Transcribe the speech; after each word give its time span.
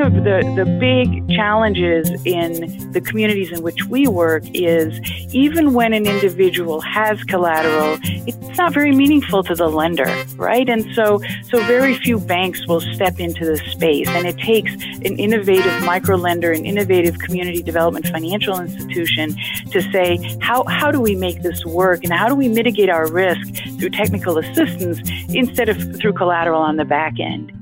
one 0.00 0.16
of 0.16 0.24
the, 0.24 0.54
the 0.56 0.64
big 0.78 1.28
challenges 1.28 2.08
in 2.24 2.90
the 2.92 3.00
communities 3.00 3.52
in 3.52 3.62
which 3.62 3.84
we 3.84 4.06
work 4.06 4.42
is 4.54 4.98
even 5.34 5.74
when 5.74 5.92
an 5.92 6.06
individual 6.06 6.80
has 6.80 7.22
collateral, 7.24 7.98
it's 8.02 8.56
not 8.56 8.72
very 8.72 8.92
meaningful 8.92 9.42
to 9.42 9.54
the 9.54 9.68
lender, 9.68 10.06
right? 10.36 10.68
And 10.70 10.86
so, 10.94 11.20
so 11.44 11.62
very 11.64 11.96
few 11.96 12.18
banks 12.18 12.66
will 12.66 12.80
step 12.80 13.20
into 13.20 13.44
the 13.44 13.58
space, 13.58 14.08
and 14.08 14.26
it 14.26 14.38
takes 14.38 14.72
an 14.72 15.18
innovative 15.18 15.84
micro 15.84 16.16
lender, 16.16 16.52
an 16.52 16.64
innovative 16.64 17.18
community 17.18 17.62
development 17.62 18.06
financial 18.06 18.58
institution 18.58 19.36
to 19.70 19.82
say, 19.92 20.18
how, 20.40 20.64
how 20.64 20.90
do 20.90 21.00
we 21.00 21.14
make 21.14 21.42
this 21.42 21.64
work, 21.66 22.04
and 22.04 22.12
how 22.12 22.28
do 22.28 22.34
we 22.34 22.48
mitigate 22.48 22.88
our 22.88 23.10
risk 23.10 23.54
through 23.78 23.90
technical 23.90 24.38
assistance 24.38 24.98
instead 25.28 25.68
of 25.68 25.76
through 25.96 26.14
collateral 26.14 26.62
on 26.62 26.76
the 26.76 26.86
back 26.86 27.20
end? 27.20 27.52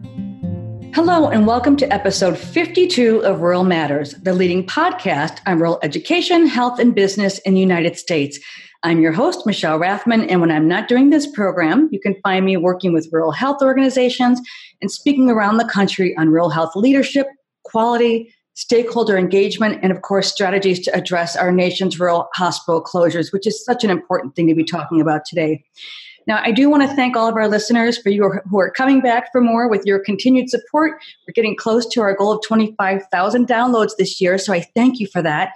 Hello, 1.01 1.29
and 1.29 1.47
welcome 1.47 1.77
to 1.77 1.93
episode 1.93 2.37
52 2.37 3.21
of 3.21 3.41
Rural 3.41 3.63
Matters, 3.63 4.15
the 4.15 4.35
leading 4.35 4.67
podcast 4.67 5.39
on 5.47 5.61
rural 5.61 5.79
education, 5.85 6.49
health, 6.49 6.81
and 6.81 6.93
business 6.93 7.39
in 7.39 7.55
the 7.55 7.61
United 7.61 7.97
States. 7.97 8.41
I'm 8.83 8.99
your 8.99 9.13
host, 9.13 9.47
Michelle 9.47 9.79
Rathman, 9.79 10.27
and 10.29 10.41
when 10.41 10.51
I'm 10.51 10.67
not 10.67 10.89
doing 10.89 11.11
this 11.11 11.25
program, 11.25 11.89
you 11.93 12.01
can 12.01 12.17
find 12.25 12.45
me 12.45 12.57
working 12.57 12.93
with 12.93 13.09
rural 13.13 13.31
health 13.31 13.63
organizations 13.63 14.41
and 14.83 14.91
speaking 14.91 15.31
around 15.31 15.59
the 15.59 15.69
country 15.69 16.17
on 16.17 16.31
rural 16.31 16.51
health 16.51 16.75
leadership, 16.75 17.29
quality, 17.63 18.35
stakeholder 18.55 19.17
engagement, 19.17 19.79
and 19.85 19.93
of 19.93 20.03
course, 20.03 20.27
strategies 20.33 20.81
to 20.81 20.97
address 20.97 21.37
our 21.37 21.53
nation's 21.53 22.01
rural 22.01 22.29
hospital 22.35 22.83
closures, 22.83 23.33
which 23.33 23.47
is 23.47 23.65
such 23.65 23.85
an 23.85 23.91
important 23.91 24.35
thing 24.35 24.49
to 24.49 24.55
be 24.55 24.65
talking 24.65 25.01
about 25.01 25.25
today. 25.25 25.65
Now, 26.29 26.43
I 26.45 26.53
do 26.53 26.69
want 26.69 26.83
to 26.83 26.95
thank 26.95 27.17
all 27.17 27.27
of 27.27 27.37
our 27.37 27.49
listeners 27.49 27.97
for 27.97 28.11
you 28.11 28.31
who 28.51 28.61
are 28.61 28.71
coming 28.71 29.01
back 29.01 29.33
for 29.33 29.41
more 29.41 29.67
with 29.67 29.87
your 29.87 29.99
continued 29.99 30.51
support. 30.51 31.01
We're 31.27 31.33
getting 31.33 31.57
close 31.57 31.87
to 31.87 32.03
our 32.03 32.15
goal 32.15 32.33
of 32.33 32.43
25,000 32.47 33.49
downloads 33.49 33.93
this 33.99 34.21
year, 34.21 34.37
so 34.37 34.53
I 34.53 34.61
thank 34.61 35.01
you 35.01 35.07
for 35.07 35.23
that. 35.23 35.53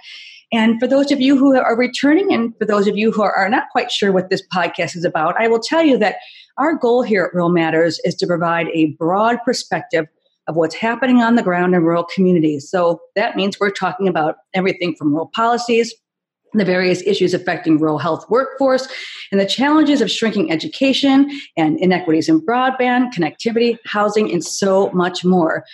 And 0.51 0.79
for 0.79 0.87
those 0.87 1.11
of 1.11 1.21
you 1.21 1.37
who 1.37 1.55
are 1.55 1.77
returning, 1.77 2.33
and 2.33 2.57
for 2.57 2.65
those 2.65 2.87
of 2.87 2.97
you 2.97 3.11
who 3.11 3.21
are 3.21 3.49
not 3.49 3.69
quite 3.71 3.91
sure 3.91 4.11
what 4.11 4.31
this 4.31 4.41
podcast 4.51 4.95
is 4.95 5.05
about, 5.05 5.39
I 5.39 5.47
will 5.47 5.59
tell 5.59 5.83
you 5.83 5.95
that 5.99 6.15
our 6.57 6.73
goal 6.75 7.03
here 7.03 7.25
at 7.25 7.35
Rural 7.35 7.49
Matters 7.49 7.99
is 8.03 8.15
to 8.15 8.25
provide 8.25 8.67
a 8.73 8.93
broad 8.97 9.37
perspective 9.45 10.07
of 10.47 10.55
what's 10.55 10.75
happening 10.75 11.21
on 11.21 11.35
the 11.35 11.43
ground 11.43 11.75
in 11.75 11.83
rural 11.83 12.03
communities. 12.03 12.69
So 12.69 12.99
that 13.15 13.35
means 13.35 13.59
we're 13.59 13.69
talking 13.69 14.07
about 14.07 14.37
everything 14.55 14.95
from 14.95 15.11
rural 15.11 15.29
policies, 15.35 15.93
the 16.53 16.65
various 16.65 17.01
issues 17.05 17.33
affecting 17.33 17.79
rural 17.79 17.97
health 17.97 18.29
workforce, 18.29 18.87
and 19.31 19.39
the 19.39 19.45
challenges 19.45 20.01
of 20.01 20.11
shrinking 20.11 20.51
education 20.51 21.29
and 21.57 21.79
inequities 21.79 22.29
in 22.29 22.41
broadband, 22.41 23.13
connectivity, 23.13 23.77
housing, 23.85 24.31
and 24.31 24.43
so 24.43 24.89
much 24.91 25.25
more. 25.25 25.65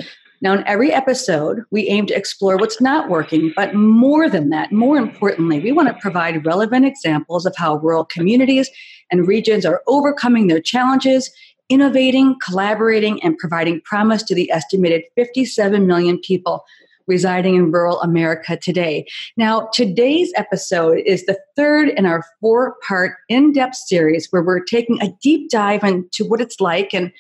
Now, 0.42 0.54
in 0.54 0.66
every 0.66 0.94
episode, 0.94 1.64
we 1.70 1.88
aim 1.90 2.06
to 2.06 2.16
explore 2.16 2.56
what's 2.56 2.80
not 2.80 3.10
working, 3.10 3.52
but 3.58 3.74
more 3.76 4.30
than 4.30 4.50
that, 4.52 4.72
more 4.72 4.98
importantly, 4.98 5.60
we 5.60 5.74
want 5.74 5.90
to 5.90 6.02
provide 6.02 6.46
relevant 6.46 6.86
examples 6.86 7.46
of 7.46 7.54
how 7.58 7.76
rural 7.78 8.06
communities 8.06 8.70
and 9.12 9.28
regions 9.28 9.66
are 9.66 9.82
overcoming 9.86 10.48
their 10.48 10.62
challenges, 10.62 11.30
innovating, 11.68 12.36
collaborating, 12.44 13.22
and 13.22 13.38
providing 13.38 13.82
promise 13.82 14.24
to 14.24 14.36
the 14.36 14.50
estimated 14.50 15.04
57 15.16 15.86
million 15.86 16.18
people 16.20 16.64
residing 17.10 17.56
in 17.56 17.72
rural 17.72 18.00
America 18.02 18.56
today. 18.56 19.06
Now, 19.36 19.68
today's 19.74 20.32
episode 20.38 21.00
is 21.06 21.26
the 21.26 21.38
third 21.56 21.90
in 21.90 22.06
our 22.06 22.24
four 22.40 22.76
part 22.88 23.18
in 23.28 23.52
depth 23.52 23.76
series 23.76 24.28
where 24.30 24.44
we're 24.44 24.64
taking 24.64 25.02
a 25.02 25.12
deep 25.22 25.50
dive 25.50 25.84
into 25.84 26.24
what 26.26 26.40
it's 26.40 26.62
like 26.62 26.94
and 26.94 27.12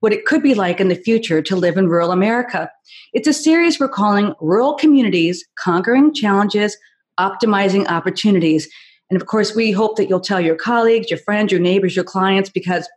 what 0.00 0.12
it 0.12 0.26
could 0.26 0.42
be 0.42 0.54
like 0.54 0.78
in 0.78 0.88
the 0.88 0.94
future 0.94 1.42
to 1.42 1.56
live 1.56 1.76
in 1.76 1.88
rural 1.88 2.12
America. 2.12 2.70
It's 3.12 3.26
a 3.26 3.32
series 3.32 3.80
we're 3.80 3.88
calling 3.88 4.34
Rural 4.40 4.74
Communities 4.74 5.44
Conquering 5.58 6.14
Challenges, 6.14 6.76
Optimizing 7.18 7.88
Opportunities. 7.88 8.68
And 9.10 9.20
of 9.20 9.26
course, 9.26 9.56
we 9.56 9.72
hope 9.72 9.96
that 9.96 10.08
you'll 10.08 10.20
tell 10.20 10.40
your 10.40 10.54
colleagues, 10.54 11.10
your 11.10 11.18
friends, 11.18 11.50
your 11.50 11.60
neighbors, 11.60 11.96
your 11.96 12.04
clients, 12.04 12.50
because 12.50 12.88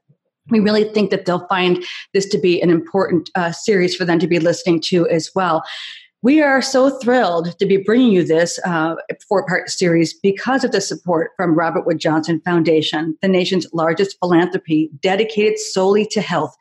we 0.50 0.60
really 0.60 0.84
think 0.84 1.10
that 1.12 1.26
they'll 1.26 1.48
find 1.48 1.84
this 2.14 2.28
to 2.28 2.38
be 2.38 2.62
an 2.62 2.70
important 2.70 3.30
uh, 3.36 3.52
series 3.52 3.96
for 3.96 4.06
them 4.06 4.20
to 4.20 4.28
be 4.28 4.40
listening 4.40 4.82
to 4.82 5.08
as 5.08 5.32
well. 5.34 5.64
We 6.24 6.40
are 6.44 6.62
so 6.62 6.92
thrilled 7.00 7.58
to 7.58 7.66
be 7.66 7.78
bringing 7.78 8.12
you 8.12 8.24
this 8.24 8.60
uh, 8.64 8.94
four 9.28 9.44
part 9.48 9.72
series 9.72 10.14
because 10.14 10.64
of 10.64 10.72
the 10.72 10.80
support 10.80 11.32
from 11.36 11.58
Robert 11.58 11.88
Wood 11.88 11.98
Johnson 11.98 12.40
Foundation, 12.46 13.18
the 13.24 13.28
nation's 13.28 13.66
largest 13.74 14.20
philanthropy 14.20 14.92
dedicated 15.02 15.58
solely 15.58 16.06
to 16.12 16.22
health. 16.22 16.56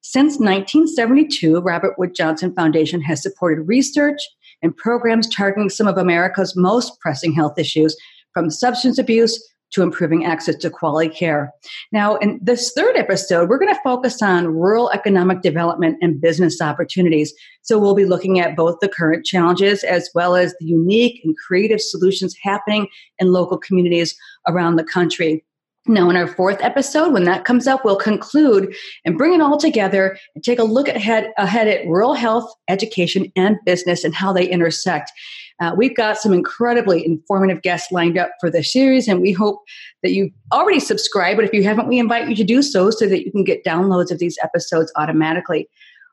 Since 0.00 0.40
1972, 0.40 1.60
Robert 1.60 1.96
Wood 1.96 2.16
Johnson 2.16 2.52
Foundation 2.56 3.00
has 3.02 3.22
supported 3.22 3.62
research 3.62 4.18
and 4.62 4.76
programs 4.76 5.28
targeting 5.28 5.70
some 5.70 5.86
of 5.86 5.96
America's 5.96 6.56
most 6.56 6.98
pressing 6.98 7.32
health 7.32 7.56
issues, 7.56 7.96
from 8.32 8.50
substance 8.50 8.98
abuse 8.98 9.40
to 9.74 9.82
improving 9.82 10.24
access 10.24 10.54
to 10.54 10.70
quality 10.70 11.08
care. 11.08 11.52
Now, 11.90 12.16
in 12.16 12.38
this 12.40 12.72
third 12.76 12.96
episode, 12.96 13.48
we're 13.48 13.58
going 13.58 13.74
to 13.74 13.80
focus 13.82 14.22
on 14.22 14.46
rural 14.46 14.90
economic 14.90 15.42
development 15.42 15.98
and 16.00 16.20
business 16.20 16.60
opportunities. 16.60 17.34
So 17.62 17.78
we'll 17.78 17.96
be 17.96 18.04
looking 18.04 18.38
at 18.38 18.56
both 18.56 18.78
the 18.80 18.88
current 18.88 19.26
challenges 19.26 19.82
as 19.82 20.08
well 20.14 20.36
as 20.36 20.54
the 20.60 20.66
unique 20.66 21.20
and 21.24 21.36
creative 21.36 21.80
solutions 21.80 22.36
happening 22.40 22.86
in 23.18 23.32
local 23.32 23.58
communities 23.58 24.16
around 24.46 24.76
the 24.76 24.84
country. 24.84 25.44
Now, 25.86 26.08
in 26.08 26.16
our 26.16 26.28
fourth 26.28 26.62
episode, 26.62 27.12
when 27.12 27.24
that 27.24 27.44
comes 27.44 27.66
up, 27.66 27.84
we'll 27.84 27.96
conclude 27.96 28.74
and 29.04 29.18
bring 29.18 29.34
it 29.34 29.42
all 29.42 29.58
together 29.58 30.16
and 30.34 30.42
take 30.42 30.58
a 30.58 30.64
look 30.64 30.88
ahead, 30.88 31.30
ahead 31.36 31.68
at 31.68 31.86
rural 31.86 32.14
health, 32.14 32.50
education, 32.68 33.30
and 33.36 33.58
business 33.66 34.02
and 34.02 34.14
how 34.14 34.32
they 34.32 34.48
intersect. 34.48 35.12
Uh, 35.60 35.72
we've 35.76 35.96
got 35.96 36.18
some 36.18 36.32
incredibly 36.32 37.04
informative 37.04 37.62
guests 37.62 37.92
lined 37.92 38.18
up 38.18 38.30
for 38.40 38.50
the 38.50 38.62
series, 38.62 39.06
and 39.06 39.20
we 39.20 39.32
hope 39.32 39.60
that 40.02 40.12
you 40.12 40.30
already 40.52 40.80
subscribe. 40.80 41.36
But 41.36 41.44
if 41.44 41.52
you 41.52 41.62
haven't, 41.62 41.88
we 41.88 41.98
invite 41.98 42.28
you 42.28 42.34
to 42.36 42.44
do 42.44 42.62
so 42.62 42.90
so 42.90 43.06
that 43.06 43.24
you 43.24 43.30
can 43.30 43.44
get 43.44 43.64
downloads 43.64 44.10
of 44.10 44.18
these 44.18 44.36
episodes 44.42 44.92
automatically. 44.96 45.68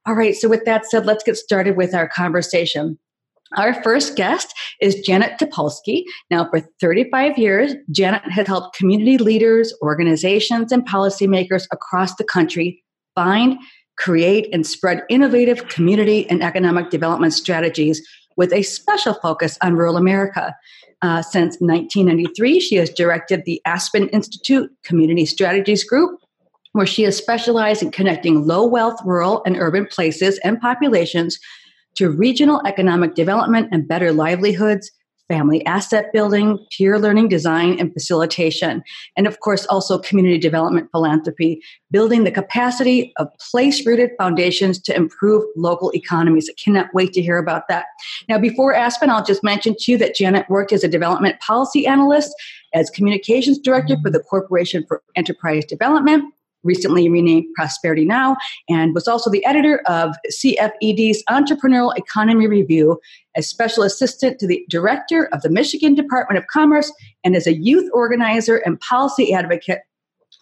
All 0.05 0.13
right, 0.13 0.35
so 0.35 0.47
with 0.47 0.65
that 0.65 0.85
said, 0.85 1.05
let's 1.05 1.23
get 1.23 1.37
started 1.37 1.75
with 1.75 1.93
our 1.93 2.07
conversation. 2.07 2.97
Our 3.57 3.81
first 3.83 4.15
guest 4.15 4.53
is 4.79 4.95
Janet 5.01 5.37
Topolsky. 5.39 6.03
Now, 6.29 6.49
for 6.49 6.61
35 6.79 7.37
years, 7.37 7.73
Janet 7.91 8.23
has 8.31 8.47
helped 8.47 8.77
community 8.77 9.17
leaders, 9.17 9.73
organizations, 9.81 10.71
and 10.71 10.87
policymakers 10.87 11.67
across 11.71 12.15
the 12.15 12.23
country 12.23 12.81
find, 13.13 13.59
create, 13.97 14.47
and 14.53 14.65
spread 14.65 15.03
innovative 15.09 15.67
community 15.67 16.29
and 16.29 16.41
economic 16.41 16.89
development 16.89 17.33
strategies 17.33 18.01
with 18.41 18.51
a 18.53 18.63
special 18.63 19.13
focus 19.13 19.55
on 19.61 19.75
rural 19.75 19.97
America. 19.97 20.55
Uh, 21.03 21.21
since 21.21 21.57
1993, 21.59 22.59
she 22.59 22.75
has 22.75 22.89
directed 22.89 23.45
the 23.45 23.61
Aspen 23.65 24.09
Institute 24.09 24.67
Community 24.83 25.27
Strategies 25.27 25.83
Group, 25.83 26.19
where 26.71 26.87
she 26.87 27.03
has 27.03 27.15
specialized 27.15 27.83
in 27.83 27.91
connecting 27.91 28.47
low 28.47 28.65
wealth 28.65 28.99
rural 29.05 29.43
and 29.45 29.57
urban 29.57 29.85
places 29.85 30.39
and 30.39 30.59
populations 30.59 31.37
to 31.97 32.09
regional 32.09 32.65
economic 32.65 33.13
development 33.13 33.69
and 33.71 33.87
better 33.87 34.11
livelihoods, 34.11 34.89
family 35.31 35.65
asset 35.65 36.11
building, 36.11 36.59
peer 36.77 36.99
learning 36.99 37.29
design 37.29 37.79
and 37.79 37.93
facilitation, 37.93 38.83
and 39.15 39.27
of 39.27 39.39
course, 39.39 39.65
also 39.67 39.97
community 39.97 40.37
development 40.37 40.89
philanthropy, 40.91 41.61
building 41.89 42.25
the 42.25 42.31
capacity 42.31 43.13
of 43.17 43.29
place 43.51 43.85
rooted 43.85 44.09
foundations 44.17 44.77
to 44.81 44.93
improve 44.93 45.45
local 45.55 45.89
economies. 45.95 46.49
I 46.49 46.61
cannot 46.61 46.93
wait 46.93 47.13
to 47.13 47.21
hear 47.21 47.37
about 47.37 47.69
that. 47.69 47.85
Now, 48.27 48.39
before 48.39 48.73
Aspen, 48.73 49.09
I'll 49.09 49.23
just 49.23 49.41
mention 49.41 49.73
to 49.79 49.91
you 49.93 49.97
that 49.99 50.15
Janet 50.15 50.49
worked 50.49 50.73
as 50.73 50.83
a 50.83 50.89
development 50.89 51.39
policy 51.39 51.87
analyst, 51.87 52.33
as 52.73 52.89
communications 52.89 53.57
director 53.57 53.95
for 54.03 54.09
the 54.09 54.19
Corporation 54.19 54.83
for 54.85 55.01
Enterprise 55.15 55.63
Development 55.63 56.25
recently 56.63 57.09
renamed 57.09 57.45
Prosperity 57.55 58.05
Now, 58.05 58.37
and 58.69 58.93
was 58.93 59.07
also 59.07 59.29
the 59.29 59.45
editor 59.45 59.81
of 59.87 60.15
CFED's 60.31 61.23
Entrepreneurial 61.29 61.95
Economy 61.97 62.47
Review, 62.47 62.99
as 63.35 63.47
special 63.47 63.83
assistant 63.83 64.39
to 64.39 64.47
the 64.47 64.65
director 64.69 65.29
of 65.33 65.41
the 65.41 65.49
Michigan 65.49 65.95
Department 65.95 66.37
of 66.37 66.47
Commerce, 66.47 66.91
and 67.23 67.35
as 67.35 67.47
a 67.47 67.53
youth 67.53 67.89
organizer 67.93 68.57
and 68.57 68.79
policy 68.79 69.33
advocate 69.33 69.79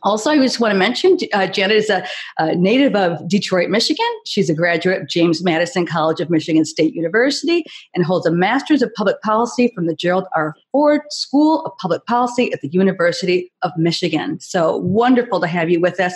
also, 0.04 0.32
I 0.32 0.38
just 0.38 0.60
want 0.60 0.72
to 0.72 0.78
mention 0.78 1.18
uh, 1.34 1.48
Janet 1.48 1.78
is 1.78 1.90
a, 1.90 2.06
a, 2.38 2.56
native 2.56 2.96
of 2.96 3.28
Detroit, 3.28 3.70
Michigan. 3.70 4.06
She's 4.26 4.50
a 4.50 4.54
graduate 4.54 5.02
of 5.02 5.08
James 5.08 5.44
Madison 5.44 5.86
College 5.86 6.22
of 6.22 6.30
Michigan 6.30 6.66
State 6.66 6.94
University 6.94 7.66
and 7.94 8.06
holds 8.06 8.26
a 8.26 8.32
master's 8.32 8.82
of 8.82 8.94
public 8.94 9.22
policy 9.22 9.72
from 9.76 9.88
the 9.88 9.96
Gerald 9.96 10.26
R. 10.36 10.56
Ford 10.72 11.02
School 11.10 11.66
of 11.66 11.76
Public 11.78 12.06
Policy 12.06 12.52
at 12.54 12.62
the 12.62 12.70
University 12.70 13.52
of 13.62 13.72
Michigan. 13.78 14.40
So 14.40 14.78
wonderful 14.78 15.42
to 15.42 15.48
have 15.48 15.70
you 15.70 15.82
with 15.82 16.00
us. 16.00 16.14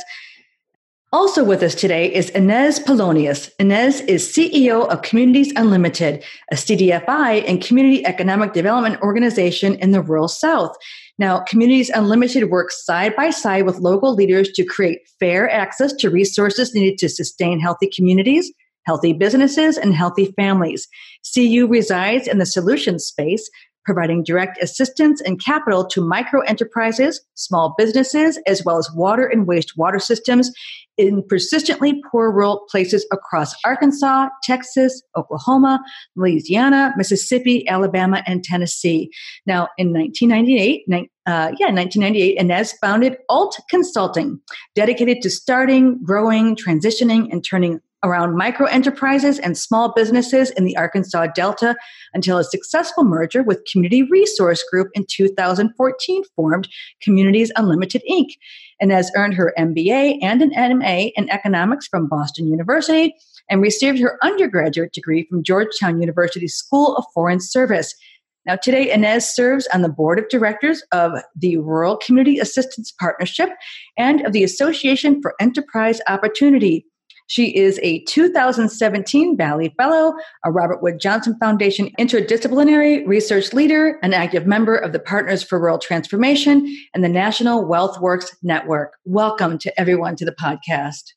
Also 1.13 1.43
with 1.43 1.61
us 1.61 1.75
today 1.75 2.11
is 2.11 2.31
Ines 2.31 2.79
Polonius. 2.79 3.51
Ines 3.59 4.01
is 4.01 4.27
CEO 4.27 4.87
of 4.87 5.03
Communities 5.03 5.53
Unlimited, 5.55 6.23
a 6.51 6.55
CDFI 6.55 7.47
and 7.47 7.63
community 7.63 8.03
economic 8.03 8.53
development 8.53 8.99
organization 9.03 9.75
in 9.75 9.91
the 9.91 10.01
rural 10.01 10.27
South. 10.27 10.75
Now, 11.19 11.41
Communities 11.41 11.91
Unlimited 11.91 12.49
works 12.49 12.83
side 12.83 13.15
by 13.15 13.29
side 13.29 13.67
with 13.67 13.77
local 13.77 14.15
leaders 14.15 14.51
to 14.53 14.65
create 14.65 15.01
fair 15.19 15.47
access 15.51 15.93
to 15.97 16.09
resources 16.09 16.73
needed 16.73 16.97
to 16.97 17.09
sustain 17.09 17.59
healthy 17.59 17.91
communities, 17.95 18.51
healthy 18.87 19.13
businesses, 19.13 19.77
and 19.77 19.93
healthy 19.93 20.33
families. 20.35 20.87
CU 21.31 21.67
resides 21.67 22.27
in 22.27 22.39
the 22.39 22.45
solutions 22.47 23.05
space, 23.05 23.47
providing 23.85 24.23
direct 24.23 24.57
assistance 24.63 25.21
and 25.21 25.43
capital 25.43 25.85
to 25.85 26.01
micro 26.01 26.41
enterprises, 26.41 27.21
small 27.35 27.75
businesses, 27.77 28.39
as 28.47 28.63
well 28.65 28.77
as 28.77 28.89
water 28.95 29.27
and 29.27 29.45
wastewater 29.45 30.01
systems 30.01 30.51
in 30.97 31.23
persistently 31.27 32.01
poor 32.11 32.31
rural 32.31 32.65
places 32.69 33.05
across 33.11 33.55
Arkansas, 33.65 34.29
Texas, 34.43 35.01
Oklahoma, 35.17 35.79
Louisiana, 36.15 36.93
Mississippi, 36.97 37.67
Alabama, 37.67 38.23
and 38.25 38.43
Tennessee. 38.43 39.09
Now, 39.45 39.69
in 39.77 39.91
1998, 39.93 40.83
uh, 41.25 41.51
yeah, 41.57 41.71
1998, 41.71 42.37
Ines 42.37 42.73
founded 42.73 43.17
Alt 43.29 43.57
Consulting, 43.69 44.39
dedicated 44.75 45.21
to 45.21 45.29
starting, 45.29 45.99
growing, 46.03 46.55
transitioning, 46.55 47.31
and 47.31 47.43
turning 47.43 47.79
around 48.03 48.35
micro 48.35 48.67
enterprises 48.67 49.39
and 49.39 49.57
small 49.57 49.93
businesses 49.93 50.51
in 50.51 50.65
the 50.65 50.75
Arkansas 50.75 51.27
Delta 51.33 51.75
until 52.13 52.37
a 52.37 52.43
successful 52.43 53.03
merger 53.03 53.43
with 53.43 53.63
Community 53.71 54.03
Resource 54.03 54.63
Group 54.69 54.89
in 54.93 55.05
2014 55.09 56.23
formed 56.35 56.67
Communities 57.01 57.51
Unlimited 57.55 58.03
Inc. 58.11 58.27
and 58.83 58.91
has 58.91 59.09
earned 59.15 59.33
her 59.33 59.53
MBA 59.57 60.19
and 60.21 60.41
an 60.41 60.79
MA 60.79 61.07
in 61.15 61.29
economics 61.29 61.87
from 61.87 62.09
Boston 62.09 62.49
University 62.49 63.15
and 63.49 63.61
received 63.61 63.97
her 63.99 64.19
undergraduate 64.21 64.91
degree 64.91 65.25
from 65.29 65.41
Georgetown 65.41 66.01
University 66.01 66.49
School 66.49 66.97
of 66.97 67.05
Foreign 67.13 67.39
Service. 67.39 67.95
Now, 68.45 68.57
today, 68.57 68.91
Ines 68.91 69.23
serves 69.23 69.67
on 69.73 69.83
the 69.83 69.89
board 69.89 70.19
of 70.19 70.27
directors 70.27 70.83
of 70.91 71.13
the 71.33 71.55
Rural 71.55 71.95
Community 71.95 72.39
Assistance 72.39 72.91
Partnership 72.99 73.51
and 73.97 74.19
of 74.25 74.33
the 74.33 74.43
Association 74.43 75.21
for 75.21 75.33
Enterprise 75.39 76.01
Opportunity. 76.09 76.85
She 77.27 77.55
is 77.55 77.79
a 77.81 77.99
2017 78.03 79.37
Valley 79.37 79.73
Fellow, 79.77 80.13
a 80.43 80.51
Robert 80.51 80.81
Wood 80.81 80.99
Johnson 80.99 81.37
Foundation 81.39 81.89
interdisciplinary 81.97 83.07
research 83.07 83.53
leader, 83.53 83.97
an 84.03 84.13
active 84.13 84.45
member 84.45 84.75
of 84.75 84.91
the 84.91 84.99
Partners 84.99 85.41
for 85.41 85.59
Rural 85.59 85.79
Transformation, 85.79 86.67
and 86.93 87.03
the 87.03 87.09
National 87.09 87.65
Wealth 87.65 87.99
Works 88.01 88.35
Network. 88.43 88.97
Welcome 89.05 89.57
to 89.59 89.79
everyone 89.79 90.15
to 90.17 90.25
the 90.25 90.33
podcast. 90.33 91.13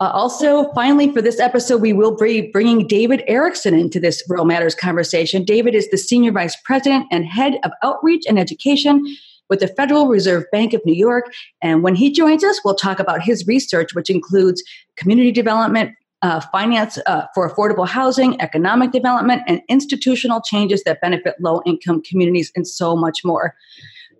Uh, 0.00 0.10
also, 0.10 0.70
finally, 0.72 1.12
for 1.12 1.22
this 1.22 1.38
episode, 1.38 1.80
we 1.80 1.92
will 1.92 2.16
be 2.16 2.50
bringing 2.50 2.86
David 2.86 3.22
Erickson 3.26 3.72
into 3.72 4.00
this 4.00 4.22
Rural 4.28 4.44
Matters 4.44 4.74
conversation. 4.74 5.44
David 5.44 5.74
is 5.74 5.88
the 5.90 5.98
Senior 5.98 6.32
Vice 6.32 6.56
President 6.64 7.06
and 7.10 7.24
Head 7.24 7.58
of 7.62 7.70
Outreach 7.82 8.24
and 8.28 8.38
Education 8.38 9.04
with 9.52 9.60
the 9.60 9.68
Federal 9.68 10.06
Reserve 10.06 10.44
Bank 10.50 10.72
of 10.72 10.80
New 10.86 10.94
York. 10.94 11.30
And 11.60 11.82
when 11.82 11.94
he 11.94 12.10
joins 12.10 12.42
us, 12.42 12.58
we'll 12.64 12.74
talk 12.74 12.98
about 12.98 13.20
his 13.20 13.46
research, 13.46 13.94
which 13.94 14.08
includes 14.08 14.62
community 14.96 15.30
development, 15.30 15.94
uh, 16.22 16.40
finance 16.40 16.98
uh, 17.04 17.26
for 17.34 17.46
affordable 17.46 17.86
housing, 17.86 18.40
economic 18.40 18.92
development, 18.92 19.42
and 19.46 19.60
institutional 19.68 20.40
changes 20.40 20.82
that 20.84 21.02
benefit 21.02 21.34
low 21.38 21.60
income 21.66 22.00
communities, 22.00 22.50
and 22.56 22.66
so 22.66 22.96
much 22.96 23.18
more. 23.26 23.54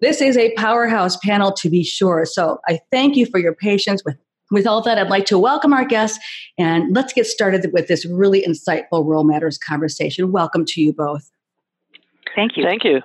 This 0.02 0.20
is 0.20 0.36
a 0.36 0.52
powerhouse 0.56 1.16
panel 1.16 1.50
to 1.52 1.70
be 1.70 1.82
sure. 1.82 2.26
So 2.26 2.58
I 2.68 2.80
thank 2.90 3.16
you 3.16 3.24
for 3.24 3.38
your 3.38 3.54
patience 3.54 4.04
with. 4.04 4.16
With 4.50 4.66
all 4.66 4.82
that, 4.82 4.98
I'd 4.98 5.08
like 5.08 5.24
to 5.26 5.38
welcome 5.38 5.72
our 5.72 5.86
guests 5.86 6.18
and 6.58 6.94
let's 6.94 7.14
get 7.14 7.26
started 7.26 7.72
with 7.72 7.88
this 7.88 8.04
really 8.04 8.42
insightful 8.42 9.02
Rural 9.02 9.24
Matters 9.24 9.56
conversation. 9.56 10.30
Welcome 10.30 10.66
to 10.66 10.82
you 10.82 10.92
both. 10.92 11.30
Thank 12.36 12.58
you. 12.58 12.64
Thank 12.64 12.84
you. 12.84 13.00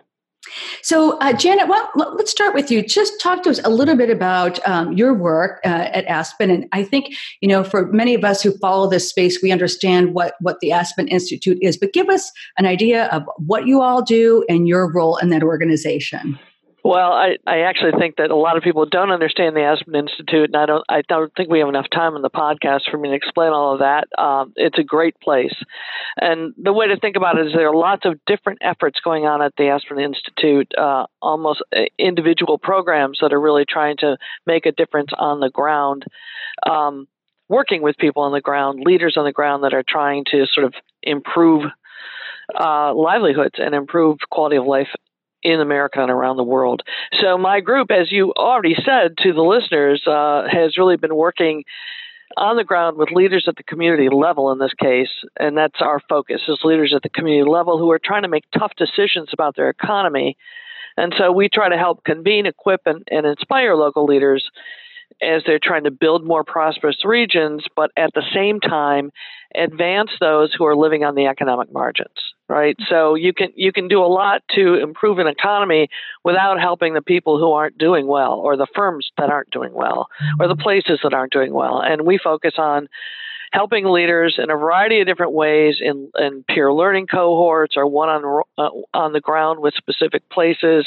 So, 0.82 1.18
uh, 1.20 1.34
Janet, 1.34 1.68
well, 1.68 1.90
let's 1.96 2.32
start 2.32 2.54
with 2.54 2.72
you. 2.72 2.82
Just 2.82 3.20
talk 3.22 3.44
to 3.44 3.50
us 3.50 3.60
a 3.64 3.70
little 3.70 3.96
bit 3.96 4.10
about 4.10 4.66
um, 4.68 4.94
your 4.94 5.14
work 5.14 5.60
uh, 5.66 5.90
at 5.94 6.06
Aspen, 6.06 6.50
and 6.50 6.68
I 6.72 6.84
think 6.84 7.16
you 7.42 7.48
know, 7.48 7.64
for 7.64 7.88
many 7.92 8.14
of 8.14 8.24
us 8.24 8.42
who 8.42 8.58
follow 8.58 8.90
this 8.90 9.10
space, 9.10 9.42
we 9.42 9.52
understand 9.52 10.14
what 10.14 10.36
what 10.40 10.60
the 10.60 10.72
Aspen 10.72 11.08
Institute 11.08 11.58
is. 11.62 11.78
But 11.78 11.94
give 11.94 12.10
us 12.10 12.32
an 12.58 12.66
idea 12.66 13.06
of 13.08 13.24
what 13.38 13.68
you 13.68 13.82
all 13.82 14.02
do 14.02 14.46
and 14.50 14.68
your 14.68 14.92
role 14.92 15.18
in 15.18 15.30
that 15.30 15.44
organization. 15.44 16.40
Well, 16.88 17.12
I, 17.12 17.36
I 17.46 17.64
actually 17.64 18.00
think 18.00 18.16
that 18.16 18.32
a 18.32 18.36
lot 18.38 18.56
of 18.56 18.64
people 18.64 18.86
don't 18.86 19.12
understand 19.12 19.58
the 19.58 19.64
Aspen 19.64 19.94
Institute, 19.94 20.52
and 20.54 20.56
I 20.56 20.66
don't 20.66 20.86
I 20.88 21.02
don't 21.10 21.30
think 21.36 21.50
we 21.50 21.60
have 21.60 21.68
enough 21.68 21.88
time 21.94 22.16
in 22.16 22.22
the 22.22 22.30
podcast 22.30 22.90
for 22.90 22.98
me 22.98 23.10
to 23.10 23.14
explain 23.14 23.52
all 23.52 23.74
of 23.74 23.80
that. 23.80 24.08
Um, 24.18 24.54
it's 24.56 24.80
a 24.80 24.84
great 24.84 25.20
place, 25.20 25.54
and 26.16 26.54
the 26.56 26.72
way 26.72 26.88
to 26.88 26.98
think 26.98 27.18
about 27.18 27.38
it 27.38 27.48
is 27.48 27.52
there 27.52 27.68
are 27.68 27.76
lots 27.76 28.06
of 28.06 28.18
different 28.26 28.60
efforts 28.62 29.02
going 29.04 29.26
on 29.26 29.42
at 29.42 29.52
the 29.58 29.68
Aspen 29.68 30.00
Institute, 30.00 30.72
uh, 30.78 31.08
almost 31.22 31.62
uh, 31.76 31.82
individual 32.00 32.58
programs 32.58 33.18
that 33.22 33.34
are 33.34 33.42
really 33.42 33.66
trying 33.68 33.98
to 33.98 34.16
make 34.46 34.66
a 34.66 34.72
difference 34.72 35.10
on 35.18 35.42
the 35.42 35.50
ground. 35.50 36.06
Um, 36.66 37.10
working 37.50 37.82
with 37.82 37.98
people 37.98 38.24
on 38.24 38.32
the 38.32 38.40
ground, 38.40 38.80
leaders 38.86 39.16
on 39.18 39.26
the 39.26 39.34
ground 39.34 39.66
that 39.66 39.74
are 39.74 39.84
trying 39.86 40.24
to 40.32 40.46
sort 40.54 40.66
of 40.66 40.74
improve 41.04 41.66
uh, 42.58 42.94
livelihoods 42.94 43.56
and 43.58 43.76
improve 43.76 44.20
quality 44.32 44.56
of 44.56 44.66
life 44.66 44.88
in 45.44 45.60
America 45.62 46.02
and 46.02 46.12
around 46.12 46.38
the 46.38 46.44
world. 46.44 46.82
So 47.22 47.38
my 47.38 47.60
group, 47.60 47.92
as 47.92 48.12
you 48.12 48.34
already 48.36 48.76
said 48.76 49.18
to 49.20 49.34
the 49.34 49.42
listeners, 49.42 50.02
uh, 50.08 50.48
has 50.52 50.78
really 50.78 50.98
been 50.98 51.16
working 51.16 51.64
on 52.36 52.58
the 52.58 52.64
ground 52.64 52.98
with 52.98 53.12
leaders 53.12 53.46
at 53.48 53.56
the 53.56 53.64
community 53.64 54.10
level 54.10 54.52
in 54.52 54.60
this 54.60 54.74
case, 54.74 55.10
and 55.40 55.58
that's 55.58 55.80
our 55.80 56.02
focus 56.10 56.42
is 56.48 56.60
leaders 56.64 56.94
at 56.94 57.02
the 57.02 57.10
community 57.10 57.50
level 57.50 57.78
who 57.78 57.92
are 57.92 58.00
trying 58.04 58.24
to 58.24 58.28
make 58.28 58.44
tough 58.58 58.74
decisions 58.78 59.30
about 59.32 59.56
their 59.56 59.70
economy. 59.70 60.36
And 60.98 61.14
so 61.18 61.32
we 61.32 61.48
try 61.48 61.70
to 61.70 61.78
help 61.78 62.04
convene, 62.04 62.46
equip, 62.46 62.82
and, 62.86 63.08
and 63.10 63.26
inspire 63.26 63.76
local 63.76 64.06
leaders 64.06 64.50
as 65.22 65.44
they're 65.46 65.60
trying 65.62 65.86
to 65.86 65.92
build 65.92 66.26
more 66.26 66.44
prosperous 66.44 67.06
regions, 67.06 67.64
but 67.76 67.92
at 67.96 68.14
the 68.14 68.24
same 68.34 68.60
time 68.60 69.12
advance 69.56 70.12
those 70.20 70.54
who 70.56 70.66
are 70.66 70.76
living 70.76 71.04
on 71.06 71.16
the 71.16 71.28
economic 71.28 71.72
margins 71.72 72.34
right? 72.48 72.78
So 72.90 73.16
you 73.16 73.34
can 73.34 73.50
you 73.56 73.72
can 73.72 73.88
do 73.88 74.02
a 74.02 74.08
lot 74.08 74.42
to 74.56 74.76
improve 74.76 75.20
an 75.20 75.28
economy 75.28 75.90
without 76.24 76.60
helping 76.60 76.94
the 76.94 77.02
people 77.02 77.38
who 77.38 77.52
aren't 77.52 77.78
doing 77.78 78.08
well 78.08 78.34
or 78.34 78.56
the 78.56 78.68
firms 78.74 79.12
that 79.18 79.30
aren't 79.30 79.52
doing 79.52 79.74
well 79.74 80.10
or 80.40 80.48
the 80.48 80.54
mm-hmm. 80.54 80.64
places 80.64 81.00
that 81.04 81.14
aren't 81.14 81.34
doing 81.34 81.54
well. 81.54 81.82
And 81.82 82.02
we 82.02 82.18
focus 82.18 82.54
on 82.58 82.88
helping 83.58 83.86
leaders 83.86 84.36
in 84.38 84.52
a 84.52 84.56
variety 84.56 85.02
of 85.02 85.08
different 85.08 85.32
ways 85.32 85.78
in, 85.82 86.12
in 86.20 86.44
peer 86.48 86.72
learning 86.72 87.08
cohorts 87.08 87.76
or 87.76 87.88
one 87.88 88.08
on 88.08 88.44
uh, 88.60 88.70
on 88.94 89.14
the 89.14 89.20
ground 89.20 89.60
with 89.60 89.74
specific 89.74 90.22
places 90.30 90.86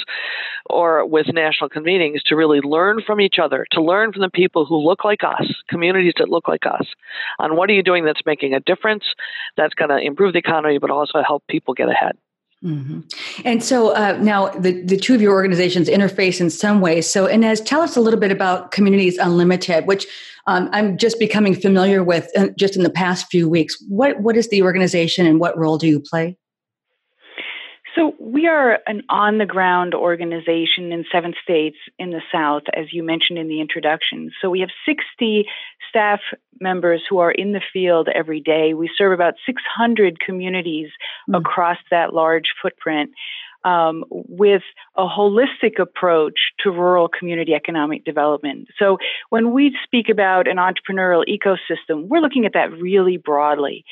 or 0.67 1.05
with 1.05 1.26
national 1.32 1.69
convenings 1.69 2.22
to 2.25 2.37
really 2.37 2.61
learn 2.61 3.00
from 3.05 3.20
each 3.20 3.40
other 3.43 3.67
to 3.72 3.82
learn 3.82 4.12
from 4.12 4.22
the 4.22 4.31
people 4.31 4.64
who 4.64 4.76
look 4.76 5.05
like 5.05 5.25
us 5.25 5.52
communities 5.69 6.12
that 6.17 6.28
look 6.28 6.46
like 6.46 6.64
us 6.64 6.86
on 7.41 7.56
what 7.56 7.69
are 7.69 7.72
you 7.72 7.82
doing 7.82 8.05
that's 8.05 8.22
making 8.24 8.55
a 8.55 8.60
difference 8.60 9.03
that's 9.56 9.74
going 9.74 9.91
to 9.91 9.98
improve 9.98 10.32
the 10.32 10.39
economy 10.39 10.79
but 10.79 10.91
also 10.91 11.24
help 11.27 11.43
people 11.48 11.74
get 11.74 11.89
ahead 11.89 12.17
Mm-hmm. 12.64 13.00
And 13.44 13.64
so 13.64 13.94
uh, 13.94 14.19
now 14.20 14.50
the, 14.50 14.82
the 14.82 14.96
two 14.96 15.14
of 15.14 15.22
your 15.22 15.32
organizations 15.32 15.88
interface 15.88 16.40
in 16.40 16.50
some 16.50 16.81
ways. 16.82 17.08
So, 17.10 17.26
Ines, 17.26 17.60
tell 17.60 17.81
us 17.81 17.96
a 17.96 18.00
little 18.00 18.20
bit 18.20 18.31
about 18.31 18.70
Communities 18.70 19.17
Unlimited, 19.17 19.86
which 19.86 20.06
um, 20.46 20.69
I'm 20.72 20.98
just 20.98 21.19
becoming 21.19 21.55
familiar 21.55 22.05
with 22.05 22.31
uh, 22.36 22.48
just 22.58 22.76
in 22.76 22.82
the 22.82 22.90
past 22.90 23.26
few 23.31 23.48
weeks. 23.48 23.82
What 23.88 24.20
What 24.20 24.36
is 24.36 24.48
the 24.48 24.62
organization 24.62 25.26
and 25.26 25.40
what 25.40 25.56
role 25.56 25.79
do 25.79 25.86
you 25.86 26.00
play? 26.00 26.36
So, 27.94 28.15
we 28.20 28.47
are 28.47 28.79
an 28.87 29.03
on 29.09 29.39
the 29.39 29.47
ground 29.47 29.94
organization 29.94 30.93
in 30.93 31.05
seven 31.11 31.35
states 31.43 31.77
in 31.99 32.11
the 32.11 32.23
South, 32.32 32.63
as 32.75 32.93
you 32.93 33.03
mentioned 33.03 33.39
in 33.39 33.49
the 33.49 33.61
introduction. 33.61 34.31
So, 34.41 34.49
we 34.49 34.61
have 34.61 34.70
60 34.87 35.47
staff 35.89 36.20
members 36.61 37.03
who 37.09 37.19
are 37.19 37.32
in 37.32 37.53
the 37.53 37.61
field 37.73 38.09
every 38.15 38.41
day. 38.41 38.75
We 38.75 38.91
serve 38.97 39.13
about 39.13 39.35
600 39.44 40.20
communities 40.20 40.91
mm. 41.29 41.39
across 41.39 41.79
that 41.91 42.15
large 42.15 42.53
footprint. 42.63 43.11
Um, 43.63 44.05
with 44.09 44.63
a 44.97 45.06
holistic 45.06 45.79
approach 45.79 46.39
to 46.61 46.70
rural 46.70 47.09
community 47.09 47.53
economic 47.53 48.06
development. 48.06 48.69
So, 48.79 48.97
when 49.29 49.53
we 49.53 49.77
speak 49.85 50.09
about 50.09 50.49
an 50.49 50.56
entrepreneurial 50.56 51.25
ecosystem, 51.29 52.09
we're 52.09 52.20
looking 52.23 52.47
at 52.47 52.55
that 52.55 52.73
really 52.73 53.19
broadly. 53.19 53.85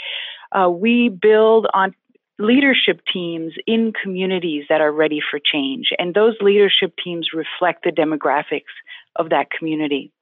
Uh, 0.52 0.70
we 0.70 1.10
build 1.10 1.66
on 1.74 1.94
leadership 2.38 3.00
teams 3.12 3.52
in 3.66 3.92
communities 4.00 4.64
that 4.68 4.80
are 4.80 4.92
ready 4.92 5.20
for 5.30 5.38
change. 5.38 5.90
And 5.98 6.14
those 6.14 6.36
leadership 6.40 6.94
teams 7.02 7.30
reflect 7.34 7.84
the 7.84 7.90
demographics 7.90 8.74
of 9.16 9.30
that 9.30 9.50
community. 9.50 10.12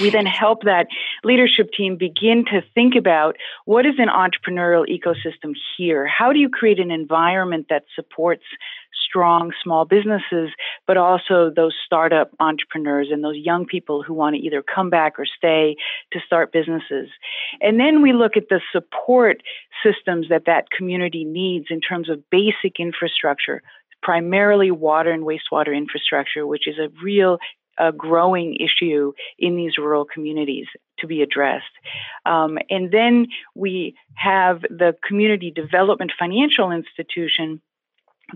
We 0.00 0.10
then 0.10 0.26
help 0.26 0.62
that 0.62 0.86
leadership 1.24 1.70
team 1.76 1.96
begin 1.96 2.44
to 2.52 2.62
think 2.74 2.94
about 2.94 3.36
what 3.64 3.84
is 3.84 3.94
an 3.98 4.08
entrepreneurial 4.08 4.86
ecosystem 4.88 5.54
here? 5.76 6.06
How 6.06 6.32
do 6.32 6.38
you 6.38 6.48
create 6.48 6.78
an 6.78 6.92
environment 6.92 7.66
that 7.68 7.84
supports 7.96 8.44
strong 9.08 9.52
small 9.62 9.84
businesses, 9.84 10.50
but 10.86 10.96
also 10.96 11.50
those 11.54 11.74
startup 11.84 12.30
entrepreneurs 12.40 13.08
and 13.10 13.22
those 13.22 13.36
young 13.36 13.66
people 13.66 14.02
who 14.02 14.14
want 14.14 14.36
to 14.36 14.42
either 14.42 14.62
come 14.62 14.90
back 14.90 15.18
or 15.18 15.26
stay 15.26 15.76
to 16.12 16.20
start 16.24 16.52
businesses? 16.52 17.08
And 17.60 17.78
then 17.78 18.02
we 18.02 18.12
look 18.12 18.36
at 18.36 18.48
the 18.48 18.60
support 18.72 19.42
systems 19.84 20.28
that 20.28 20.44
that 20.46 20.70
community 20.70 21.24
needs 21.24 21.66
in 21.70 21.80
terms 21.80 22.08
of 22.08 22.28
basic 22.30 22.78
infrastructure, 22.78 23.62
primarily 24.02 24.70
water 24.70 25.10
and 25.10 25.24
wastewater 25.24 25.76
infrastructure, 25.76 26.46
which 26.46 26.66
is 26.66 26.78
a 26.78 26.88
real 27.02 27.38
a 27.78 27.92
growing 27.92 28.56
issue 28.56 29.12
in 29.38 29.56
these 29.56 29.78
rural 29.78 30.04
communities 30.04 30.66
to 30.98 31.06
be 31.06 31.22
addressed. 31.22 31.64
Um, 32.26 32.58
and 32.68 32.92
then 32.92 33.28
we 33.54 33.94
have 34.14 34.60
the 34.62 34.94
Community 35.06 35.50
Development 35.50 36.12
Financial 36.18 36.70
Institution 36.70 37.60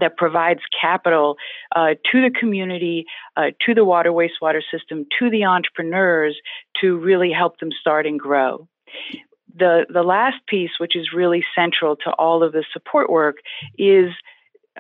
that 0.00 0.16
provides 0.16 0.61
capital 0.78 1.37
uh, 1.75 1.95
to 2.11 2.23
the 2.23 2.31
community, 2.38 3.07
uh, 3.37 3.50
to 3.64 3.75
the 3.75 3.85
water 3.85 4.11
wastewater 4.11 4.61
system, 4.71 5.07
to 5.19 5.31
the 5.31 5.45
entrepreneurs 5.45 6.37
to 6.81 6.97
really 6.97 7.33
help 7.33 7.59
them 7.59 7.71
start 7.81 8.07
and 8.07 8.21
grow. 8.21 8.69
The, 9.59 9.87
the 9.88 10.02
last 10.02 10.37
piece, 10.47 10.73
which 10.78 10.95
is 10.95 11.09
really 11.14 11.45
central 11.55 11.97
to 11.97 12.11
all 12.12 12.43
of 12.43 12.52
the 12.52 12.64
support 12.73 13.09
work, 13.09 13.37
is 13.78 14.11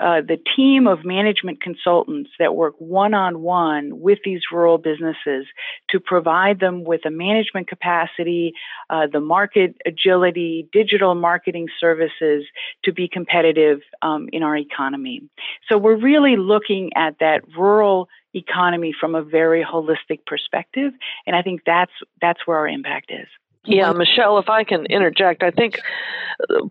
uh, 0.00 0.20
the 0.20 0.38
team 0.56 0.86
of 0.86 1.04
management 1.04 1.60
consultants 1.60 2.30
that 2.38 2.54
work 2.54 2.74
one 2.78 3.14
on 3.14 3.40
one 3.40 4.00
with 4.00 4.18
these 4.24 4.42
rural 4.52 4.78
businesses 4.78 5.46
to 5.90 6.00
provide 6.00 6.60
them 6.60 6.84
with 6.84 7.04
a 7.06 7.10
management 7.10 7.68
capacity, 7.68 8.52
uh, 8.90 9.06
the 9.10 9.20
market 9.20 9.76
agility, 9.86 10.68
digital 10.72 11.14
marketing 11.14 11.68
services 11.80 12.44
to 12.84 12.92
be 12.92 13.08
competitive 13.08 13.80
um, 14.02 14.28
in 14.32 14.42
our 14.42 14.56
economy. 14.56 15.22
So 15.68 15.78
we're 15.78 15.96
really 15.96 16.36
looking 16.36 16.92
at 16.94 17.18
that 17.20 17.42
rural 17.56 18.08
economy 18.34 18.94
from 18.98 19.14
a 19.14 19.22
very 19.22 19.64
holistic 19.64 20.26
perspective, 20.26 20.92
and 21.26 21.34
I 21.34 21.42
think 21.42 21.62
that's 21.64 21.92
that's 22.20 22.46
where 22.46 22.58
our 22.58 22.68
impact 22.68 23.10
is. 23.10 23.28
Yeah, 23.66 23.92
Michelle, 23.92 24.38
if 24.38 24.48
I 24.48 24.64
can 24.64 24.86
interject, 24.86 25.42
I 25.42 25.50
think 25.50 25.80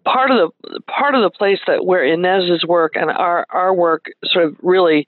part 0.04 0.32
of 0.32 0.52
the 0.62 0.82
part 0.82 1.16
of 1.16 1.22
the 1.22 1.30
place 1.30 1.60
that 1.68 1.86
where 1.86 2.06
Ines's 2.06 2.66
work 2.66 2.94
and 2.96 3.10
our 3.10 3.46
our 3.50 3.74
work 3.74 4.06
sort 4.24 4.46
of 4.46 4.56
really 4.62 5.08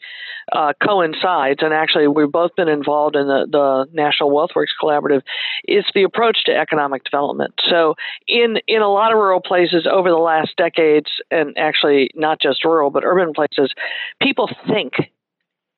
uh, 0.51 0.74
coincides, 0.84 1.60
and 1.62 1.74
actually 1.74 2.08
we've 2.08 2.32
both 2.32 2.56
been 2.56 2.67
involved 2.67 3.15
in 3.15 3.27
the 3.27 3.48
the 3.50 3.86
National 3.94 4.32
WealthWorks 4.32 4.75
Collaborative, 4.82 5.22
is 5.67 5.86
the 5.94 6.03
approach 6.03 6.44
to 6.46 6.56
economic 6.56 7.03
development. 7.03 7.53
So 7.70 7.96
in 8.27 8.58
in 8.67 8.82
a 8.82 8.91
lot 8.91 9.12
of 9.12 9.17
rural 9.17 9.41
places 9.41 9.88
over 9.89 10.10
the 10.10 10.17
last 10.17 10.56
decades, 10.58 11.10
and 11.32 11.58
actually 11.58 12.10
not 12.15 12.41
just 12.41 12.63
rural 12.63 12.89
but 12.89 13.03
urban 13.06 13.34
places, 13.34 13.74
people 14.22 14.50
think 14.67 14.94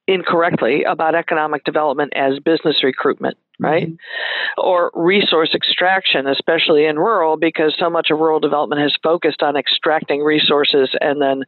incorrectly 0.08 0.84
about 0.84 1.14
economic 1.14 1.64
development 1.64 2.14
as 2.16 2.40
business 2.40 2.84
recruitment, 2.84 3.38
right? 3.60 3.88
Mm-hmm. 3.88 4.62
Or 4.62 4.92
resource 4.94 5.52
extraction, 5.54 6.28
especially 6.28 6.86
in 6.86 6.98
rural, 6.98 7.38
because 7.38 7.76
so 7.78 7.90
much 7.90 8.10
of 8.10 8.20
rural 8.20 8.40
development 8.40 8.82
has 8.82 8.94
focused 9.04 9.44
on 9.44 9.56
extracting 9.56 10.22
resources 10.22 10.90
and 11.00 11.22
then 11.22 11.44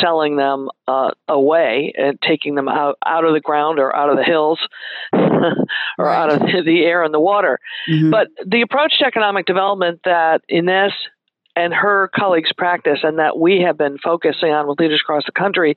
selling 0.00 0.36
them 0.36 0.68
uh, 0.86 1.10
away 1.26 1.92
and 1.96 2.18
taking 2.22 2.54
them 2.54 2.68
out, 2.68 2.96
out 3.04 3.24
of 3.24 3.34
the 3.34 3.40
ground 3.40 3.78
or 3.78 3.94
out 3.94 4.10
of 4.10 4.16
the 4.16 4.24
hills 4.24 4.60
or 5.12 5.56
right. 5.98 6.16
out 6.16 6.32
of 6.32 6.40
the 6.64 6.82
air 6.84 7.02
and 7.02 7.12
the 7.12 7.20
water. 7.20 7.58
Mm-hmm. 7.88 8.10
But 8.10 8.28
the 8.46 8.62
approach 8.62 8.98
to 9.00 9.06
economic 9.06 9.46
development 9.46 10.00
that 10.04 10.42
Ines 10.48 10.92
and 11.58 11.74
her 11.74 12.08
colleagues 12.14 12.52
practice 12.56 13.00
and 13.02 13.18
that 13.18 13.36
we 13.38 13.60
have 13.66 13.76
been 13.76 13.98
focusing 13.98 14.50
on 14.50 14.68
with 14.68 14.78
leaders 14.78 15.00
across 15.02 15.24
the 15.26 15.32
country 15.32 15.74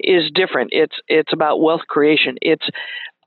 is 0.00 0.30
different. 0.34 0.70
It's 0.72 0.96
it's 1.08 1.32
about 1.32 1.62
wealth 1.62 1.82
creation. 1.88 2.36
It's 2.42 2.66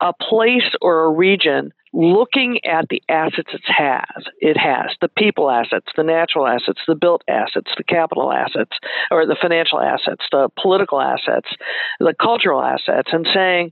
a 0.02 0.14
place 0.14 0.76
or 0.82 1.06
a 1.06 1.12
region 1.12 1.72
looking 1.94 2.60
at 2.66 2.88
the 2.90 3.02
assets 3.10 3.50
it 3.54 3.62
has. 3.66 4.26
It 4.40 4.58
has 4.58 4.92
the 5.02 5.10
people 5.10 5.50
assets, 5.50 5.88
the 5.96 6.04
natural 6.04 6.46
assets, 6.48 6.82
the 6.88 6.96
built 6.96 7.24
assets, 7.28 7.72
the 7.78 7.84
capital 7.84 8.32
assets, 8.32 8.78
or 9.10 9.26
the 9.26 9.38
financial 9.42 9.80
assets, 9.80 10.24
the 10.32 10.50
political 10.62 11.02
assets, 11.02 11.50
the 12.00 12.14
cultural 12.20 12.62
assets, 12.62 13.10
and 13.12 13.28
saying, 13.34 13.72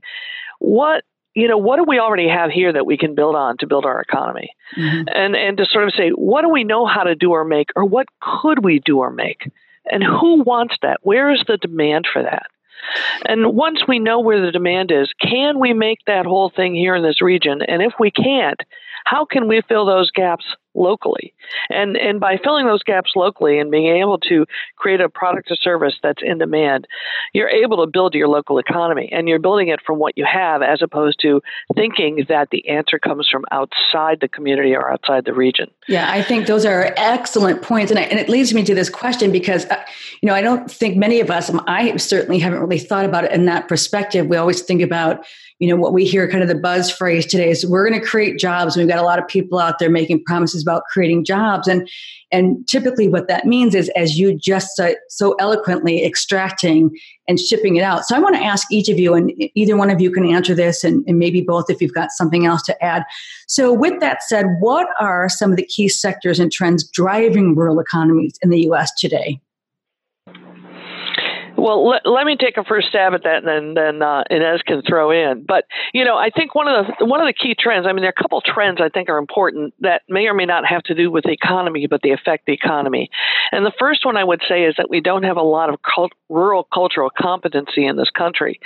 what 0.58 1.04
you 1.34 1.48
know, 1.48 1.58
what 1.58 1.76
do 1.76 1.84
we 1.86 1.98
already 1.98 2.28
have 2.28 2.50
here 2.50 2.72
that 2.72 2.86
we 2.86 2.96
can 2.96 3.14
build 3.14 3.36
on 3.36 3.58
to 3.58 3.66
build 3.66 3.84
our 3.84 4.00
economy? 4.00 4.48
Mm-hmm. 4.76 5.02
And 5.14 5.36
and 5.36 5.56
to 5.58 5.66
sort 5.66 5.84
of 5.84 5.92
say, 5.94 6.08
what 6.10 6.42
do 6.42 6.48
we 6.48 6.64
know 6.64 6.86
how 6.86 7.02
to 7.02 7.14
do 7.14 7.32
or 7.32 7.44
make, 7.44 7.68
or 7.76 7.84
what 7.84 8.06
could 8.22 8.64
we 8.64 8.80
do 8.84 9.00
or 9.00 9.10
make? 9.10 9.42
And 9.84 10.02
who 10.02 10.42
wants 10.42 10.74
that? 10.82 10.98
Where 11.02 11.30
is 11.30 11.44
the 11.46 11.58
demand 11.58 12.06
for 12.10 12.22
that? 12.22 12.46
And 13.26 13.54
once 13.54 13.80
we 13.86 13.98
know 13.98 14.20
where 14.20 14.44
the 14.44 14.52
demand 14.52 14.90
is, 14.90 15.12
can 15.20 15.58
we 15.58 15.72
make 15.72 15.98
that 16.06 16.26
whole 16.26 16.50
thing 16.54 16.74
here 16.74 16.94
in 16.94 17.02
this 17.02 17.22
region? 17.22 17.60
And 17.66 17.82
if 17.82 17.94
we 17.98 18.10
can't, 18.10 18.60
how 19.04 19.24
can 19.24 19.48
we 19.48 19.62
fill 19.68 19.86
those 19.86 20.10
gaps 20.10 20.44
locally? 20.76 21.34
And 21.70 21.96
and 21.96 22.20
by 22.20 22.38
filling 22.42 22.66
those 22.66 22.82
gaps 22.82 23.12
locally 23.16 23.58
and 23.58 23.70
being 23.70 23.96
able 23.96 24.18
to 24.18 24.46
create 24.76 25.00
a 25.00 25.08
product 25.08 25.50
or 25.50 25.56
service 25.56 25.94
that's 26.02 26.22
in 26.22 26.38
demand, 26.38 26.86
you're 27.32 27.48
able 27.48 27.84
to 27.84 27.90
build 27.90 28.14
your 28.14 28.28
local 28.28 28.58
economy 28.58 29.08
and 29.12 29.28
you're 29.28 29.38
building 29.38 29.68
it 29.68 29.80
from 29.84 29.98
what 29.98 30.16
you 30.16 30.24
have 30.24 30.62
as 30.62 30.82
opposed 30.82 31.20
to 31.22 31.40
thinking 31.74 32.24
that 32.28 32.50
the 32.50 32.68
answer 32.68 32.98
comes 32.98 33.28
from 33.30 33.44
outside 33.50 34.20
the 34.20 34.28
community 34.28 34.74
or 34.74 34.90
outside 34.90 35.24
the 35.24 35.34
region. 35.34 35.70
Yeah, 35.88 36.10
I 36.10 36.22
think 36.22 36.46
those 36.46 36.64
are 36.64 36.92
excellent 36.96 37.62
points 37.62 37.90
and, 37.90 37.98
I, 37.98 38.04
and 38.04 38.18
it 38.18 38.28
leads 38.28 38.52
me 38.54 38.64
to 38.64 38.74
this 38.74 38.90
question 38.90 39.32
because 39.32 39.64
uh, 39.66 39.82
you 40.22 40.26
know, 40.28 40.34
I 40.34 40.42
don't 40.42 40.70
think 40.70 40.96
many 40.96 41.20
of 41.20 41.30
us 41.30 41.50
I 41.66 41.96
certainly 41.96 42.38
haven't 42.38 42.60
really 42.60 42.78
thought 42.78 43.04
about 43.04 43.24
it 43.24 43.32
in 43.32 43.46
that 43.46 43.68
perspective. 43.68 44.26
We 44.26 44.36
always 44.36 44.62
think 44.62 44.82
about 44.82 45.24
you 45.58 45.68
know 45.68 45.76
what 45.76 45.92
we 45.92 46.04
hear 46.04 46.28
kind 46.30 46.42
of 46.42 46.48
the 46.48 46.54
buzz 46.54 46.90
phrase 46.90 47.24
today 47.24 47.50
is 47.50 47.64
we're 47.66 47.88
going 47.88 47.98
to 47.98 48.06
create 48.06 48.38
jobs 48.38 48.76
we've 48.76 48.88
got 48.88 48.98
a 48.98 49.02
lot 49.02 49.18
of 49.18 49.26
people 49.26 49.58
out 49.58 49.78
there 49.78 49.90
making 49.90 50.22
promises 50.24 50.64
about 50.66 50.82
creating 50.92 51.24
jobs. 51.24 51.68
And 51.68 51.88
and 52.32 52.66
typically 52.66 53.08
what 53.08 53.28
that 53.28 53.46
means 53.46 53.74
is 53.74 53.88
as 53.90 54.18
you 54.18 54.36
just 54.36 54.80
uh, 54.80 54.94
so 55.08 55.34
eloquently 55.34 56.04
extracting 56.04 56.90
and 57.28 57.38
shipping 57.38 57.76
it 57.76 57.82
out. 57.82 58.04
So 58.04 58.16
i 58.16 58.18
want 58.18 58.34
to 58.36 58.42
ask 58.42 58.66
each 58.70 58.88
of 58.88 58.98
you 58.98 59.14
and 59.14 59.32
either 59.54 59.76
one 59.76 59.90
of 59.90 60.00
you 60.00 60.10
can 60.10 60.26
answer 60.26 60.54
this 60.54 60.82
and, 60.82 61.04
and 61.06 61.18
maybe 61.18 61.40
both 61.40 61.70
if 61.70 61.80
you've 61.80 61.94
got 61.94 62.10
something 62.10 62.46
else 62.46 62.62
to 62.62 62.84
add. 62.84 63.04
So 63.46 63.72
with 63.72 64.00
that 64.00 64.22
said 64.22 64.46
what 64.60 64.88
are 64.98 65.28
some 65.28 65.50
of 65.50 65.56
the 65.56 65.66
key 65.66 65.88
sectors 65.88 66.40
and 66.40 66.50
trends 66.50 66.88
driving 66.88 67.54
rural 67.54 67.78
economies 67.78 68.38
in 68.42 68.50
the 68.50 68.62
us 68.62 68.90
today 68.98 69.40
well, 71.56 71.88
let, 71.88 72.06
let 72.06 72.26
me 72.26 72.36
take 72.36 72.56
a 72.56 72.64
first 72.64 72.88
stab 72.88 73.14
at 73.14 73.22
that, 73.24 73.44
and 73.44 73.48
then 73.48 73.74
then 73.74 74.02
uh, 74.02 74.24
Ines 74.30 74.62
can 74.62 74.82
throw 74.82 75.10
in. 75.10 75.44
But 75.46 75.64
you 75.92 76.04
know, 76.04 76.16
I 76.16 76.30
think 76.30 76.54
one 76.54 76.68
of 76.68 76.86
the 76.86 77.04
one 77.04 77.20
of 77.20 77.26
the 77.26 77.32
key 77.32 77.54
trends. 77.58 77.86
I 77.86 77.92
mean, 77.92 78.02
there 78.02 78.08
are 78.10 78.18
a 78.18 78.22
couple 78.22 78.40
trends 78.40 78.80
I 78.80 78.88
think 78.88 79.08
are 79.08 79.18
important 79.18 79.74
that 79.80 80.02
may 80.08 80.26
or 80.26 80.34
may 80.34 80.46
not 80.46 80.66
have 80.66 80.82
to 80.84 80.94
do 80.94 81.10
with 81.10 81.24
the 81.24 81.32
economy, 81.32 81.86
but 81.86 82.00
they 82.02 82.12
affect 82.12 82.46
the 82.46 82.52
economy. 82.52 83.10
And 83.52 83.64
the 83.64 83.72
first 83.78 84.04
one 84.04 84.16
I 84.16 84.24
would 84.24 84.42
say 84.48 84.64
is 84.64 84.74
that 84.76 84.90
we 84.90 85.00
don't 85.00 85.22
have 85.22 85.36
a 85.36 85.42
lot 85.42 85.70
of 85.70 85.80
cult, 85.82 86.12
rural 86.28 86.66
cultural 86.72 87.10
competency 87.16 87.86
in 87.86 87.96
this 87.96 88.10
country. 88.10 88.60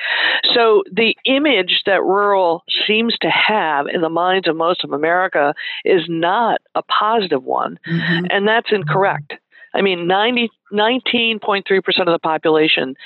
So 0.54 0.82
the 0.90 1.14
image 1.24 1.82
that 1.86 2.02
rural 2.02 2.64
seems 2.86 3.16
to 3.20 3.30
have 3.30 3.86
in 3.86 4.00
the 4.00 4.08
minds 4.08 4.48
of 4.48 4.56
most 4.56 4.84
of 4.84 4.92
America 4.92 5.54
is 5.84 6.02
not 6.08 6.60
a 6.74 6.82
positive 6.82 7.44
one, 7.44 7.78
mm-hmm. 7.88 8.26
and 8.30 8.48
that's 8.48 8.72
incorrect. 8.72 9.34
I 9.74 9.82
mean, 9.82 10.06
90, 10.06 10.50
19.3% 10.72 11.62
of 12.00 12.06
the 12.06 12.18
population 12.18 12.96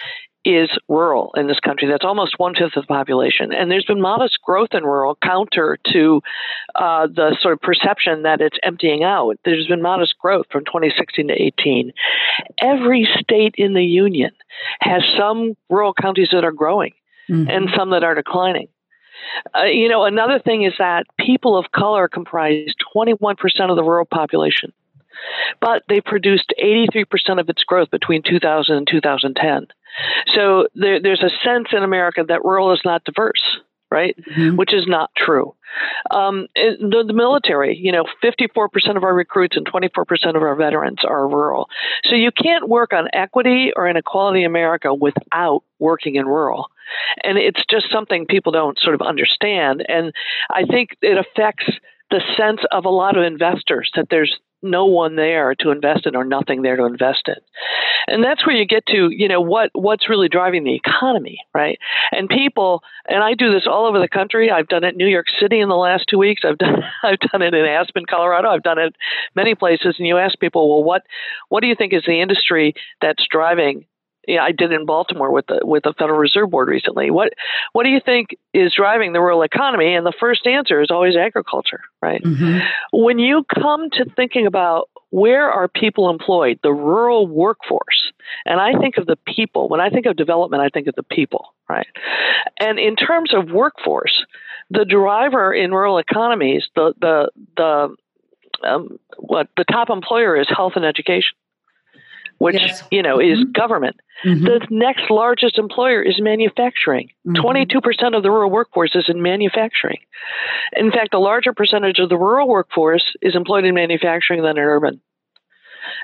is 0.44 0.68
rural 0.88 1.32
in 1.36 1.46
this 1.46 1.58
country. 1.60 1.88
That's 1.88 2.04
almost 2.04 2.38
one 2.38 2.54
fifth 2.54 2.76
of 2.76 2.82
the 2.82 2.86
population. 2.86 3.52
And 3.52 3.70
there's 3.70 3.86
been 3.86 4.00
modest 4.00 4.38
growth 4.42 4.70
in 4.72 4.84
rural, 4.84 5.16
counter 5.22 5.78
to 5.92 6.20
uh, 6.74 7.06
the 7.06 7.36
sort 7.40 7.54
of 7.54 7.60
perception 7.60 8.22
that 8.22 8.40
it's 8.40 8.58
emptying 8.62 9.04
out. 9.04 9.36
There's 9.44 9.66
been 9.66 9.80
modest 9.80 10.18
growth 10.18 10.46
from 10.52 10.64
2016 10.66 11.28
to 11.28 11.34
18. 11.34 11.92
Every 12.60 13.08
state 13.20 13.54
in 13.56 13.72
the 13.72 13.84
union 13.84 14.32
has 14.80 15.02
some 15.16 15.54
rural 15.70 15.94
counties 15.94 16.28
that 16.32 16.44
are 16.44 16.52
growing 16.52 16.92
mm-hmm. 17.28 17.48
and 17.48 17.70
some 17.74 17.90
that 17.90 18.04
are 18.04 18.14
declining. 18.14 18.68
Uh, 19.54 19.64
you 19.64 19.88
know, 19.88 20.04
another 20.04 20.38
thing 20.38 20.64
is 20.64 20.74
that 20.78 21.06
people 21.18 21.56
of 21.56 21.72
color 21.72 22.06
comprise 22.06 22.68
21% 22.94 23.36
of 23.70 23.76
the 23.76 23.82
rural 23.82 24.04
population 24.04 24.72
but 25.60 25.82
they 25.88 26.00
produced 26.00 26.52
83% 26.62 27.40
of 27.40 27.48
its 27.48 27.64
growth 27.64 27.90
between 27.90 28.22
2000 28.22 28.76
and 28.76 28.86
2010. 28.86 29.66
So 30.34 30.68
there, 30.74 31.00
there's 31.00 31.22
a 31.22 31.30
sense 31.44 31.68
in 31.72 31.82
America 31.82 32.24
that 32.26 32.44
rural 32.44 32.72
is 32.72 32.80
not 32.84 33.04
diverse, 33.04 33.42
right? 33.90 34.16
Mm-hmm. 34.18 34.56
Which 34.56 34.74
is 34.74 34.86
not 34.86 35.10
true. 35.16 35.54
Um, 36.10 36.46
the, 36.54 37.04
the, 37.06 37.12
military, 37.12 37.76
you 37.76 37.90
know, 37.90 38.04
54% 38.22 38.96
of 38.96 39.02
our 39.02 39.14
recruits 39.14 39.56
and 39.56 39.66
24% 39.66 40.36
of 40.36 40.42
our 40.42 40.54
veterans 40.54 41.00
are 41.04 41.28
rural. 41.28 41.68
So 42.04 42.14
you 42.14 42.30
can't 42.30 42.68
work 42.68 42.92
on 42.92 43.08
equity 43.12 43.72
or 43.74 43.88
inequality 43.88 44.40
in 44.40 44.46
America 44.46 44.94
without 44.94 45.62
working 45.78 46.16
in 46.16 46.26
rural. 46.26 46.70
And 47.22 47.38
it's 47.38 47.62
just 47.68 47.90
something 47.90 48.26
people 48.26 48.52
don't 48.52 48.78
sort 48.78 48.94
of 48.94 49.02
understand. 49.02 49.84
And 49.88 50.12
I 50.50 50.64
think 50.64 50.90
it 51.02 51.18
affects 51.18 51.64
the 52.10 52.20
sense 52.36 52.60
of 52.70 52.84
a 52.84 52.90
lot 52.90 53.16
of 53.16 53.24
investors 53.24 53.90
that 53.96 54.06
there's 54.10 54.38
no 54.64 54.86
one 54.86 55.16
there 55.16 55.54
to 55.60 55.70
invest 55.70 56.06
in 56.06 56.16
or 56.16 56.24
nothing 56.24 56.62
there 56.62 56.76
to 56.76 56.84
invest 56.84 57.28
in. 57.28 57.34
And 58.06 58.24
that's 58.24 58.46
where 58.46 58.56
you 58.56 58.66
get 58.66 58.86
to, 58.86 59.10
you 59.10 59.28
know, 59.28 59.40
what 59.40 59.70
what's 59.72 60.08
really 60.08 60.28
driving 60.28 60.64
the 60.64 60.74
economy, 60.74 61.38
right? 61.54 61.78
And 62.10 62.28
people, 62.28 62.82
and 63.08 63.22
I 63.22 63.34
do 63.34 63.52
this 63.52 63.66
all 63.70 63.86
over 63.86 63.98
the 63.98 64.08
country. 64.08 64.50
I've 64.50 64.68
done 64.68 64.84
it 64.84 64.92
in 64.92 64.96
New 64.96 65.06
York 65.06 65.26
City 65.40 65.60
in 65.60 65.68
the 65.68 65.76
last 65.76 66.04
two 66.08 66.18
weeks. 66.18 66.42
I've 66.44 66.58
done 66.64 66.82
I've 67.02 67.20
done 67.20 67.42
it 67.42 67.54
in 67.54 67.64
Aspen, 67.64 68.04
Colorado. 68.08 68.48
I've 68.48 68.62
done 68.62 68.78
it 68.78 68.96
many 69.36 69.54
places. 69.54 69.96
And 69.98 70.06
you 70.06 70.18
ask 70.18 70.38
people, 70.38 70.68
well, 70.68 70.84
what 70.84 71.02
what 71.48 71.60
do 71.60 71.66
you 71.66 71.74
think 71.76 71.92
is 71.92 72.02
the 72.06 72.20
industry 72.20 72.74
that's 73.00 73.24
driving 73.30 73.86
yeah, 74.26 74.42
I 74.42 74.52
did 74.52 74.72
in 74.72 74.86
Baltimore 74.86 75.30
with 75.30 75.46
the 75.46 75.60
with 75.62 75.84
the 75.84 75.94
Federal 75.98 76.18
Reserve 76.18 76.50
Board 76.50 76.68
recently. 76.68 77.10
What 77.10 77.32
what 77.72 77.84
do 77.84 77.90
you 77.90 78.00
think 78.04 78.36
is 78.52 78.72
driving 78.74 79.12
the 79.12 79.20
rural 79.20 79.42
economy? 79.42 79.94
And 79.94 80.06
the 80.06 80.14
first 80.18 80.46
answer 80.46 80.80
is 80.80 80.90
always 80.90 81.16
agriculture, 81.16 81.80
right? 82.00 82.22
Mm-hmm. 82.22 82.58
When 82.92 83.18
you 83.18 83.44
come 83.54 83.90
to 83.90 84.04
thinking 84.16 84.46
about 84.46 84.88
where 85.10 85.50
are 85.50 85.68
people 85.68 86.10
employed, 86.10 86.58
the 86.62 86.72
rural 86.72 87.26
workforce, 87.26 88.12
and 88.46 88.60
I 88.60 88.72
think 88.78 88.96
of 88.96 89.06
the 89.06 89.16
people. 89.26 89.68
When 89.68 89.80
I 89.80 89.88
think 89.88 90.06
of 90.06 90.16
development, 90.16 90.62
I 90.62 90.70
think 90.70 90.88
of 90.88 90.94
the 90.96 91.04
people, 91.04 91.54
right? 91.68 91.86
And 92.58 92.78
in 92.78 92.96
terms 92.96 93.32
of 93.32 93.50
workforce, 93.50 94.24
the 94.70 94.84
driver 94.84 95.52
in 95.52 95.70
rural 95.70 95.98
economies, 95.98 96.64
the 96.74 96.94
the 97.00 97.30
the 97.56 97.96
um, 98.66 98.98
what 99.18 99.48
the 99.56 99.64
top 99.64 99.90
employer 99.90 100.40
is 100.40 100.48
health 100.48 100.72
and 100.76 100.84
education 100.84 101.36
which 102.44 102.60
yes. 102.60 102.82
you 102.90 103.02
know 103.02 103.18
is 103.18 103.38
mm-hmm. 103.38 103.52
government. 103.52 103.96
Mm-hmm. 104.22 104.44
The 104.44 104.66
next 104.68 105.10
largest 105.10 105.56
employer 105.58 106.02
is 106.02 106.20
manufacturing. 106.20 107.08
Mm-hmm. 107.26 107.42
22% 107.42 108.14
of 108.14 108.22
the 108.22 108.30
rural 108.30 108.50
workforce 108.50 108.94
is 108.94 109.06
in 109.08 109.22
manufacturing. 109.22 110.00
In 110.76 110.90
fact, 110.90 111.14
a 111.14 111.18
larger 111.18 111.54
percentage 111.54 111.98
of 112.00 112.10
the 112.10 112.18
rural 112.18 112.46
workforce 112.46 113.14
is 113.22 113.34
employed 113.34 113.64
in 113.64 113.74
manufacturing 113.74 114.42
than 114.42 114.58
in 114.58 114.62
urban. 114.62 115.00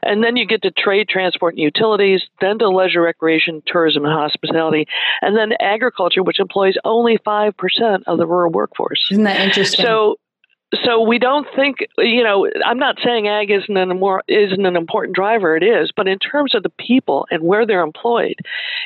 And 0.02 0.24
then 0.24 0.36
you 0.36 0.46
get 0.46 0.62
to 0.62 0.70
trade, 0.70 1.08
transport, 1.08 1.54
and 1.54 1.62
utilities, 1.62 2.22
then 2.40 2.58
to 2.60 2.70
leisure, 2.70 3.02
recreation, 3.02 3.62
tourism, 3.66 4.06
and 4.06 4.12
hospitality, 4.12 4.86
and 5.20 5.36
then 5.36 5.52
agriculture, 5.60 6.22
which 6.22 6.40
employs 6.40 6.76
only 6.84 7.18
5% 7.18 8.02
of 8.06 8.18
the 8.18 8.26
rural 8.26 8.50
workforce. 8.50 9.08
Isn't 9.10 9.24
that 9.24 9.40
interesting? 9.40 9.84
So, 9.84 10.16
so 10.84 11.00
we 11.00 11.18
don't 11.18 11.46
think 11.54 11.78
you 11.98 12.22
know 12.22 12.48
i'm 12.64 12.78
not 12.78 12.96
saying 13.04 13.28
ag 13.28 13.50
isn't 13.50 13.76
an 13.76 13.88
more 13.98 14.22
isn't 14.28 14.64
an 14.66 14.76
important 14.76 15.14
driver 15.14 15.56
it 15.56 15.62
is 15.62 15.90
but 15.96 16.06
in 16.06 16.18
terms 16.18 16.54
of 16.54 16.62
the 16.62 16.70
people 16.70 17.26
and 17.30 17.42
where 17.42 17.66
they're 17.66 17.82
employed 17.82 18.36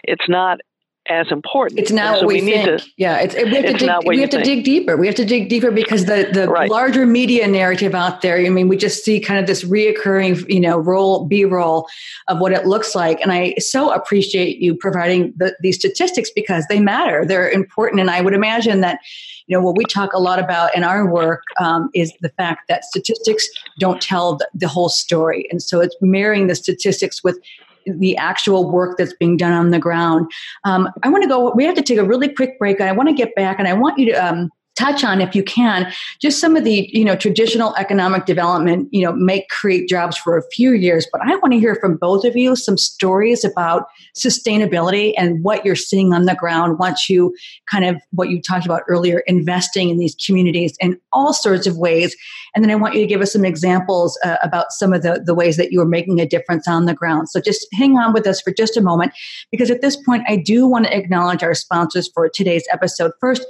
it's 0.02 0.28
not 0.28 0.60
as 1.08 1.30
important. 1.30 1.78
It's 1.78 1.90
not 1.90 2.20
so 2.20 2.24
what 2.24 2.34
we, 2.34 2.42
we 2.42 2.52
think. 2.52 2.80
To, 2.80 2.86
yeah, 2.96 3.18
it's, 3.18 3.34
we 3.34 3.54
have, 3.54 3.66
to 3.66 3.72
dig, 3.74 3.90
we 4.06 4.20
have 4.20 4.30
to 4.30 4.42
dig 4.42 4.64
deeper. 4.64 4.96
We 4.96 5.06
have 5.06 5.16
to 5.16 5.24
dig 5.24 5.48
deeper 5.48 5.70
because 5.70 6.06
the 6.06 6.28
the 6.32 6.48
right. 6.48 6.70
larger 6.70 7.04
media 7.06 7.46
narrative 7.46 7.94
out 7.94 8.22
there. 8.22 8.38
I 8.38 8.48
mean, 8.48 8.68
we 8.68 8.76
just 8.76 9.04
see 9.04 9.20
kind 9.20 9.38
of 9.38 9.46
this 9.46 9.64
reoccurring, 9.64 10.48
you 10.48 10.60
know, 10.60 10.78
roll 10.78 11.26
B 11.26 11.44
roll 11.44 11.88
of 12.28 12.40
what 12.40 12.52
it 12.52 12.66
looks 12.66 12.94
like. 12.94 13.20
And 13.20 13.32
I 13.32 13.54
so 13.58 13.92
appreciate 13.92 14.58
you 14.58 14.74
providing 14.74 15.34
the, 15.36 15.54
these 15.60 15.76
statistics 15.76 16.30
because 16.30 16.64
they 16.68 16.80
matter. 16.80 17.24
They're 17.26 17.50
important, 17.50 18.00
and 18.00 18.10
I 18.10 18.20
would 18.20 18.34
imagine 18.34 18.80
that 18.80 19.00
you 19.46 19.56
know 19.56 19.62
what 19.62 19.76
we 19.76 19.84
talk 19.84 20.14
a 20.14 20.18
lot 20.18 20.38
about 20.38 20.74
in 20.74 20.84
our 20.84 21.06
work 21.06 21.42
um, 21.60 21.90
is 21.94 22.12
the 22.20 22.30
fact 22.30 22.66
that 22.68 22.84
statistics 22.84 23.46
don't 23.78 24.00
tell 24.00 24.36
the, 24.36 24.48
the, 24.54 24.68
whole 24.68 24.88
story 24.88 25.46
and 25.50 25.62
so 25.62 25.82
it's 25.82 25.94
marrying 26.00 26.46
the 26.46 26.54
statistics 26.54 27.22
with 27.22 27.38
the 27.86 28.16
actual 28.16 28.70
work 28.70 28.96
that's 28.98 29.12
being 29.14 29.36
done 29.36 29.52
on 29.52 29.70
the 29.70 29.78
ground. 29.78 30.30
Um, 30.64 30.88
I 31.02 31.08
want 31.08 31.22
to 31.22 31.28
go, 31.28 31.52
we 31.52 31.64
have 31.64 31.74
to 31.74 31.82
take 31.82 31.98
a 31.98 32.04
really 32.04 32.28
quick 32.28 32.58
break. 32.58 32.80
I 32.80 32.92
want 32.92 33.08
to 33.08 33.14
get 33.14 33.34
back 33.34 33.58
and 33.58 33.68
I 33.68 33.74
want 33.74 33.98
you 33.98 34.12
to 34.12 34.12
um, 34.12 34.50
touch 34.76 35.04
on 35.04 35.20
if 35.20 35.34
you 35.34 35.42
can 35.42 35.92
just 36.20 36.40
some 36.40 36.56
of 36.56 36.64
the 36.64 36.88
you 36.92 37.04
know 37.04 37.16
traditional 37.16 37.74
economic 37.76 38.26
development 38.26 38.88
you 38.92 39.04
know 39.04 39.12
make 39.12 39.48
create 39.48 39.88
jobs 39.88 40.16
for 40.16 40.36
a 40.36 40.42
few 40.52 40.72
years 40.72 41.06
but 41.12 41.20
i 41.22 41.36
want 41.36 41.52
to 41.52 41.58
hear 41.58 41.76
from 41.76 41.96
both 41.96 42.24
of 42.24 42.36
you 42.36 42.56
some 42.56 42.76
stories 42.76 43.44
about 43.44 43.86
sustainability 44.16 45.12
and 45.16 45.42
what 45.42 45.64
you're 45.64 45.76
seeing 45.76 46.12
on 46.12 46.24
the 46.24 46.34
ground 46.34 46.78
once 46.78 47.08
you 47.08 47.34
kind 47.70 47.84
of 47.84 47.96
what 48.12 48.30
you 48.30 48.40
talked 48.40 48.64
about 48.64 48.82
earlier 48.88 49.22
investing 49.26 49.88
in 49.88 49.98
these 49.98 50.14
communities 50.24 50.76
in 50.80 50.98
all 51.12 51.32
sorts 51.32 51.66
of 51.66 51.76
ways. 51.76 52.16
And 52.54 52.64
then 52.64 52.70
i 52.70 52.74
want 52.74 52.94
you 52.94 53.00
to 53.00 53.06
give 53.06 53.20
us 53.20 53.32
some 53.32 53.44
examples 53.44 54.18
uh, 54.24 54.36
about 54.42 54.66
some 54.70 54.92
of 54.92 55.02
the, 55.02 55.22
the 55.24 55.34
ways 55.34 55.56
that 55.56 55.72
you 55.72 55.80
are 55.80 55.86
making 55.86 56.20
a 56.20 56.26
difference 56.26 56.68
on 56.68 56.86
the 56.86 56.94
ground. 56.94 57.28
So 57.28 57.40
just 57.40 57.66
hang 57.72 57.96
on 57.96 58.12
with 58.12 58.26
us 58.26 58.40
for 58.40 58.52
just 58.52 58.76
a 58.76 58.80
moment 58.80 59.12
because 59.50 59.70
at 59.70 59.80
this 59.80 59.96
point 59.96 60.24
i 60.28 60.36
do 60.36 60.66
want 60.66 60.86
to 60.86 60.96
acknowledge 60.96 61.42
our 61.42 61.54
sponsors 61.54 62.08
for 62.14 62.28
today's 62.28 62.66
episode. 62.72 63.12
First 63.20 63.44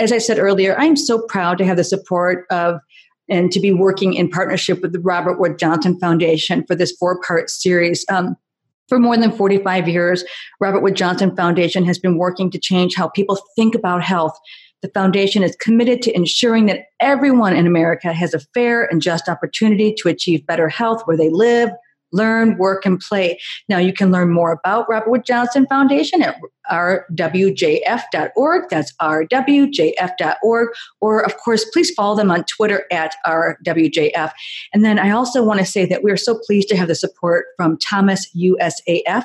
as 0.00 0.12
I 0.12 0.18
said 0.18 0.38
earlier, 0.38 0.74
I'm 0.78 0.96
so 0.96 1.20
proud 1.26 1.58
to 1.58 1.66
have 1.66 1.76
the 1.76 1.84
support 1.84 2.46
of 2.50 2.80
and 3.28 3.52
to 3.52 3.60
be 3.60 3.72
working 3.72 4.14
in 4.14 4.28
partnership 4.28 4.82
with 4.82 4.92
the 4.92 4.98
Robert 4.98 5.38
Wood 5.38 5.58
Johnson 5.58 5.98
Foundation 6.00 6.64
for 6.66 6.74
this 6.74 6.92
four 6.92 7.20
part 7.20 7.48
series. 7.48 8.04
Um, 8.10 8.36
for 8.88 8.98
more 8.98 9.16
than 9.16 9.30
45 9.30 9.86
years, 9.86 10.24
Robert 10.58 10.80
Wood 10.80 10.96
Johnson 10.96 11.36
Foundation 11.36 11.84
has 11.84 11.96
been 11.96 12.18
working 12.18 12.50
to 12.50 12.58
change 12.58 12.96
how 12.96 13.08
people 13.08 13.38
think 13.54 13.76
about 13.76 14.02
health. 14.02 14.36
The 14.82 14.88
foundation 14.88 15.44
is 15.44 15.54
committed 15.56 16.02
to 16.02 16.16
ensuring 16.16 16.66
that 16.66 16.86
everyone 16.98 17.54
in 17.54 17.68
America 17.68 18.12
has 18.12 18.34
a 18.34 18.40
fair 18.52 18.84
and 18.86 19.00
just 19.00 19.28
opportunity 19.28 19.94
to 19.98 20.08
achieve 20.08 20.44
better 20.46 20.68
health 20.68 21.02
where 21.04 21.16
they 21.16 21.28
live, 21.28 21.70
learn, 22.12 22.56
work, 22.58 22.86
and 22.86 23.00
play. 23.00 23.38
Now, 23.68 23.78
you 23.78 23.92
can 23.92 24.10
learn 24.10 24.30
more 24.30 24.52
about 24.52 24.88
Robert 24.88 25.10
Wood 25.10 25.24
Johnson 25.24 25.66
Foundation 25.66 26.22
at 26.22 26.36
rwjf.org. 26.70 28.62
That's 28.70 28.92
rwjf.org. 29.00 30.68
Or, 31.00 31.24
of 31.24 31.36
course, 31.38 31.64
please 31.72 31.90
follow 31.90 32.16
them 32.16 32.30
on 32.30 32.44
Twitter 32.44 32.84
at 32.92 33.14
rwjf. 33.26 34.32
And 34.72 34.84
then 34.84 34.98
I 34.98 35.10
also 35.10 35.42
want 35.42 35.60
to 35.60 35.66
say 35.66 35.86
that 35.86 36.02
we 36.04 36.10
are 36.10 36.16
so 36.16 36.38
pleased 36.46 36.68
to 36.68 36.76
have 36.76 36.88
the 36.88 36.94
support 36.94 37.46
from 37.56 37.78
Thomas 37.78 38.28
USAF 38.36 39.24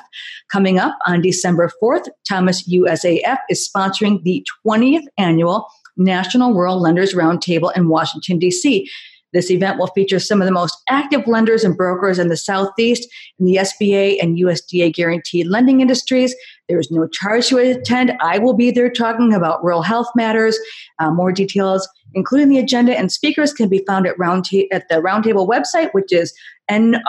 coming 0.50 0.78
up 0.78 0.98
on 1.06 1.20
December 1.20 1.70
4th. 1.82 2.08
Thomas 2.28 2.68
USAF 2.68 3.38
is 3.48 3.68
sponsoring 3.68 4.22
the 4.22 4.46
20th 4.66 5.04
annual 5.18 5.66
National 5.96 6.52
Rural 6.52 6.80
Lenders 6.80 7.14
Roundtable 7.14 7.74
in 7.76 7.88
Washington, 7.88 8.38
D.C. 8.38 8.88
This 9.36 9.50
event 9.50 9.78
will 9.78 9.88
feature 9.88 10.18
some 10.18 10.40
of 10.40 10.46
the 10.46 10.52
most 10.52 10.78
active 10.88 11.26
lenders 11.26 11.62
and 11.62 11.76
brokers 11.76 12.18
in 12.18 12.28
the 12.28 12.38
Southeast 12.38 13.06
in 13.38 13.44
the 13.44 13.56
SBA 13.56 14.16
and 14.22 14.38
USDA 14.38 14.94
guaranteed 14.94 15.46
lending 15.46 15.82
industries. 15.82 16.34
There 16.70 16.80
is 16.80 16.90
no 16.90 17.06
charge 17.06 17.48
to 17.48 17.58
attend. 17.58 18.14
I 18.22 18.38
will 18.38 18.54
be 18.54 18.70
there 18.70 18.88
talking 18.88 19.34
about 19.34 19.62
rural 19.62 19.82
health 19.82 20.06
matters. 20.16 20.58
Uh, 20.98 21.10
more 21.10 21.32
details, 21.32 21.86
including 22.14 22.48
the 22.48 22.58
agenda 22.58 22.96
and 22.96 23.12
speakers, 23.12 23.52
can 23.52 23.68
be 23.68 23.84
found 23.86 24.06
at, 24.06 24.18
round 24.18 24.46
ta- 24.46 24.68
at 24.72 24.88
the 24.88 25.02
Roundtable 25.02 25.46
website, 25.46 25.92
which 25.92 26.14
is 26.14 26.32
nrlrt.com. 26.70 27.02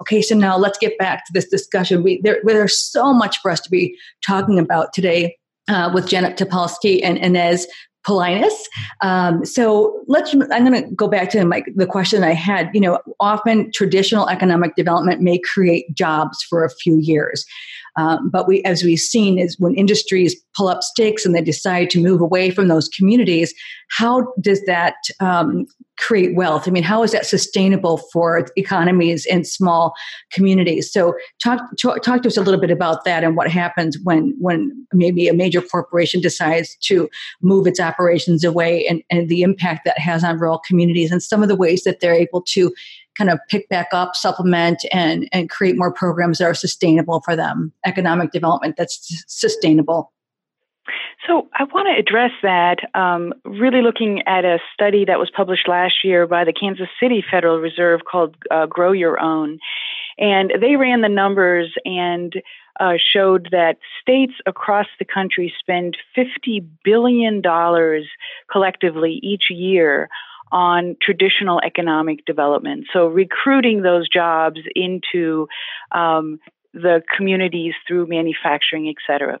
Okay, 0.00 0.22
so 0.22 0.36
now 0.36 0.56
let's 0.56 0.78
get 0.78 0.96
back 0.98 1.26
to 1.26 1.32
this 1.32 1.48
discussion. 1.48 2.04
We, 2.04 2.20
there, 2.22 2.38
there's 2.44 2.78
so 2.78 3.12
much 3.12 3.40
for 3.40 3.50
us 3.50 3.58
to 3.62 3.70
be 3.70 3.98
talking 4.24 4.60
about 4.60 4.92
today. 4.92 5.36
Uh, 5.70 5.90
with 5.92 6.08
Janet 6.08 6.38
Topolsky 6.38 7.00
and 7.04 7.18
Ines 7.18 7.66
Polonius. 8.06 8.54
Um, 9.02 9.44
so 9.44 10.02
let's. 10.06 10.32
I'm 10.34 10.64
going 10.64 10.84
to 10.84 10.90
go 10.94 11.08
back 11.08 11.30
to 11.30 11.44
my, 11.44 11.62
the 11.74 11.86
question 11.86 12.24
I 12.24 12.32
had. 12.32 12.70
You 12.72 12.80
know, 12.80 12.98
often 13.20 13.70
traditional 13.72 14.28
economic 14.28 14.74
development 14.76 15.20
may 15.20 15.38
create 15.38 15.92
jobs 15.94 16.42
for 16.42 16.64
a 16.64 16.70
few 16.70 16.98
years, 16.98 17.44
um, 17.98 18.30
but 18.30 18.46
we, 18.46 18.62
as 18.62 18.84
we've 18.84 19.00
seen, 19.00 19.40
is 19.40 19.58
when 19.58 19.74
industries 19.74 20.36
pull 20.56 20.68
up 20.68 20.84
stakes 20.84 21.26
and 21.26 21.34
they 21.34 21.42
decide 21.42 21.90
to 21.90 22.00
move 22.00 22.20
away 22.20 22.50
from 22.50 22.68
those 22.68 22.88
communities, 22.88 23.52
how 23.90 24.32
does 24.40 24.62
that 24.66 24.94
um, 25.18 25.66
create 25.96 26.36
wealth? 26.36 26.68
I 26.68 26.70
mean, 26.70 26.84
how 26.84 27.02
is 27.02 27.10
that 27.10 27.26
sustainable 27.26 27.96
for 28.12 28.46
economies 28.56 29.26
and 29.26 29.44
small 29.44 29.94
communities? 30.32 30.92
So, 30.92 31.14
talk, 31.42 31.60
talk, 31.76 32.02
talk 32.02 32.22
to 32.22 32.28
us 32.28 32.36
a 32.36 32.42
little 32.42 32.60
bit 32.60 32.70
about 32.70 33.04
that 33.04 33.24
and 33.24 33.36
what 33.36 33.50
happens 33.50 33.98
when 34.04 34.36
when 34.38 34.86
maybe 34.92 35.26
a 35.26 35.34
major 35.34 35.60
corporation 35.60 36.20
decides 36.20 36.76
to 36.82 37.08
move 37.42 37.66
its 37.66 37.80
operations 37.80 38.44
away 38.44 38.86
and, 38.86 39.02
and 39.10 39.28
the 39.28 39.42
impact 39.42 39.84
that 39.86 39.98
has 39.98 40.22
on 40.22 40.38
rural 40.38 40.60
communities 40.60 41.10
and 41.10 41.20
some 41.20 41.42
of 41.42 41.48
the 41.48 41.56
ways 41.56 41.82
that 41.82 41.98
they're 41.98 42.14
able 42.14 42.42
to 42.42 42.72
kind 43.18 43.30
of 43.30 43.40
pick 43.48 43.68
back 43.68 43.88
up, 43.92 44.14
supplement, 44.14 44.84
and 44.92 45.28
and 45.32 45.50
create 45.50 45.76
more 45.76 45.92
programs 45.92 46.38
that 46.38 46.44
are 46.44 46.54
sustainable 46.54 47.20
for 47.20 47.34
them. 47.34 47.72
Economic 47.84 48.30
development 48.30 48.76
that's 48.78 49.24
sustainable. 49.26 50.12
So 51.26 51.48
I 51.54 51.64
want 51.64 51.88
to 51.88 51.98
address 51.98 52.30
that. 52.42 52.78
Um, 52.94 53.34
really 53.44 53.82
looking 53.82 54.22
at 54.26 54.44
a 54.44 54.58
study 54.72 55.04
that 55.04 55.18
was 55.18 55.30
published 55.34 55.68
last 55.68 55.96
year 56.04 56.26
by 56.26 56.44
the 56.44 56.52
Kansas 56.52 56.88
City 57.02 57.22
Federal 57.28 57.58
Reserve 57.58 58.02
called 58.10 58.36
uh, 58.50 58.66
"Grow 58.66 58.92
Your 58.92 59.20
Own," 59.20 59.58
and 60.16 60.52
they 60.60 60.76
ran 60.76 61.02
the 61.02 61.08
numbers 61.08 61.74
and 61.84 62.34
uh, 62.80 62.94
showed 62.96 63.48
that 63.50 63.78
states 64.00 64.34
across 64.46 64.86
the 64.98 65.04
country 65.04 65.52
spend 65.58 65.96
$50 66.16 66.64
billion 66.84 67.42
collectively 68.50 69.18
each 69.22 69.50
year 69.50 70.08
on 70.52 70.96
traditional 71.00 71.60
economic 71.64 72.24
development. 72.24 72.86
So 72.92 73.06
recruiting 73.06 73.82
those 73.82 74.08
jobs 74.08 74.60
into 74.74 75.48
um, 75.92 76.38
the 76.72 77.02
communities 77.16 77.74
through 77.86 78.06
manufacturing, 78.06 78.88
et 78.88 78.96
cetera. 79.06 79.38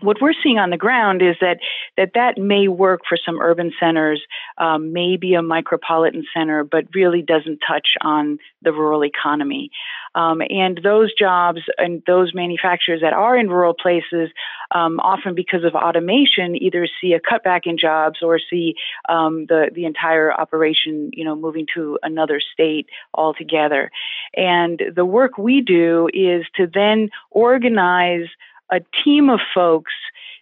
What 0.00 0.18
we're 0.20 0.34
seeing 0.42 0.58
on 0.58 0.70
the 0.70 0.76
ground 0.76 1.22
is 1.22 1.36
that 1.40 1.58
that, 1.96 2.12
that 2.14 2.38
may 2.38 2.68
work 2.68 3.00
for 3.08 3.16
some 3.16 3.40
urban 3.40 3.72
centers, 3.80 4.22
um, 4.58 4.92
maybe 4.92 5.34
a 5.34 5.40
micropolitan 5.40 6.22
center, 6.34 6.64
but 6.64 6.84
really 6.94 7.22
doesn't 7.22 7.60
touch 7.66 7.88
on 8.02 8.38
the 8.62 8.72
rural 8.72 9.04
economy. 9.04 9.70
Um, 10.14 10.40
and 10.48 10.80
those 10.82 11.12
jobs 11.14 11.60
and 11.76 12.02
those 12.06 12.34
manufacturers 12.34 13.00
that 13.02 13.12
are 13.12 13.36
in 13.36 13.48
rural 13.48 13.74
places, 13.74 14.30
um, 14.70 15.00
often 15.00 15.34
because 15.34 15.64
of 15.64 15.74
automation, 15.74 16.60
either 16.60 16.88
see 17.00 17.12
a 17.12 17.20
cutback 17.20 17.62
in 17.64 17.78
jobs 17.78 18.18
or 18.22 18.38
see 18.38 18.74
um, 19.08 19.46
the 19.46 19.70
the 19.74 19.84
entire 19.84 20.32
operation, 20.32 21.10
you 21.12 21.24
know, 21.24 21.36
moving 21.36 21.66
to 21.74 21.98
another 22.02 22.40
state 22.52 22.88
altogether. 23.14 23.90
And 24.34 24.82
the 24.94 25.04
work 25.04 25.38
we 25.38 25.60
do 25.60 26.08
is 26.12 26.44
to 26.56 26.66
then 26.72 27.10
organize 27.30 28.28
a 28.70 28.80
team 29.04 29.30
of 29.30 29.40
folks 29.54 29.92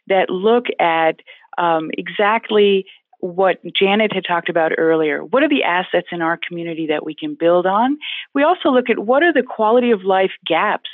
that 0.09 0.31
look 0.31 0.67
at 0.79 1.21
um, 1.59 1.91
exactly 1.97 2.87
what 3.21 3.59
Janet 3.75 4.12
had 4.12 4.25
talked 4.27 4.49
about 4.49 4.73
earlier. 4.77 5.25
What 5.25 5.43
are 5.43 5.49
the 5.49 5.62
assets 5.62 6.09
in 6.12 6.23
our 6.23 6.37
community 6.37 6.87
that 6.89 7.05
we 7.05 7.15
can 7.15 7.35
build 7.35 7.67
on? 7.67 7.99
We 8.35 8.43
also 8.43 8.71
look 8.71 8.91
at 8.91 9.01
what 9.01 9.23
are 9.23 9.33
the 9.33 9.43
quality 9.43 9.91
of 9.91 10.05
life 10.05 10.33
gaps 10.45 10.91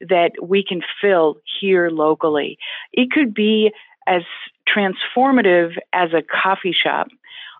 that 0.00 0.32
we 0.42 0.64
can 0.64 0.80
fill 1.00 1.40
here 1.60 1.90
locally. 1.90 2.58
It 2.92 3.10
could 3.10 3.34
be 3.34 3.72
as 4.06 4.22
transformative 4.66 5.76
as 5.92 6.10
a 6.12 6.22
coffee 6.22 6.72
shop 6.72 7.08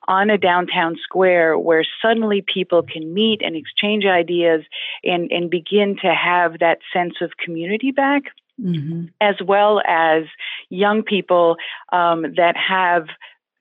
on 0.09 0.31
a 0.31 0.39
downtown 0.39 0.97
square 1.03 1.59
where 1.59 1.85
suddenly 2.01 2.43
people 2.43 2.83
can 2.83 3.12
meet 3.12 3.43
and 3.43 3.57
exchange 3.57 4.05
ideas 4.05 4.62
and, 5.03 5.31
and 5.33 5.51
begin 5.51 5.97
to 6.01 6.15
have 6.15 6.61
that 6.61 6.79
sense 6.93 7.15
of 7.21 7.37
community 7.45 7.91
back 7.91 8.23
mm-hmm. 8.61 9.07
as 9.21 9.37
well 9.45 9.81
as 9.87 10.25
young 10.69 11.03
people 11.03 11.57
um, 11.92 12.23
that 12.37 12.55
have 12.57 13.07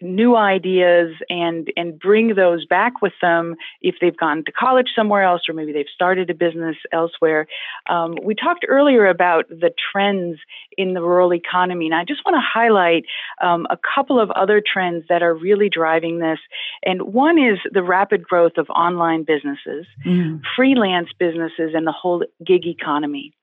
new 0.01 0.35
ideas 0.35 1.15
and 1.29 1.71
and 1.77 1.97
bring 1.97 2.35
those 2.35 2.65
back 2.65 3.01
with 3.01 3.13
them 3.21 3.55
if 3.81 3.95
they've 4.01 4.17
gone 4.17 4.43
to 4.45 4.51
college 4.51 4.87
somewhere 4.95 5.23
else 5.23 5.43
or 5.47 5.53
maybe 5.53 5.71
they've 5.71 5.85
started 5.93 6.29
a 6.29 6.33
business 6.33 6.75
elsewhere. 6.91 7.47
Um, 7.89 8.15
we 8.21 8.35
talked 8.35 8.65
earlier 8.67 9.07
about 9.07 9.47
the 9.49 9.71
trends 9.91 10.39
in 10.77 10.93
the 10.93 11.01
rural 11.01 11.33
economy, 11.33 11.85
and 11.85 11.95
I 11.95 12.03
just 12.03 12.25
want 12.25 12.35
to 12.35 12.41
highlight 12.41 13.05
um, 13.41 13.67
a 13.69 13.77
couple 13.95 14.19
of 14.19 14.29
other 14.31 14.61
trends 14.61 15.05
that 15.07 15.23
are 15.23 15.33
really 15.33 15.69
driving 15.69 16.19
this. 16.19 16.39
And 16.83 17.13
one 17.13 17.37
is 17.37 17.59
the 17.71 17.83
rapid 17.83 18.23
growth 18.23 18.57
of 18.57 18.69
online 18.69 19.23
businesses, 19.23 19.85
mm. 20.05 20.41
freelance 20.55 21.09
businesses, 21.17 21.71
and 21.73 21.87
the 21.87 21.93
whole 21.93 22.25
gig 22.45 22.65
economy. 22.65 23.33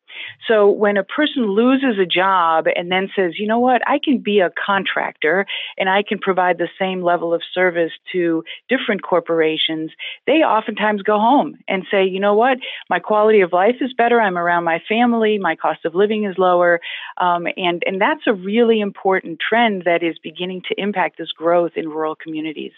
So 0.48 0.68
when 0.68 0.96
a 0.96 1.04
person 1.04 1.46
loses 1.46 1.98
a 2.00 2.06
job 2.06 2.66
and 2.74 2.90
then 2.90 3.08
says, 3.14 3.32
you 3.38 3.46
know 3.46 3.58
what, 3.58 3.82
I 3.88 3.98
can 4.02 4.18
be 4.18 4.40
a 4.40 4.50
contractor 4.50 5.46
and 5.78 5.88
I 5.88 6.02
can 6.02 6.18
provide 6.18 6.58
the 6.58 6.68
same 6.78 7.02
level 7.02 7.32
of 7.32 7.42
service 7.52 7.92
to 8.12 8.44
different 8.68 9.02
corporations, 9.02 9.90
they 10.26 10.42
oftentimes 10.42 11.02
go 11.02 11.18
home 11.18 11.58
and 11.68 11.84
say, 11.90 12.04
you 12.04 12.20
know 12.20 12.34
what, 12.34 12.58
my 12.90 12.98
quality 12.98 13.40
of 13.40 13.52
life 13.52 13.76
is 13.80 13.92
better. 13.92 14.20
I'm 14.20 14.38
around 14.38 14.64
my 14.64 14.80
family. 14.88 15.38
My 15.38 15.56
cost 15.56 15.84
of 15.84 15.94
living 15.94 16.24
is 16.24 16.36
lower. 16.38 16.80
Um, 17.18 17.46
and, 17.56 17.82
and 17.86 18.00
that's 18.00 18.26
a 18.26 18.32
really 18.32 18.80
important 18.80 19.38
trend 19.46 19.82
that 19.84 20.02
is 20.02 20.16
beginning 20.22 20.62
to 20.68 20.80
impact 20.80 21.18
this 21.18 21.32
growth 21.32 21.72
in 21.76 21.88
rural 21.88 22.16
communities. 22.16 22.72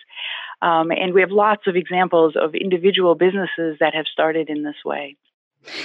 Um, 0.62 0.90
and 0.90 1.12
we 1.12 1.20
have 1.20 1.30
lots 1.30 1.66
of 1.66 1.76
examples 1.76 2.34
of 2.40 2.54
individual 2.54 3.14
businesses 3.14 3.76
that 3.80 3.94
have 3.94 4.06
started 4.10 4.48
in 4.48 4.62
this 4.62 4.76
way. 4.84 5.16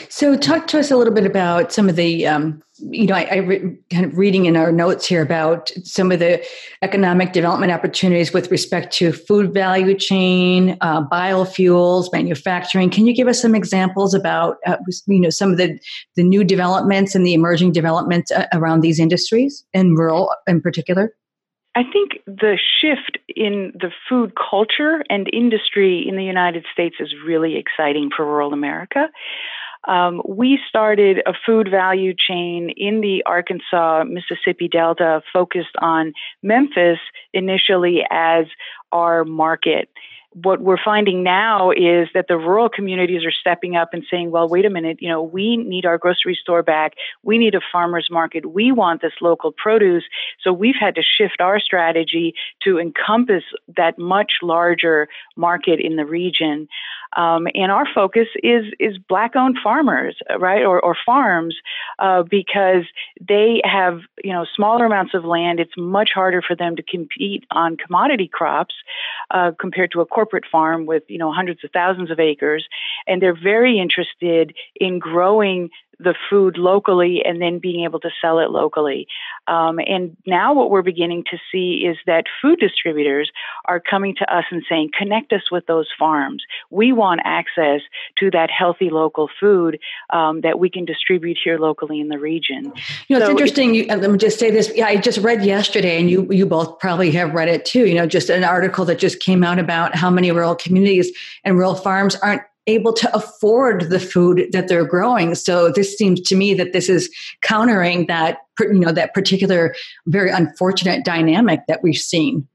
So, 0.10 0.36
talk 0.36 0.68
to 0.68 0.80
us 0.80 0.92
a 0.92 0.98
little 0.98 1.14
bit 1.14 1.26
about 1.26 1.72
some 1.72 1.90
of 1.90 1.96
the, 1.96 2.28
um, 2.28 2.62
you 2.80 3.06
know, 3.08 3.16
I, 3.16 3.28
I 3.32 3.36
re- 3.38 3.78
kind 3.92 4.06
of 4.06 4.18
reading 4.18 4.46
in 4.46 4.56
our 4.56 4.72
notes 4.72 5.06
here 5.06 5.22
about 5.22 5.72
some 5.84 6.12
of 6.12 6.20
the 6.20 6.44
economic 6.82 7.34
development 7.34 7.72
opportunities 7.72 8.34
with 8.34 8.52
respect 8.52 8.94
to 8.96 9.12
food 9.12 9.54
value 9.54 9.98
chain, 9.98 10.78
uh, 10.82 11.06
biofuels, 11.08 12.12
manufacturing. 12.12 12.90
Can 12.90 13.06
you 13.06 13.14
give 13.14 13.28
us 13.28 13.42
some 13.42 13.56
examples 13.56 14.14
about, 14.14 14.58
uh, 14.66 14.78
you 15.08 15.20
know, 15.20 15.30
some 15.30 15.52
of 15.52 15.58
the 15.58 15.80
the 16.16 16.24
new 16.24 16.44
developments 16.44 17.16
and 17.16 17.26
the 17.26 17.34
emerging 17.34 17.72
developments 17.72 18.32
uh, 18.32 18.48
around 18.54 18.82
these 18.82 19.00
industries 19.00 19.64
in 19.74 19.96
rural, 19.96 20.34
in 20.48 20.62
particular? 20.62 21.14
I 21.76 21.84
think 21.84 22.20
the 22.26 22.58
shift 22.82 23.20
in 23.36 23.72
the 23.74 23.92
food 24.10 24.34
culture 24.36 25.04
and 25.10 25.30
industry 25.32 26.04
in 26.08 26.18
the 26.18 26.24
United 26.24 26.66
States 26.74 26.96
is 27.00 27.14
really 27.26 27.56
exciting 27.58 28.10
for 28.16 28.26
rural 28.26 28.54
America. 28.54 29.08
Um, 29.88 30.22
we 30.28 30.60
started 30.68 31.22
a 31.26 31.34
food 31.46 31.70
value 31.72 32.14
chain 32.14 32.70
in 32.76 33.02
the 33.02 33.24
Arkansas 33.26 34.04
Mississippi 34.04 34.68
Delta 34.68 35.22
focused 35.32 35.76
on 35.82 36.14
Memphis 36.44 37.00
initially 37.34 38.04
as 38.12 38.46
our 38.92 39.24
market 39.24 39.90
what 40.34 40.62
we're 40.62 40.78
finding 40.84 41.24
now 41.24 41.72
is 41.72 42.08
that 42.14 42.28
the 42.28 42.38
rural 42.38 42.70
communities 42.70 43.26
are 43.26 43.32
stepping 43.32 43.76
up 43.76 43.90
and 43.94 44.04
saying, 44.12 44.30
well, 44.30 44.48
wait 44.48 44.64
a 44.64 44.70
minute, 44.70 44.98
you 45.02 45.10
know, 45.10 45.24
we 45.24 45.58
need 45.58 45.86
our 45.86 45.98
grocery 45.98 46.38
store 46.40 46.62
back. 46.62 46.94
We 47.24 47.38
need 47.40 47.56
a 47.56 47.62
farmer's 47.72 48.10
market. 48.12 48.52
We 48.52 48.72
want 48.72 49.02
this 49.02 49.14
local 49.22 49.52
produce. 49.52 50.04
So 50.42 50.54
we've 50.54 50.76
had 50.80 50.96
to 50.96 51.02
shift 51.02 51.42
our 51.42 51.60
strategy 51.60 52.36
to 52.64 52.78
encompass 52.78 53.44
that 53.76 53.98
much 53.98 54.34
larger 54.44 55.08
market 55.36 55.80
in 55.80 55.96
the 55.96 56.06
region. 56.06 56.68
Um, 57.16 57.48
and 57.56 57.72
our 57.72 57.86
focus 57.94 58.28
is 58.44 58.66
is 58.80 58.98
black 58.98 59.36
owned 59.36 59.58
farmers, 59.64 60.18
right, 60.40 60.64
or, 60.64 60.80
or 60.80 60.96
farms, 61.06 61.56
uh, 61.98 62.24
because 62.24 62.84
they 63.20 63.62
have 63.64 64.00
you 64.24 64.34
know 64.34 64.46
smaller 64.56 64.86
amounts 64.86 65.14
of 65.14 65.26
land. 65.26 65.60
It's 65.60 65.74
much 65.78 66.12
harder 66.14 66.42
for 66.42 66.56
them 66.56 66.76
to 66.76 66.84
compete 66.84 67.46
on 67.52 67.78
commodity 67.78 68.30
crops 68.32 68.76
uh, 69.32 69.52
compared 69.60 69.92
to 69.92 70.02
a 70.02 70.06
corporate 70.06 70.46
farm 70.52 70.86
with 70.86 71.04
you 71.08 71.18
know 71.18 71.32
hundreds 71.32 71.64
of 71.64 71.72
thousands 71.72 72.12
of 72.12 72.20
acres, 72.20 72.68
and 73.08 73.22
they're 73.22 73.38
very 73.38 73.80
interested 73.80 74.54
in 74.76 75.00
growing 75.00 75.70
the 76.00 76.16
food 76.30 76.58
locally 76.58 77.22
and 77.26 77.42
then 77.42 77.60
being 77.60 77.84
able 77.84 78.00
to 78.00 78.10
sell 78.22 78.40
it 78.40 78.52
locally. 78.52 79.08
Um, 79.48 79.80
and 79.80 80.16
now 80.26 80.54
what 80.54 80.70
we're 80.70 80.82
beginning 80.82 81.24
to 81.32 81.38
see 81.52 81.86
is 81.86 81.98
that 82.06 82.26
food 82.42 82.60
distributors 82.60 83.32
are 83.66 83.80
coming 83.80 84.16
to 84.16 84.34
us 84.34 84.46
and 84.52 84.64
saying, 84.70 84.92
connect 84.98 85.34
us 85.34 85.52
with 85.52 85.66
those 85.66 85.88
farms. 85.98 86.44
We 86.70 86.94
want 86.94 87.22
access 87.26 87.82
to 88.20 88.32
that 88.32 88.50
healthy 88.50 88.90
local 88.90 89.30
food 89.40 89.80
um, 90.12 90.42
that 90.42 90.60
we 90.60 90.70
can 90.70 90.86
distribute 90.86 91.38
here 91.44 91.58
locally 91.58 92.00
in 92.00 92.08
the 92.08 92.20
region. 92.20 92.72
You 93.08 93.20
know, 93.20 93.20
so 93.20 93.24
it's 93.24 93.30
interesting. 93.30 93.74
You, 93.74 93.86
let 93.88 94.10
me 94.10 94.18
just 94.18 94.40
say 94.40 94.52
this. 94.52 94.72
Yeah, 94.76 94.86
I 94.86 94.98
just 94.98 95.20
read 95.20 95.44
yesterday, 95.44 96.00
and 96.00 96.10
you 96.10 96.28
you 96.32 96.46
both 96.46 96.80
probably 96.80 97.12
have 97.12 97.34
read 97.34 97.50
it 97.50 97.66
too. 97.66 97.86
You 97.86 97.96
know, 97.96 98.06
just 98.06 98.30
an 98.30 98.44
article 98.44 98.86
that 98.86 99.00
just 99.00 99.20
came 99.20 99.44
out 99.44 99.60
about 99.60 99.96
how 99.96 100.10
many 100.10 100.32
rural 100.32 100.56
communities 100.56 101.12
and 101.44 101.58
rural 101.58 101.76
farms 101.76 102.16
aren't 102.16 102.42
able 102.70 102.94
to 102.94 103.16
afford 103.16 103.90
the 103.90 104.00
food 104.00 104.48
that 104.52 104.68
they're 104.68 104.86
growing. 104.86 105.36
So 105.36 105.72
this 105.72 105.98
seems 105.98 106.22
to 106.22 106.36
me 106.36 106.54
that 106.54 106.74
this 106.74 106.90
is 106.90 107.10
countering 107.42 108.08
that 108.08 108.38
you 108.60 108.80
know 108.80 108.92
that 108.92 109.14
particular 109.14 109.74
very 110.08 110.32
unfortunate 110.32 111.06
dynamic 111.06 111.62
that 111.68 111.82
we've 111.84 111.96
seen. 111.96 112.48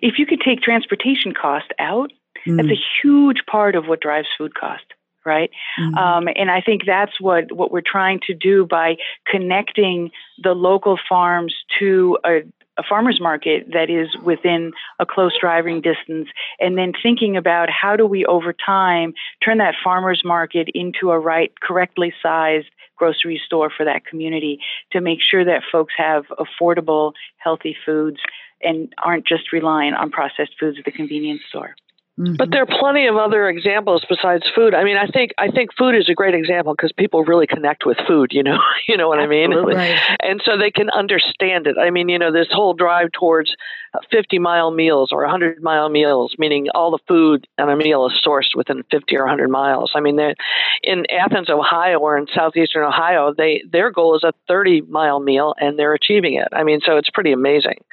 If 0.00 0.18
you 0.18 0.26
could 0.26 0.40
take 0.40 0.60
transportation 0.60 1.32
cost 1.32 1.72
out, 1.78 2.10
mm. 2.46 2.56
that's 2.56 2.70
a 2.70 2.82
huge 3.02 3.42
part 3.50 3.76
of 3.76 3.86
what 3.86 4.00
drives 4.00 4.28
food 4.36 4.54
cost 4.54 4.84
right? 5.24 5.50
Mm-hmm. 5.78 5.94
Um, 5.94 6.28
and 6.34 6.50
I 6.50 6.60
think 6.60 6.82
that's 6.84 7.12
what 7.20 7.52
what 7.52 7.70
we're 7.70 7.80
trying 7.80 8.18
to 8.26 8.34
do 8.34 8.66
by 8.66 8.96
connecting 9.30 10.10
the 10.42 10.52
local 10.52 10.98
farms 11.08 11.54
to 11.78 12.18
a, 12.24 12.40
a 12.78 12.82
farmer's 12.88 13.20
market 13.20 13.66
that 13.72 13.90
is 13.90 14.08
within 14.22 14.72
a 14.98 15.06
close 15.06 15.32
driving 15.38 15.80
distance, 15.80 16.28
and 16.58 16.78
then 16.78 16.92
thinking 17.02 17.36
about 17.36 17.68
how 17.68 17.96
do 17.96 18.06
we 18.06 18.24
over 18.24 18.52
time 18.52 19.12
turn 19.44 19.58
that 19.58 19.74
farmer's 19.82 20.22
market 20.24 20.68
into 20.74 21.10
a 21.10 21.18
right, 21.18 21.52
correctly 21.60 22.12
sized 22.22 22.68
grocery 22.96 23.40
store 23.44 23.70
for 23.74 23.84
that 23.84 24.06
community 24.06 24.60
to 24.92 25.00
make 25.00 25.18
sure 25.20 25.44
that 25.44 25.62
folks 25.70 25.94
have 25.96 26.24
affordable, 26.38 27.12
healthy 27.38 27.76
foods 27.84 28.18
and 28.62 28.92
aren't 29.02 29.26
just 29.26 29.52
relying 29.52 29.92
on 29.92 30.10
processed 30.10 30.54
foods 30.58 30.78
at 30.78 30.84
the 30.84 30.92
convenience 30.92 31.42
store. 31.48 31.74
Mm-hmm. 32.20 32.34
But 32.36 32.50
there 32.50 32.62
are 32.62 32.66
plenty 32.66 33.06
of 33.06 33.16
other 33.16 33.48
examples 33.48 34.04
besides 34.06 34.42
food. 34.54 34.74
I 34.74 34.84
mean, 34.84 34.98
I 34.98 35.06
think 35.06 35.32
I 35.38 35.48
think 35.48 35.70
food 35.78 35.94
is 35.94 36.10
a 36.10 36.14
great 36.14 36.34
example 36.34 36.74
because 36.74 36.92
people 36.92 37.24
really 37.24 37.46
connect 37.46 37.86
with 37.86 37.96
food. 38.06 38.32
You 38.32 38.42
know, 38.42 38.58
you 38.88 38.98
know 38.98 39.08
what 39.08 39.18
Absolutely. 39.18 39.76
I 39.76 39.78
mean, 39.78 39.94
right. 39.94 40.16
and 40.20 40.42
so 40.44 40.58
they 40.58 40.70
can 40.70 40.90
understand 40.90 41.66
it. 41.66 41.76
I 41.80 41.88
mean, 41.88 42.10
you 42.10 42.18
know, 42.18 42.30
this 42.30 42.48
whole 42.50 42.74
drive 42.74 43.12
towards 43.12 43.54
50 44.10 44.38
mile 44.38 44.70
meals 44.70 45.10
or 45.12 45.22
100 45.22 45.62
mile 45.62 45.88
meals, 45.88 46.34
meaning 46.38 46.68
all 46.74 46.90
the 46.90 46.98
food 47.08 47.46
on 47.58 47.70
a 47.70 47.76
meal 47.76 48.06
is 48.06 48.12
sourced 48.26 48.54
within 48.54 48.82
50 48.90 49.16
or 49.16 49.24
100 49.24 49.48
miles. 49.48 49.92
I 49.94 50.00
mean, 50.00 50.18
in 50.82 51.04
Athens, 51.10 51.48
Ohio, 51.48 51.98
or 51.98 52.18
in 52.18 52.26
southeastern 52.34 52.84
Ohio, 52.84 53.32
they 53.36 53.62
their 53.70 53.90
goal 53.90 54.16
is 54.16 54.24
a 54.24 54.32
30 54.48 54.82
mile 54.82 55.20
meal, 55.20 55.54
and 55.58 55.78
they're 55.78 55.94
achieving 55.94 56.34
it. 56.34 56.48
I 56.52 56.62
mean, 56.62 56.80
so 56.84 56.98
it's 56.98 57.10
pretty 57.10 57.32
amazing. 57.32 57.84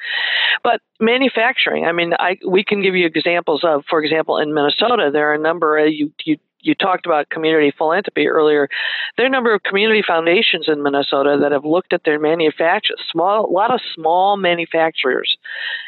But 0.62 0.80
manufacturing, 0.98 1.86
I 1.86 1.92
mean, 1.92 2.12
I 2.18 2.36
we 2.46 2.64
can 2.64 2.82
give 2.82 2.94
you 2.94 3.06
examples 3.06 3.62
of, 3.64 3.84
for 3.88 4.02
example, 4.02 4.09
in 4.10 4.54
Minnesota, 4.54 5.10
there 5.12 5.30
are 5.30 5.34
a 5.34 5.38
number 5.38 5.78
of 5.78 5.92
you 5.92 6.12
you 6.24 6.36
you 6.62 6.74
talked 6.74 7.06
about 7.06 7.30
community 7.30 7.72
philanthropy 7.76 8.28
earlier. 8.28 8.68
There 9.16 9.24
are 9.24 9.28
a 9.28 9.32
number 9.32 9.54
of 9.54 9.62
community 9.62 10.02
foundations 10.06 10.68
in 10.68 10.82
Minnesota 10.82 11.38
that 11.40 11.52
have 11.52 11.64
looked 11.64 11.92
at 11.92 12.04
their 12.04 12.18
manufacturers, 12.18 13.00
small, 13.10 13.46
a 13.46 13.52
lot 13.52 13.72
of 13.72 13.80
small 13.94 14.36
manufacturers 14.36 15.36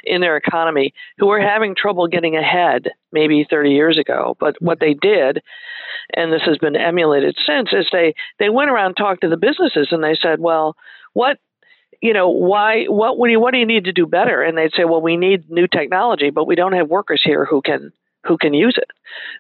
in 0.05 0.21
their 0.21 0.37
economy 0.37 0.95
who 1.19 1.27
were 1.27 1.41
having 1.41 1.75
trouble 1.75 2.07
getting 2.07 2.37
ahead 2.37 2.91
maybe 3.13 3.47
30 3.49 3.71
years 3.71 3.99
ago. 3.99 4.37
But 4.41 4.57
what 4.61 4.81
they 4.81 4.95
did, 4.95 5.43
and 6.15 6.33
this 6.33 6.43
has 6.47 6.59
been 6.59 6.77
emulated 6.77 7.37
since, 7.47 7.71
is 7.73 7.87
they, 7.93 8.15
they 8.39 8.49
went 8.49 8.71
around 8.71 8.95
talked 8.95 9.23
to 9.23 9.29
the 9.29 9.37
businesses 9.37 9.89
and 9.91 10.03
they 10.03 10.17
said, 10.21 10.41
well, 10.41 10.77
what 11.13 11.39
you 12.01 12.13
know, 12.13 12.29
why, 12.29 12.87
what, 12.87 13.17
do 13.25 13.31
you, 13.31 13.39
what 13.39 13.53
do 13.53 13.59
you 13.59 13.67
need 13.67 13.85
to 13.85 13.93
do 13.93 14.07
better? 14.07 14.43
And 14.43 14.59
they'd 14.59 14.73
say, 14.75 14.85
well, 14.85 15.01
we 15.01 15.17
need 15.17 15.49
new 15.49 15.69
technology, 15.69 16.31
but 16.31 16.49
we 16.49 16.57
don't 16.57 16.73
have 16.73 16.89
workers 16.89 17.23
here 17.25 17.45
who 17.45 17.63
can, 17.63 17.93
who 18.25 18.37
can 18.39 18.55
use 18.55 18.77
it. 18.77 18.91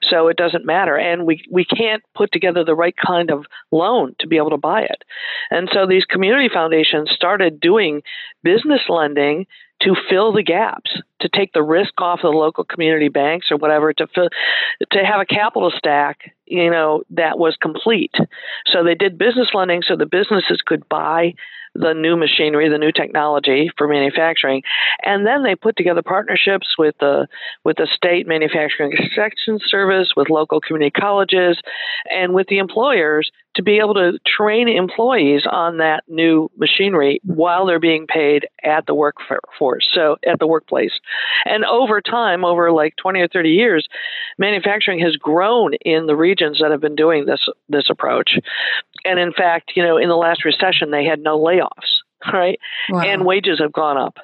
So 0.08 0.28
it 0.28 0.36
doesn't 0.36 0.66
matter. 0.66 0.96
And 0.96 1.26
we, 1.26 1.44
we 1.50 1.64
can't 1.64 2.02
put 2.14 2.32
together 2.32 2.64
the 2.64 2.74
right 2.74 2.94
kind 2.96 3.30
of 3.30 3.44
loan 3.70 4.14
to 4.20 4.26
be 4.26 4.36
able 4.36 4.50
to 4.50 4.56
buy 4.56 4.82
it. 4.82 5.04
And 5.50 5.68
so 5.72 5.86
these 5.86 6.04
community 6.04 6.48
foundations 6.52 7.10
started 7.10 7.60
doing 7.60 8.02
business 8.42 8.82
lending 8.88 9.46
to 9.82 9.96
fill 10.08 10.32
the 10.32 10.42
gaps, 10.42 10.92
to 11.20 11.28
take 11.28 11.52
the 11.52 11.62
risk 11.62 12.00
off 12.00 12.20
the 12.22 12.28
local 12.28 12.64
community 12.64 13.08
banks 13.08 13.48
or 13.50 13.56
whatever, 13.56 13.92
to 13.92 14.06
fill, 14.14 14.28
to 14.92 14.98
have 15.04 15.20
a 15.20 15.26
capital 15.26 15.72
stack, 15.76 16.32
you 16.46 16.70
know, 16.70 17.02
that 17.10 17.38
was 17.38 17.56
complete. 17.60 18.14
So 18.66 18.84
they 18.84 18.94
did 18.94 19.18
business 19.18 19.48
lending 19.54 19.82
so 19.82 19.96
the 19.96 20.06
businesses 20.06 20.60
could 20.64 20.88
buy 20.88 21.34
the 21.74 21.94
new 21.94 22.16
machinery, 22.16 22.68
the 22.68 22.78
new 22.78 22.92
technology 22.92 23.70
for 23.76 23.88
manufacturing, 23.88 24.62
and 25.04 25.26
then 25.26 25.42
they 25.42 25.54
put 25.54 25.76
together 25.76 26.02
partnerships 26.02 26.74
with 26.78 26.94
the 27.00 27.26
with 27.64 27.76
the 27.76 27.88
state 27.94 28.26
manufacturing 28.26 28.92
inspection 28.92 29.58
service, 29.66 30.12
with 30.16 30.30
local 30.30 30.60
community 30.60 30.90
colleges, 30.90 31.58
and 32.10 32.34
with 32.34 32.46
the 32.48 32.58
employers 32.58 33.30
to 33.54 33.62
be 33.62 33.78
able 33.78 33.94
to 33.94 34.18
train 34.26 34.68
employees 34.68 35.42
on 35.50 35.76
that 35.78 36.02
new 36.08 36.50
machinery 36.56 37.20
while 37.24 37.66
they're 37.66 37.78
being 37.78 38.06
paid 38.06 38.46
at 38.64 38.86
the 38.86 38.94
workforce, 38.94 39.86
so 39.92 40.16
at 40.26 40.38
the 40.38 40.46
workplace. 40.46 40.92
And 41.44 41.64
over 41.64 42.00
time, 42.00 42.44
over 42.44 42.72
like 42.72 42.96
20 42.96 43.20
or 43.20 43.28
30 43.28 43.50
years, 43.50 43.86
manufacturing 44.38 45.00
has 45.00 45.16
grown 45.16 45.74
in 45.84 46.06
the 46.06 46.16
regions 46.16 46.60
that 46.60 46.70
have 46.70 46.80
been 46.80 46.96
doing 46.96 47.26
this 47.26 47.46
this 47.68 47.88
approach. 47.90 48.38
And 49.04 49.18
in 49.18 49.32
fact, 49.32 49.72
you 49.76 49.82
know, 49.82 49.96
in 49.96 50.08
the 50.08 50.16
last 50.16 50.44
recession, 50.44 50.90
they 50.90 51.04
had 51.04 51.20
no 51.20 51.38
layoffs, 51.38 52.02
right? 52.32 52.58
Wow. 52.88 53.00
And 53.02 53.24
wages 53.24 53.60
have 53.60 53.72
gone 53.72 53.96
up 53.96 54.16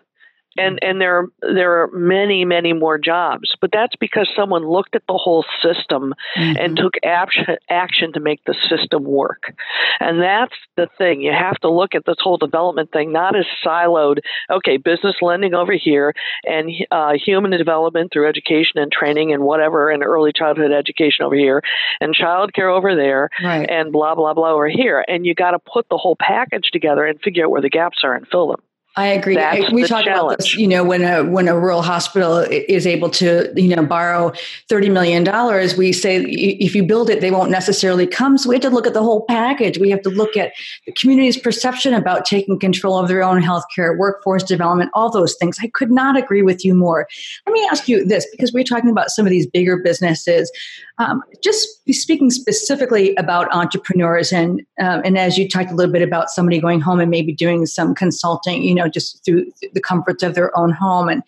and 0.59 0.79
and 0.83 1.01
there 1.01 1.19
are 1.19 1.27
there 1.55 1.83
are 1.83 1.91
many 1.93 2.45
many 2.45 2.73
more 2.73 2.99
jobs 2.99 3.55
but 3.61 3.71
that's 3.73 3.97
because 3.97 4.29
someone 4.35 4.67
looked 4.67 4.95
at 4.95 5.03
the 5.07 5.17
whole 5.17 5.45
system 5.63 6.15
mm-hmm. 6.37 6.57
and 6.59 6.77
took 6.77 6.95
action 7.05 7.57
action 7.71 8.13
to 8.13 8.21
make 8.21 8.45
the 8.45 8.55
system 8.69 9.05
work 9.05 9.55
and 10.01 10.21
that's 10.21 10.55
the 10.77 10.89
thing 10.99 11.21
you 11.21 11.33
have 11.33 11.59
to 11.59 11.71
look 11.71 11.95
at 11.95 12.05
this 12.07 12.17
whole 12.21 12.37
development 12.37 12.91
thing 12.93 13.13
not 13.13 13.37
as 13.37 13.45
siloed 13.65 14.19
okay 14.51 14.77
business 14.77 15.17
lending 15.23 15.55
over 15.55 15.73
here 15.73 16.15
and 16.45 16.71
uh, 16.91 17.13
human 17.13 17.51
development 17.51 18.13
through 18.13 18.29
education 18.29 18.79
and 18.79 18.93
training 18.93 19.33
and 19.33 19.43
whatever 19.43 19.91
and 19.91 20.03
early 20.03 20.33
childhood 20.35 20.73
education 20.73 21.25
over 21.25 21.37
here 21.37 21.63
and 22.01 22.15
child 22.15 22.53
care 22.53 22.69
over 22.69 22.95
there 22.95 23.29
right. 23.43 23.69
and 23.71 23.93
blah 23.93 24.15
blah 24.15 24.35
blah 24.35 24.53
over 24.53 24.69
here 24.69 25.05
and 25.09 25.25
you 25.27 25.35
got 25.35 25.53
to 25.53 25.59
put 25.59 25.89
the 25.89 25.97
whole 25.97 26.17
package 26.17 26.71
together 26.73 27.05
and 27.05 27.21
figure 27.21 27.45
out 27.45 27.51
where 27.51 27.63
the 27.63 27.71
gaps 27.71 27.99
are 28.03 28.15
and 28.15 28.27
fill 28.29 28.49
them 28.49 28.61
I 28.99 29.07
agree. 29.07 29.39
I, 29.39 29.69
we 29.73 29.85
talk 29.85 30.03
challenge. 30.03 30.09
about 30.09 30.39
this, 30.39 30.57
you 30.57 30.67
know, 30.67 30.83
when 30.83 31.05
a 31.05 31.23
when 31.23 31.47
a 31.47 31.57
rural 31.57 31.83
hospital 31.83 32.39
is 32.39 32.85
able 32.85 33.11
to, 33.11 33.53
you 33.55 33.77
know, 33.77 33.87
borrow 33.87 34.33
thirty 34.69 34.89
million 34.89 35.23
dollars, 35.23 35.77
we 35.77 35.93
say 35.93 36.25
if 36.25 36.75
you 36.75 36.83
build 36.83 37.09
it, 37.09 37.21
they 37.21 37.31
won't 37.31 37.51
necessarily 37.51 38.09
come. 38.09 38.37
So 38.39 38.49
we 38.49 38.57
have 38.57 38.63
to 38.63 38.71
look 38.71 38.89
at 38.89 38.95
the 38.95 39.03
whole 39.03 39.25
package. 39.27 39.79
We 39.79 39.91
have 39.91 40.03
to 40.03 40.11
look 40.11 40.37
at 40.37 40.53
the 40.85 40.93
community's 40.93 41.39
perception 41.39 41.95
about 41.95 42.25
taking 42.25 42.59
control 42.59 42.99
of 42.99 43.07
their 43.07 43.23
own 43.23 43.41
healthcare, 43.41 43.97
workforce 43.97 44.43
development, 44.43 44.91
all 44.95 45.11
those 45.11 45.37
things. 45.37 45.59
I 45.63 45.69
could 45.69 45.93
not 45.93 46.17
agree 46.17 46.43
with 46.43 46.65
you 46.65 46.75
more. 46.75 47.07
Let 47.47 47.53
me 47.53 47.69
ask 47.71 47.89
you 47.89 48.05
this, 48.05 48.27
because 48.33 48.53
we're 48.53 48.65
talking 48.65 48.91
about 48.91 49.11
some 49.11 49.27
of 49.27 49.31
these 49.31 49.47
bigger 49.47 49.77
businesses. 49.77 50.51
Um, 50.99 51.23
just 51.43 51.69
speaking 51.93 52.31
specifically 52.31 53.15
about 53.17 53.55
entrepreneurs, 53.55 54.33
and 54.33 54.63
um, 54.81 55.01
and 55.05 55.17
as 55.17 55.39
you 55.39 55.49
talked 55.49 55.71
a 55.71 55.75
little 55.75 55.93
bit 55.93 56.03
about 56.03 56.29
somebody 56.29 56.61
going 56.61 56.81
home 56.81 56.99
and 56.99 57.11
maybe 57.11 57.33
doing 57.33 57.67
some 57.67 57.95
consulting, 57.95 58.63
you 58.65 58.75
know, 58.75 58.89
just 58.89 59.25
through 59.25 59.47
the 59.73 59.81
comforts 59.81 60.25
of 60.25 60.35
their 60.35 60.57
own 60.59 60.73
home, 60.73 61.09
and 61.09 61.23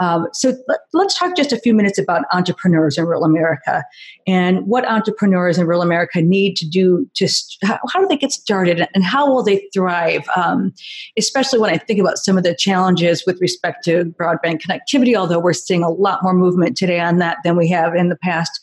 um, 0.00 0.28
so 0.32 0.54
let, 0.66 0.80
us 1.06 1.14
talk 1.14 1.36
just 1.36 1.52
a 1.52 1.58
few 1.58 1.74
minutes 1.74 1.98
about 1.98 2.24
entrepreneurs 2.32 2.96
in 2.96 3.04
rural 3.04 3.22
America 3.22 3.84
and 4.26 4.66
what 4.66 4.88
entrepreneurs 4.88 5.58
in 5.58 5.66
rural 5.66 5.82
America 5.82 6.22
need 6.22 6.56
to 6.56 6.66
do 6.66 7.08
to 7.14 7.28
how, 7.62 7.78
how 7.92 8.00
do 8.00 8.08
they 8.08 8.16
get 8.16 8.32
started 8.32 8.88
and 8.94 9.04
how 9.04 9.30
will 9.30 9.42
they 9.42 9.68
thrive, 9.74 10.26
um, 10.34 10.72
especially 11.18 11.58
when 11.58 11.70
I 11.70 11.76
think 11.76 12.00
about 12.00 12.16
some 12.16 12.38
of 12.38 12.44
the 12.44 12.54
challenges 12.54 13.24
with 13.26 13.38
respect 13.42 13.84
to 13.84 14.06
broadband 14.18 14.62
connectivity. 14.62 15.14
Although 15.14 15.38
we're 15.38 15.52
seeing 15.52 15.84
a 15.84 15.90
lot 15.90 16.22
more 16.22 16.34
movement 16.34 16.78
today 16.78 16.98
on 16.98 17.18
that 17.18 17.36
than 17.44 17.56
we 17.56 17.68
have 17.68 17.94
in 17.94 18.08
the 18.08 18.16
past 18.16 18.58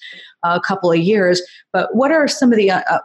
a 0.55 0.59
couple 0.59 0.91
of 0.91 0.97
years. 0.97 1.41
But 1.73 1.93
what 1.95 2.11
are 2.11 2.27
some 2.27 2.51
of 2.51 2.57
the 2.57 2.71
uh, 2.71 2.81
uh, 2.89 2.99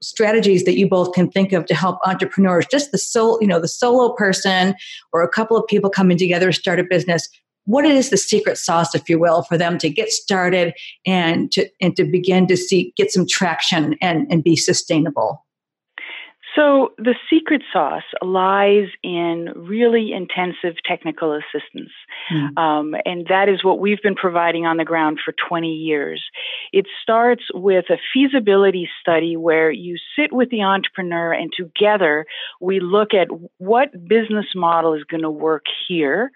strategies 0.00 0.64
that 0.64 0.78
you 0.78 0.88
both 0.88 1.12
can 1.12 1.30
think 1.30 1.52
of 1.52 1.66
to 1.66 1.74
help 1.74 1.98
entrepreneurs, 2.06 2.66
just 2.70 2.92
the 2.92 2.98
sole, 2.98 3.38
you 3.40 3.46
know, 3.46 3.60
the 3.60 3.68
solo 3.68 4.14
person 4.14 4.74
or 5.12 5.22
a 5.22 5.28
couple 5.28 5.56
of 5.56 5.66
people 5.66 5.90
coming 5.90 6.18
together 6.18 6.46
to 6.46 6.58
start 6.58 6.80
a 6.80 6.84
business? 6.84 7.28
What 7.64 7.84
is 7.84 8.08
the 8.08 8.16
secret 8.16 8.56
sauce, 8.56 8.94
if 8.94 9.08
you 9.10 9.18
will, 9.18 9.42
for 9.42 9.58
them 9.58 9.76
to 9.78 9.90
get 9.90 10.10
started 10.10 10.72
and 11.04 11.52
to 11.52 11.68
and 11.82 11.94
to 11.96 12.04
begin 12.04 12.46
to 12.46 12.56
see 12.56 12.94
get 12.96 13.10
some 13.10 13.26
traction 13.28 13.96
and, 14.00 14.26
and 14.30 14.42
be 14.42 14.56
sustainable? 14.56 15.44
So, 16.54 16.92
the 16.96 17.14
secret 17.28 17.62
sauce 17.72 18.04
lies 18.22 18.88
in 19.02 19.52
really 19.54 20.12
intensive 20.12 20.76
technical 20.84 21.32
assistance. 21.32 21.90
Mm. 22.32 22.58
Um, 22.58 22.94
and 23.04 23.26
that 23.28 23.48
is 23.48 23.62
what 23.62 23.78
we've 23.78 24.02
been 24.02 24.14
providing 24.14 24.66
on 24.66 24.76
the 24.76 24.84
ground 24.84 25.18
for 25.24 25.34
20 25.48 25.68
years. 25.68 26.22
It 26.72 26.86
starts 27.02 27.44
with 27.52 27.86
a 27.90 27.98
feasibility 28.12 28.88
study 29.00 29.36
where 29.36 29.70
you 29.70 29.96
sit 30.16 30.32
with 30.32 30.50
the 30.50 30.62
entrepreneur 30.62 31.32
and 31.32 31.52
together 31.54 32.26
we 32.60 32.80
look 32.80 33.14
at 33.14 33.28
what 33.58 34.08
business 34.08 34.46
model 34.54 34.94
is 34.94 35.04
going 35.04 35.22
to 35.22 35.30
work 35.30 35.64
here. 35.86 36.30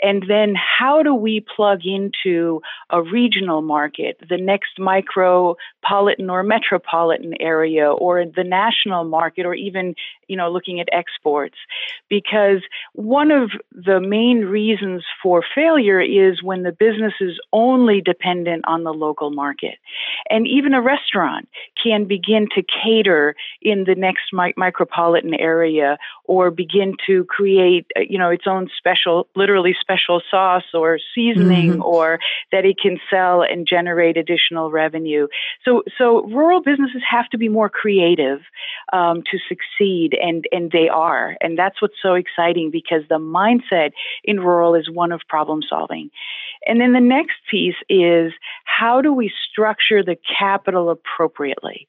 And 0.00 0.24
then 0.28 0.54
how 0.56 1.02
do 1.02 1.14
we 1.14 1.44
plug 1.54 1.80
into 1.84 2.60
a 2.90 3.02
regional 3.02 3.62
market, 3.62 4.18
the 4.28 4.38
next 4.38 4.78
micropolitan 4.78 6.30
or 6.30 6.42
metropolitan 6.42 7.34
area, 7.40 7.90
or 7.90 8.24
the 8.24 8.44
national 8.44 9.04
market, 9.04 9.46
or 9.46 9.55
even, 9.56 9.94
you 10.28 10.36
know, 10.36 10.50
looking 10.50 10.80
at 10.80 10.88
exports. 10.92 11.56
Because 12.08 12.62
one 12.92 13.30
of 13.30 13.50
the 13.72 14.00
main 14.00 14.42
reasons 14.44 15.04
for 15.22 15.42
failure 15.54 16.00
is 16.00 16.42
when 16.42 16.62
the 16.62 16.72
business 16.72 17.14
is 17.20 17.38
only 17.52 18.00
dependent 18.00 18.64
on 18.66 18.84
the 18.84 18.92
local 18.92 19.30
market. 19.30 19.78
And 20.30 20.46
even 20.46 20.74
a 20.74 20.82
restaurant 20.82 21.48
can 21.82 22.04
begin 22.04 22.48
to 22.54 22.62
cater 22.62 23.34
in 23.62 23.84
the 23.84 23.94
next 23.94 24.32
mi- 24.32 24.54
micropolitan 24.58 25.36
area 25.38 25.98
or 26.24 26.50
begin 26.50 26.94
to 27.06 27.24
create, 27.24 27.86
uh, 27.96 28.00
you 28.08 28.18
know, 28.18 28.30
its 28.30 28.46
own 28.46 28.68
special, 28.76 29.28
literally 29.34 29.74
special 29.80 30.20
sauce 30.30 30.64
or 30.74 30.98
seasoning 31.14 31.72
mm-hmm. 31.72 31.82
or 31.82 32.18
that 32.52 32.64
it 32.64 32.78
can 32.80 32.98
sell 33.10 33.42
and 33.42 33.66
generate 33.66 34.16
additional 34.16 34.70
revenue. 34.70 35.26
So, 35.64 35.82
so 35.98 36.24
rural 36.26 36.60
businesses 36.60 37.02
have 37.08 37.28
to 37.30 37.38
be 37.38 37.48
more 37.48 37.68
creative 37.68 38.40
um, 38.92 39.22
to 39.30 39.38
succeed, 39.48 40.16
and 40.20 40.44
and 40.52 40.70
they 40.70 40.88
are, 40.88 41.36
and 41.40 41.58
that's 41.58 41.80
what's 41.80 42.00
so 42.02 42.14
exciting 42.14 42.70
because 42.70 43.02
the 43.08 43.18
mindset 43.18 43.90
in 44.24 44.40
rural 44.40 44.74
is 44.74 44.90
one 44.90 45.12
of 45.12 45.20
problem 45.28 45.60
solving. 45.68 46.10
And 46.66 46.80
then 46.80 46.92
the 46.92 47.00
next 47.00 47.36
piece 47.50 47.76
is 47.88 48.32
how 48.64 49.00
do 49.00 49.12
we 49.12 49.32
structure 49.50 50.02
the 50.02 50.16
capital 50.38 50.90
appropriately? 50.90 51.88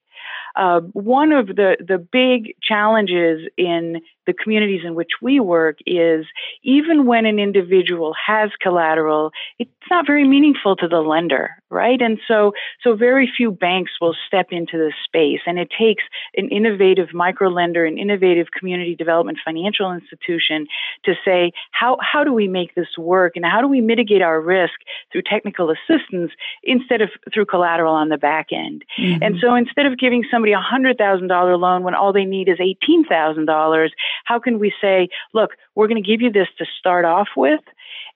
Uh, 0.58 0.82
one 0.94 1.32
of 1.32 1.48
the, 1.48 1.78
the 1.80 1.98
big 1.98 2.56
challenges 2.62 3.48
in 3.58 4.02
the 4.28 4.34
communities 4.34 4.82
in 4.84 4.94
which 4.94 5.12
we 5.22 5.40
work 5.40 5.78
is 5.88 6.26
even 6.62 7.06
when 7.06 7.26
an 7.26 7.40
individual 7.40 8.14
has 8.14 8.52
collateral, 8.62 9.32
it's 9.58 9.72
not 9.90 10.06
very 10.06 10.28
meaningful 10.28 10.76
to 10.76 10.88
the 10.88 11.00
lender, 11.00 11.52
right? 11.70 12.02
And 12.02 12.20
so, 12.28 12.52
so 12.84 12.94
very 12.96 13.32
few 13.36 13.52
banks 13.52 13.94
will 14.02 14.16
step 14.28 14.48
into 14.52 14.78
this 14.78 14.94
space, 15.06 15.40
and 15.48 15.58
it 15.58 15.70
takes 15.78 16.04
an 16.36 16.50
innovative 16.50 17.14
micro 17.14 17.50
lender, 17.50 17.86
an 17.86 17.98
innovative 17.98 18.48
community 18.52 18.96
development 18.96 19.40
financial 19.44 19.92
institution 19.92 20.68
to 21.06 21.14
say 21.24 21.54
how 21.72 21.98
how 22.02 22.24
do 22.24 22.34
we 22.34 22.48
make 22.48 22.76
this 22.76 22.98
work, 22.98 23.38
and 23.38 23.46
how 23.46 23.62
do 23.62 23.68
we 23.68 23.80
mitigate 23.80 24.22
our 24.22 24.42
risk 24.42 24.74
through 25.12 25.22
technical 25.22 25.72
assistance 25.72 26.32
instead 26.64 27.02
of 27.02 27.10
through 27.34 27.46
collateral 27.46 27.94
on 27.94 28.10
the 28.10 28.18
back 28.18 28.48
end. 28.52 28.84
Mm-hmm. 29.00 29.24
And 29.24 29.40
so, 29.40 29.56
instead 29.56 29.86
of 29.86 29.98
giving 29.98 30.26
somebody 30.30 30.47
a 30.54 30.60
hundred 30.60 30.98
thousand 30.98 31.28
dollar 31.28 31.58
loan 31.58 31.84
when 31.84 31.96
all 31.96 32.14
they 32.14 32.26
need 32.26 32.50
is 32.50 32.58
eighteen 32.60 33.06
thousand 33.06 33.46
dollars 33.46 33.94
how 34.26 34.40
can 34.40 34.60
we 34.60 34.74
say, 34.82 35.10
look, 35.34 35.52
we're 35.76 35.88
going 35.88 36.02
to 36.02 36.08
give 36.08 36.22
you 36.22 36.32
this 36.32 36.48
to 36.58 36.66
start 36.80 37.06
off 37.06 37.30
with 37.36 37.62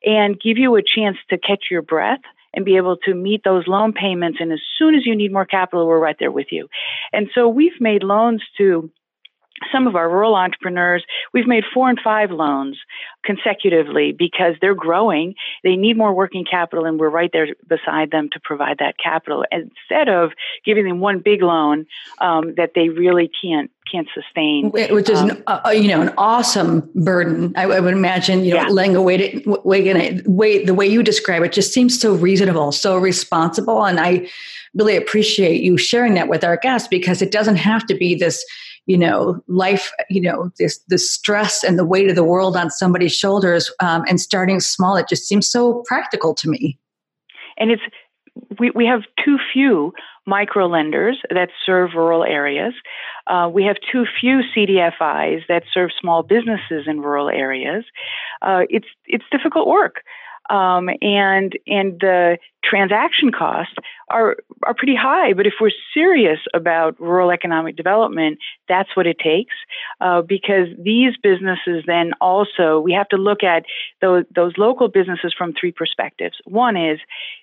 and 0.06 0.39
give 0.39 0.58
you 0.58 0.76
a 0.76 0.84
chance 0.84 1.17
to 1.30 1.38
catch 1.38 1.65
your 1.70 1.82
breath 1.82 2.22
and 2.54 2.65
be 2.65 2.76
able 2.76 2.98
to 2.98 3.13
meet 3.13 3.44
those 3.44 3.67
loan 3.67 3.94
payments. 3.94 4.39
And 4.41 4.52
as 4.52 4.60
soon 4.78 4.94
as 4.96 5.06
you 5.06 5.15
need 5.15 5.32
more 5.32 5.46
capital, 5.46 5.88
we're 5.88 6.00
right 6.00 6.17
there 6.20 6.32
with 6.32 6.48
you. 6.52 6.67
And 7.13 7.30
so 7.34 7.48
we've 7.48 7.80
made 7.80 8.04
loans 8.04 8.44
to 8.58 8.91
some 9.71 9.88
of 9.88 9.95
our 9.95 10.10
rural 10.10 10.36
entrepreneurs, 10.36 11.04
we've 11.34 11.47
made 11.47 11.63
four 11.74 11.89
and 11.89 12.00
five 12.04 12.32
loans 12.32 12.78
consecutively 13.24 14.12
because 14.17 14.56
they're 14.62 14.76
growing. 14.76 15.36
They 15.63 15.76
need 15.76 15.97
more 15.97 16.13
working 16.13 16.45
capital, 16.50 16.86
and 16.86 17.00
we're 17.00 17.10
right 17.10 17.30
there 17.32 17.47
beside 17.67 18.12
them 18.12 18.30
to 18.34 18.39
provide 18.43 18.78
that 18.80 18.95
capital 19.02 19.45
instead 19.52 20.10
of 20.10 20.32
giving 20.65 20.86
them 20.86 21.00
one 21.00 21.19
big 21.19 21.41
loan 21.41 21.86
um, 22.19 22.56
that 22.56 22.71
they 22.76 22.89
really 22.89 23.30
can't 23.41 23.71
can't 23.91 24.08
sustain. 24.13 24.71
Which 24.71 25.10
is, 25.10 25.19
um, 25.19 25.32
an, 25.32 25.43
uh, 25.47 25.62
uh, 25.65 25.69
you 25.71 25.89
know, 25.89 26.02
an 26.02 26.13
awesome 26.17 26.89
burden. 26.95 27.54
I, 27.58 27.63
I 27.63 27.80
would 27.80 27.93
imagine, 27.93 28.45
you 28.45 28.52
know, 28.52 28.62
yeah. 28.62 28.67
laying 28.69 28.95
away, 28.95 29.17
to, 29.17 29.60
way, 29.63 30.21
way, 30.26 30.63
the 30.63 30.74
way 30.74 30.88
you 30.88 31.04
describe 31.04 31.43
it 31.43 31.52
just 31.52 31.74
seems 31.74 32.00
so 32.00 32.13
reasonable, 32.13 32.71
so 32.71 32.95
responsible, 32.97 33.84
and 33.86 34.00
I 34.00 34.30
really 34.74 34.95
appreciate 34.95 35.62
you 35.62 35.78
sharing 35.78 36.13
that 36.13 36.30
with 36.30 36.43
our 36.43 36.58
guests 36.58 36.88
because 36.88 37.21
it 37.21 37.32
doesn't 37.32 37.58
have 37.58 37.86
to 37.88 37.95
be 37.95 38.15
this 38.15 38.45
you 38.86 38.98
know 38.98 39.41
life 39.48 39.91
you 40.10 40.22
know 40.22 40.52
this 40.58 40.80
the 40.88 40.98
stress 40.98 41.63
and 41.63 41.78
the 41.78 41.86
weight 41.86 42.10
of 42.10 42.15
the 42.15 42.24
world 42.24 42.56
on 42.56 42.70
somebody's 42.70 43.13
shoulders 43.13 43.72
um, 43.80 44.04
and 44.08 44.20
starting 44.20 44.60
small 44.60 44.96
it 44.96 45.08
just 45.08 45.28
seems 45.28 45.48
so 45.48 45.84
practical 45.86 46.34
to 46.34 46.50
me 46.50 46.78
and 47.58 47.72
it's 47.72 47.84
we, 48.60 48.72
we 48.72 48.86
have 48.86 49.02
too 49.24 49.38
few 49.54 49.94
micro 50.26 50.67
lenders 50.67 51.20
that 51.30 51.50
serve 51.65 51.91
rural 51.96 52.24
areas. 52.24 52.74
Uh, 53.28 53.50
we 53.52 53.63
have 53.63 53.78
too 53.91 54.06
few 54.20 54.41
CDFIs 54.56 55.41
that 55.48 55.63
serve 55.74 55.89
small 56.00 56.24
businesses 56.24 56.86
in 56.88 57.02
rural 57.02 57.30
areas. 57.30 57.84
Uh, 58.41 58.62
it's 58.70 58.88
it's 59.06 59.26
difficult 59.32 59.67
work 59.67 60.02
um, 60.51 60.89
and 61.01 61.57
and 61.65 61.99
the 62.01 62.37
transaction 62.63 63.31
costs 63.31 63.73
are 64.09 64.35
are 64.63 64.73
pretty 64.73 64.95
high. 64.95 65.33
But 65.33 65.47
if 65.47 65.53
we're 65.61 65.71
serious 65.93 66.39
about 66.53 66.99
rural 66.99 67.31
economic 67.31 67.77
development, 67.77 68.37
that's 68.67 68.95
what 68.95 69.07
it 69.07 69.17
takes. 69.17 69.55
Uh, 70.01 70.21
because 70.21 70.67
these 70.77 71.13
businesses 71.23 71.83
then 71.87 72.11
also 72.19 72.79
we 72.81 72.91
have 72.91 73.07
to 73.09 73.17
look 73.17 73.43
at 73.43 73.63
those 74.01 74.25
those 74.35 74.53
local 74.57 74.89
businesses 74.89 75.33
from 75.35 75.53
three 75.53 75.71
perspectives. 75.71 76.37
One 76.45 76.75
is 76.75 76.99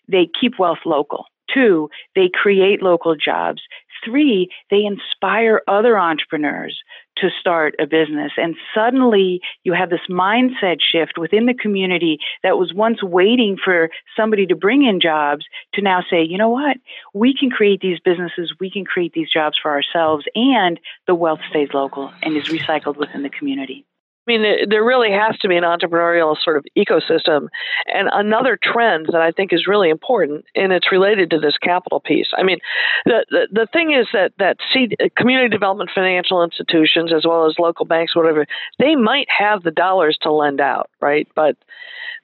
they 0.06 0.28
keep 0.38 0.58
wealth 0.58 0.84
local. 0.84 1.24
Two, 1.52 1.88
they 2.14 2.28
create 2.32 2.82
local 2.82 3.16
jobs. 3.16 3.62
Three, 4.04 4.48
they 4.70 4.84
inspire 4.84 5.62
other 5.66 5.98
entrepreneurs 5.98 6.82
to 7.18 7.28
start 7.40 7.74
a 7.80 7.86
business. 7.86 8.32
And 8.36 8.54
suddenly 8.74 9.40
you 9.64 9.72
have 9.72 9.90
this 9.90 10.06
mindset 10.08 10.78
shift 10.80 11.18
within 11.18 11.46
the 11.46 11.54
community 11.54 12.18
that 12.42 12.58
was 12.58 12.72
once 12.72 13.02
waiting 13.02 13.56
for 13.62 13.90
somebody 14.16 14.46
to 14.46 14.56
bring 14.56 14.84
in 14.84 15.00
jobs 15.00 15.44
to 15.74 15.82
now 15.82 16.02
say, 16.08 16.22
you 16.22 16.38
know 16.38 16.50
what? 16.50 16.76
We 17.14 17.34
can 17.34 17.50
create 17.50 17.80
these 17.80 17.98
businesses, 18.00 18.54
we 18.60 18.70
can 18.70 18.84
create 18.84 19.12
these 19.12 19.30
jobs 19.30 19.58
for 19.60 19.70
ourselves, 19.70 20.24
and 20.34 20.78
the 21.06 21.14
wealth 21.14 21.40
stays 21.50 21.70
local 21.74 22.12
and 22.22 22.36
is 22.36 22.48
recycled 22.48 22.96
within 22.96 23.22
the 23.22 23.30
community. 23.30 23.84
I 24.28 24.36
mean, 24.36 24.68
there 24.68 24.84
really 24.84 25.10
has 25.10 25.38
to 25.38 25.48
be 25.48 25.56
an 25.56 25.64
entrepreneurial 25.64 26.36
sort 26.38 26.58
of 26.58 26.66
ecosystem. 26.76 27.48
And 27.86 28.10
another 28.12 28.58
trend 28.62 29.06
that 29.06 29.22
I 29.22 29.30
think 29.30 29.54
is 29.54 29.66
really 29.66 29.88
important, 29.88 30.44
and 30.54 30.70
it's 30.70 30.92
related 30.92 31.30
to 31.30 31.38
this 31.40 31.56
capital 31.56 32.00
piece. 32.00 32.28
I 32.36 32.42
mean, 32.42 32.58
the, 33.06 33.24
the, 33.30 33.48
the 33.50 33.66
thing 33.72 33.92
is 33.92 34.06
that, 34.12 34.32
that 34.38 34.58
seed, 34.70 34.96
uh, 35.02 35.08
community 35.16 35.48
development 35.48 35.90
financial 35.94 36.44
institutions, 36.44 37.10
as 37.10 37.24
well 37.24 37.46
as 37.46 37.54
local 37.58 37.86
banks, 37.86 38.14
whatever, 38.14 38.46
they 38.78 38.96
might 38.96 39.28
have 39.30 39.62
the 39.62 39.70
dollars 39.70 40.18
to 40.22 40.30
lend 40.30 40.60
out, 40.60 40.90
right? 41.00 41.26
But 41.34 41.56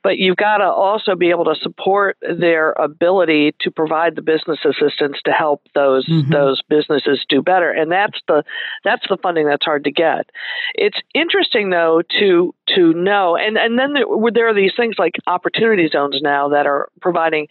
but 0.04 0.18
you've 0.18 0.36
got 0.36 0.58
to 0.58 0.64
also 0.64 1.16
be 1.16 1.30
able 1.30 1.46
to 1.46 1.54
support 1.60 2.18
their 2.20 2.72
ability 2.72 3.54
to 3.60 3.70
provide 3.70 4.14
the 4.14 4.22
business 4.22 4.58
assistance 4.64 5.16
to 5.24 5.32
help 5.32 5.62
those 5.74 6.06
mm-hmm. 6.06 6.30
those 6.30 6.62
businesses 6.68 7.24
do 7.28 7.42
better 7.42 7.72
and 7.72 7.90
that's 7.90 8.20
the 8.28 8.44
that's 8.84 9.04
the 9.08 9.16
funding 9.16 9.46
that's 9.46 9.64
hard 9.64 9.82
to 9.82 9.90
get 9.90 10.30
it's 10.74 10.98
interesting 11.14 11.70
though 11.70 12.02
to 12.20 12.54
to 12.68 12.92
know 12.92 13.36
and 13.36 13.56
and 13.56 13.78
then 13.78 13.94
there, 13.94 14.04
there 14.32 14.48
are 14.48 14.54
these 14.54 14.72
things 14.76 14.94
like 14.98 15.14
opportunity 15.26 15.88
zones 15.90 16.20
now 16.22 16.50
that 16.50 16.66
are 16.66 16.88
providing 17.00 17.48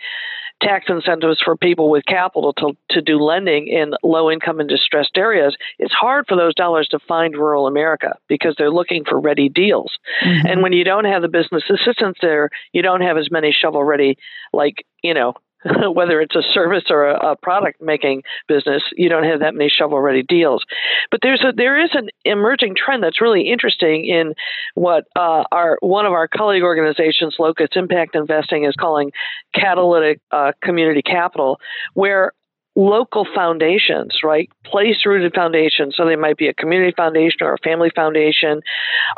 tax 0.63 0.85
incentives 0.89 1.41
for 1.43 1.55
people 1.55 1.89
with 1.89 2.05
capital 2.05 2.53
to, 2.53 2.73
to 2.89 3.01
do 3.01 3.19
lending 3.19 3.67
in 3.67 3.93
low 4.03 4.31
income 4.31 4.59
and 4.59 4.69
distressed 4.69 5.17
areas, 5.17 5.55
it's 5.79 5.93
hard 5.93 6.25
for 6.27 6.35
those 6.35 6.55
dollars 6.55 6.87
to 6.89 6.99
find 7.07 7.35
rural 7.35 7.67
America 7.67 8.15
because 8.27 8.55
they're 8.57 8.71
looking 8.71 9.03
for 9.07 9.19
ready 9.19 9.49
deals. 9.49 9.97
Mm-hmm. 10.25 10.47
And 10.47 10.63
when 10.63 10.73
you 10.73 10.83
don't 10.83 11.05
have 11.05 11.21
the 11.21 11.27
business 11.27 11.63
assistance 11.69 12.17
there, 12.21 12.49
you 12.71 12.81
don't 12.81 13.01
have 13.01 13.17
as 13.17 13.29
many 13.29 13.51
shovel 13.51 13.83
ready, 13.83 14.17
like, 14.51 14.85
you 15.03 15.13
know, 15.13 15.33
whether 15.93 16.21
it's 16.21 16.35
a 16.35 16.41
service 16.53 16.85
or 16.89 17.07
a, 17.07 17.31
a, 17.31 17.35
product 17.35 17.81
making 17.81 18.23
business, 18.47 18.83
you 18.95 19.09
don't 19.09 19.23
have 19.23 19.39
that 19.39 19.55
many 19.55 19.69
shovel 19.69 19.99
ready 19.99 20.23
deals. 20.23 20.63
But 21.11 21.21
there's 21.21 21.41
a 21.41 21.53
there 21.55 21.83
is 21.83 21.91
an 21.93 22.09
emerging 22.25 22.75
trend 22.75 23.03
that's 23.03 23.21
really 23.21 23.49
interesting 23.49 24.05
in 24.05 24.33
what 24.75 25.05
uh, 25.15 25.43
our 25.51 25.77
one 25.81 26.05
of 26.05 26.13
our 26.13 26.27
colleague 26.27 26.63
organizations, 26.63 27.35
Locus 27.39 27.69
Impact 27.75 28.15
Investing, 28.15 28.65
is 28.65 28.75
calling 28.79 29.11
catalytic 29.53 30.19
uh, 30.31 30.51
community 30.61 31.01
capital, 31.01 31.59
where 31.93 32.33
local 32.75 33.25
foundations, 33.35 34.19
right? 34.23 34.49
Place 34.65 35.05
rooted 35.05 35.33
foundations, 35.33 35.95
so 35.95 36.05
they 36.05 36.15
might 36.15 36.37
be 36.37 36.47
a 36.47 36.53
community 36.53 36.93
foundation 36.95 37.39
or 37.41 37.53
a 37.53 37.57
family 37.59 37.91
foundation, 37.95 38.61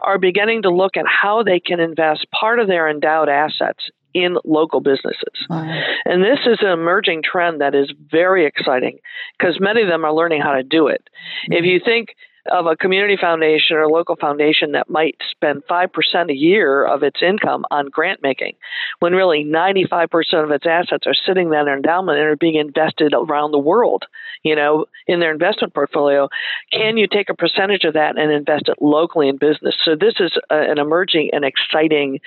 are 0.04 0.18
beginning 0.18 0.64
to 0.64 0.70
look 0.70 0.98
at 0.98 1.06
how 1.08 1.42
they 1.44 1.60
can 1.60 1.80
invest 1.80 2.28
part 2.38 2.60
of 2.60 2.68
their 2.68 2.90
endowed 2.90 3.30
assets 3.30 3.90
in 4.15 4.38
local 4.45 4.80
businesses. 4.80 5.45
Wow. 5.49 5.84
And 6.06 6.23
this 6.23 6.39
is 6.47 6.60
an 6.62 6.69
emerging 6.69 7.21
trend 7.21 7.62
that 7.62 7.75
is 7.75 7.91
very 8.10 8.45
exciting 8.45 8.97
because 9.38 9.60
many 9.60 9.82
of 9.82 9.89
them 9.89 10.06
are 10.06 10.13
learning 10.13 10.41
how 10.41 10.54
to 10.54 10.63
do 10.63 10.88
it. 10.88 11.08
Mm-hmm. 11.51 11.54
If 11.54 11.65
you 11.65 11.80
think 11.84 12.15
of 12.51 12.67
a 12.67 12.75
community 12.75 13.17
foundation 13.19 13.75
or 13.75 13.82
a 13.82 13.89
local 13.89 14.15
foundation 14.15 14.71
that 14.71 14.89
might 14.89 15.15
spend 15.32 15.63
5% 15.69 16.30
a 16.30 16.34
year 16.34 16.86
of 16.86 17.04
its 17.04 17.21
income 17.21 17.65
on 17.71 17.89
grant 17.89 18.21
making, 18.21 18.54
when 18.99 19.13
really 19.13 19.43
95% 19.43 20.08
of 20.43 20.51
its 20.51 20.65
assets 20.65 21.08
are 21.08 21.15
sitting 21.15 21.49
there 21.49 21.67
in 21.67 21.67
endowment 21.67 22.19
and 22.19 22.28
are 22.28 22.36
being 22.36 22.56
invested 22.56 23.13
around 23.13 23.51
the 23.51 23.60
world, 23.60 24.06
you 24.46 24.56
know, 24.56 24.86
in 25.08 25.20
their 25.20 25.32
investment 25.32 25.74
portfolio. 25.74 26.30
Can 26.72 26.98
you 26.98 27.08
take 27.08 27.30
a 27.30 27.34
percentage 27.34 27.84
of 27.84 27.96
that 27.96 28.18
and 28.18 28.32
invest 28.32 28.70
it 28.70 28.78
locally 28.82 29.28
in 29.28 29.38
business? 29.38 29.76
So 29.84 29.96
this 29.96 30.14
is 30.20 30.32
a, 30.50 30.56
an 30.56 30.78
emerging 30.78 31.32
and 31.34 31.44
exciting 31.44 32.20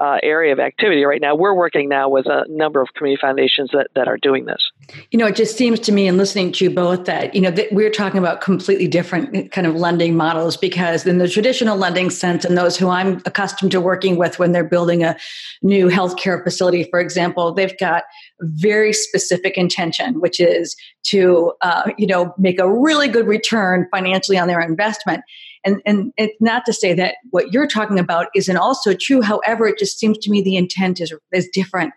uh, 0.00 0.18
area 0.22 0.52
of 0.52 0.58
activity 0.58 1.04
right 1.04 1.20
now. 1.20 1.34
We're 1.34 1.54
working 1.54 1.88
now 1.88 2.08
with 2.08 2.26
a 2.26 2.46
number 2.48 2.80
of 2.80 2.88
community 2.94 3.20
foundations 3.20 3.70
that, 3.72 3.88
that 3.94 4.08
are 4.08 4.16
doing 4.16 4.46
this. 4.46 4.72
You 5.10 5.18
know, 5.18 5.26
it 5.26 5.36
just 5.36 5.56
seems 5.56 5.78
to 5.80 5.92
me 5.92 6.08
in 6.08 6.16
listening 6.16 6.52
to 6.52 6.64
you 6.64 6.70
both 6.70 7.04
that, 7.04 7.34
you 7.34 7.40
know, 7.40 7.50
that 7.50 7.70
we're 7.72 7.90
talking 7.90 8.18
about 8.18 8.40
completely 8.40 8.88
different 8.88 9.52
kind 9.52 9.66
kind 9.66 9.76
of 9.76 9.80
lending 9.80 10.16
models 10.16 10.56
because 10.56 11.06
in 11.06 11.18
the 11.18 11.28
traditional 11.28 11.76
lending 11.76 12.10
sense 12.10 12.44
and 12.44 12.56
those 12.56 12.76
who 12.76 12.88
i'm 12.88 13.20
accustomed 13.26 13.70
to 13.72 13.80
working 13.80 14.16
with 14.16 14.38
when 14.38 14.52
they're 14.52 14.64
building 14.64 15.02
a 15.02 15.16
new 15.62 15.88
healthcare 15.88 16.42
facility 16.42 16.84
for 16.84 17.00
example 17.00 17.52
they've 17.52 17.76
got 17.78 18.04
very 18.40 18.92
specific 18.92 19.56
intention 19.56 20.20
which 20.20 20.40
is 20.40 20.76
to 21.04 21.52
uh, 21.62 21.90
you 21.96 22.06
know 22.06 22.34
make 22.38 22.58
a 22.58 22.70
really 22.70 23.08
good 23.08 23.26
return 23.26 23.86
financially 23.90 24.38
on 24.38 24.48
their 24.48 24.60
investment 24.60 25.22
and, 25.64 25.80
and 25.84 26.12
it's 26.16 26.36
not 26.40 26.64
to 26.64 26.72
say 26.72 26.94
that 26.94 27.16
what 27.30 27.52
you're 27.52 27.66
talking 27.66 27.98
about 27.98 28.28
isn't 28.34 28.56
also 28.56 28.94
true 28.94 29.22
however 29.22 29.66
it 29.66 29.78
just 29.78 29.98
seems 29.98 30.18
to 30.18 30.30
me 30.30 30.42
the 30.42 30.56
intent 30.56 31.00
is, 31.00 31.12
is 31.32 31.48
different 31.52 31.92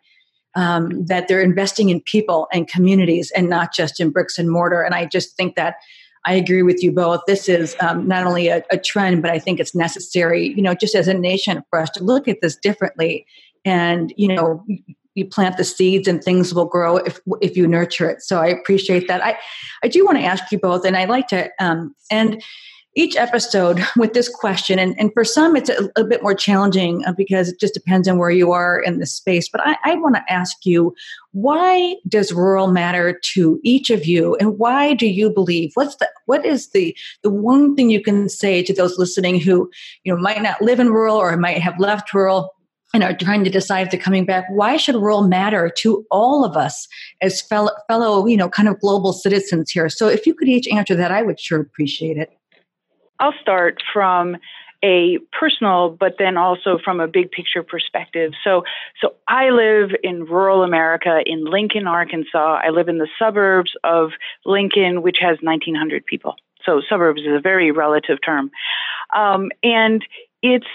um, 0.56 1.06
that 1.06 1.28
they're 1.28 1.42
investing 1.42 1.90
in 1.90 2.02
people 2.02 2.48
and 2.52 2.68
communities 2.68 3.32
and 3.36 3.50
not 3.50 3.74
just 3.74 4.00
in 4.00 4.10
bricks 4.10 4.38
and 4.38 4.50
mortar 4.50 4.82
and 4.82 4.96
i 4.96 5.06
just 5.06 5.36
think 5.36 5.56
that 5.56 5.76
I 6.26 6.34
agree 6.34 6.64
with 6.64 6.84
you 6.84 6.92
both. 6.92 7.22
This 7.28 7.48
is 7.48 7.76
um, 7.80 8.08
not 8.08 8.26
only 8.26 8.50
a, 8.50 8.64
a, 8.72 8.78
trend, 8.78 9.22
but 9.22 9.32
I 9.32 9.40
think 9.40 9.60
it's 9.60 9.74
necessary, 9.74 10.50
you 10.50 10.62
know, 10.62 10.74
just 10.74 10.96
as 10.96 11.08
a 11.08 11.14
nation 11.14 11.64
for 11.70 11.80
us 11.80 11.90
to 11.92 12.04
look 12.04 12.28
at 12.28 12.42
this 12.42 12.56
differently. 12.58 13.26
And, 13.66 14.14
you 14.18 14.28
know, 14.28 14.66
you 15.16 15.26
plant 15.26 15.58
the 15.58 15.64
seeds 15.64 16.08
and 16.08 16.24
things 16.24 16.54
will 16.54 16.66
grow 16.66 16.98
if, 16.98 17.20
if 17.42 17.58
you 17.58 17.68
nurture 17.68 18.10
it. 18.10 18.22
So 18.22 18.40
I 18.40 18.48
appreciate 18.48 19.08
that. 19.08 19.24
I, 19.24 19.38
I 19.84 19.88
do 19.88 20.06
want 20.06 20.18
to 20.18 20.24
ask 20.24 20.52
you 20.52 20.60
both, 20.60 20.86
and 20.86 20.96
I'd 20.96 21.10
like 21.10 21.28
to 21.30 21.50
um, 21.60 21.94
end 22.12 22.42
each 22.96 23.16
episode 23.16 23.84
with 23.98 24.14
this 24.14 24.30
question. 24.30 24.80
And, 24.80 24.96
and 25.00 25.12
for 25.14 25.24
some, 25.24 25.56
it's 25.56 25.70
a, 25.70 25.90
a 25.96 26.04
bit 26.04 26.22
more 26.22 26.34
challenging 26.34 27.04
uh, 27.06 27.14
because 27.14 27.50
it 27.50 27.60
just 27.60 27.74
depends 27.74 28.08
on 28.08 28.18
where 28.18 28.32
you 28.32 28.52
are 28.52 28.80
in 28.80 29.00
the 29.00 29.06
space. 29.06 29.48
But 29.50 29.62
I, 29.66 29.78
I 29.86 29.96
want 29.96 30.16
to 30.16 30.32
ask 30.32 30.66
you 30.66 30.94
why 31.32 31.96
does 32.08 32.34
rural 32.34 32.68
matter 32.68 33.20
to 33.34 33.60
each 33.64 33.90
of 33.90 34.06
you? 34.06 34.36
And 34.38 34.58
why 34.58 34.94
do 34.94 35.08
you 35.08 35.30
believe? 35.30 35.72
What's 35.76 35.96
the 35.98 36.10
what 36.26 36.46
is 36.46 36.72
the 36.72 36.96
the 37.24 37.30
one 37.30 37.76
thing 37.76 37.90
you 37.90 38.02
can 38.02 38.30
say 38.30 38.64
to 38.64 38.74
those 38.74 38.98
listening 38.98 39.40
who 39.40 39.70
you 40.04 40.14
know 40.14 40.20
might 40.20 40.42
not 40.42 40.62
live 40.62 40.80
in 40.80 40.90
rural 40.90 41.18
or 41.18 41.36
might 41.38 41.60
have 41.60 41.80
left 41.80 42.14
rural 42.14 42.52
and 42.94 43.04
are 43.04 43.16
trying 43.16 43.44
to 43.44 43.50
decide 43.50 43.82
if 43.82 43.92
they're 43.92 44.00
coming 44.00 44.26
back 44.26 44.46
why 44.50 44.78
should 44.78 44.96
rural 44.96 45.28
matter 45.28 45.70
to 45.70 46.06
all 46.12 46.44
of 46.44 46.58
us 46.58 46.88
as 47.22 47.42
fellow, 47.42 47.72
fellow 47.88 48.26
you 48.26 48.38
know 48.38 48.50
kind 48.50 48.68
of 48.68 48.80
global 48.80 49.14
citizens 49.14 49.70
here 49.70 49.90
so 49.90 50.08
if 50.08 50.26
you 50.26 50.34
could 50.34 50.48
each 50.48 50.68
answer 50.68 50.96
that 50.96 51.12
i 51.12 51.22
would 51.22 51.40
sure 51.40 51.60
appreciate 51.60 52.18
it 52.18 52.32
I'll 53.20 53.34
start 53.42 53.82
from 53.94 54.38
a 54.84 55.18
personal, 55.38 55.90
but 55.90 56.16
then 56.20 56.38
also 56.38 56.80
from 56.84 57.00
a 57.00 57.08
big 57.08 57.32
picture 57.32 57.64
perspective. 57.64 58.32
So, 58.44 58.64
so 59.02 59.14
I 59.28 59.50
live 59.50 59.92
in 60.04 60.24
rural 60.24 60.64
America 60.64 61.20
in 61.26 61.46
Lincoln, 61.46 61.86
Arkansas. 61.86 62.62
I 62.64 62.70
live 62.70 62.88
in 62.88 62.98
the 62.98 63.10
suburbs 63.20 63.72
of 63.84 64.12
Lincoln, 64.46 65.02
which 65.02 65.18
has 65.20 65.38
1,900 65.42 66.06
people. 66.06 66.36
So, 66.66 66.82
suburbs 66.88 67.22
is 67.22 67.36
a 67.36 67.42
very 67.42 67.72
relative 67.72 68.20
term, 68.26 68.52
um, 69.14 69.50
and 69.64 70.06
it's 70.42 70.68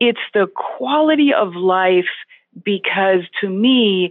it's 0.00 0.20
the 0.34 0.48
quality 0.54 1.32
of 1.34 1.54
life 1.54 2.08
because 2.64 3.22
to 3.40 3.48
me, 3.48 4.10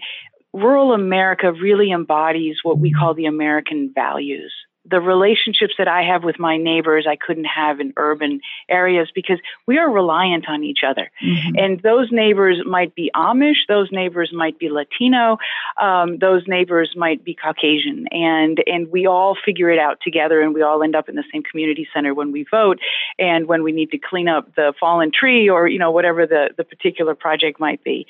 rural 0.54 0.94
America 0.94 1.52
really 1.52 1.92
embodies 1.92 2.58
what 2.64 2.80
we 2.80 2.92
call 2.92 3.14
the 3.14 3.26
American 3.26 3.92
values 3.94 4.54
the 4.90 5.02
relationships 5.02 5.74
that 5.78 5.88
I 5.88 6.04
have 6.04 6.24
with 6.24 6.40
my 6.40 6.58
neighbors, 6.58 7.06
I 7.10 7.16
couldn't 7.16 7.46
have 7.46 7.80
in 7.80 7.94
urban 7.98 8.42
areas 8.70 9.10
because 9.14 9.40
we 9.66 9.78
are 9.78 9.90
reliant 9.90 10.48
on 10.48 10.64
each 10.64 10.80
other. 10.88 11.12
Mm-hmm. 11.24 11.58
And 11.58 11.82
those 11.82 12.10
neighbors 12.12 12.60
might 12.66 12.96
be 12.96 13.12
Amish, 13.16 13.68
those 13.68 13.90
neighbors 13.92 14.32
might 14.34 14.60
be 14.60 14.70
Latino, 14.70 15.38
um, 15.82 16.18
those 16.20 16.44
neighbors 16.48 16.94
might 16.96 17.24
be 17.24 17.34
Caucasian, 17.34 18.08
and 18.12 18.64
and 18.66 18.92
we 18.92 19.06
all 19.08 19.36
figure 19.44 19.70
it 19.70 19.80
out 19.80 20.00
together, 20.02 20.42
and 20.42 20.54
we 20.54 20.62
all 20.62 20.84
end 20.84 20.96
up 20.96 21.10
in 21.10 21.16
the 21.16 21.24
same 21.32 21.44
community 21.44 21.88
center 21.94 22.14
when 22.14 22.32
we 22.32 22.46
vote, 22.50 22.80
and 23.20 23.48
when 23.48 23.64
we 23.64 23.72
need 23.72 23.92
to 23.92 23.98
clean 23.98 24.28
up 24.28 24.56
the 24.56 24.74
fallen 24.80 25.12
tree 25.12 25.50
or 25.50 25.68
you 25.68 25.80
know 25.80 25.92
whatever 25.92 26.26
the 26.26 26.50
the 26.58 26.64
particular 26.64 27.16
project 27.16 27.60
might 27.60 27.84
be. 27.84 28.06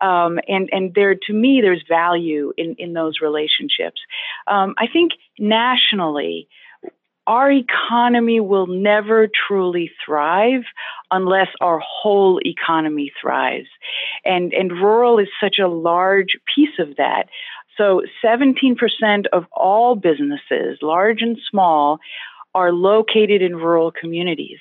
Um, 0.00 0.38
and 0.48 0.68
and 0.72 0.94
there 0.94 1.14
to 1.14 1.32
me, 1.32 1.60
there's 1.60 1.84
value 1.88 2.52
in 2.56 2.74
in 2.78 2.92
those 2.92 3.20
relationships. 3.20 4.00
Um, 4.46 4.74
I 4.78 4.86
think 4.86 5.12
nationally, 5.38 6.19
our 7.26 7.50
economy 7.50 8.40
will 8.40 8.66
never 8.66 9.28
truly 9.46 9.90
thrive 10.04 10.62
unless 11.10 11.48
our 11.60 11.78
whole 11.78 12.40
economy 12.44 13.12
thrives. 13.20 13.68
And, 14.24 14.52
and 14.52 14.72
rural 14.72 15.18
is 15.18 15.28
such 15.40 15.58
a 15.60 15.68
large 15.68 16.36
piece 16.52 16.78
of 16.78 16.96
that. 16.96 17.24
So 17.76 18.02
17% 18.24 19.26
of 19.32 19.44
all 19.52 19.94
businesses, 19.94 20.78
large 20.82 21.22
and 21.22 21.38
small, 21.48 21.98
are 22.54 22.72
located 22.72 23.42
in 23.42 23.54
rural 23.54 23.92
communities. 23.92 24.58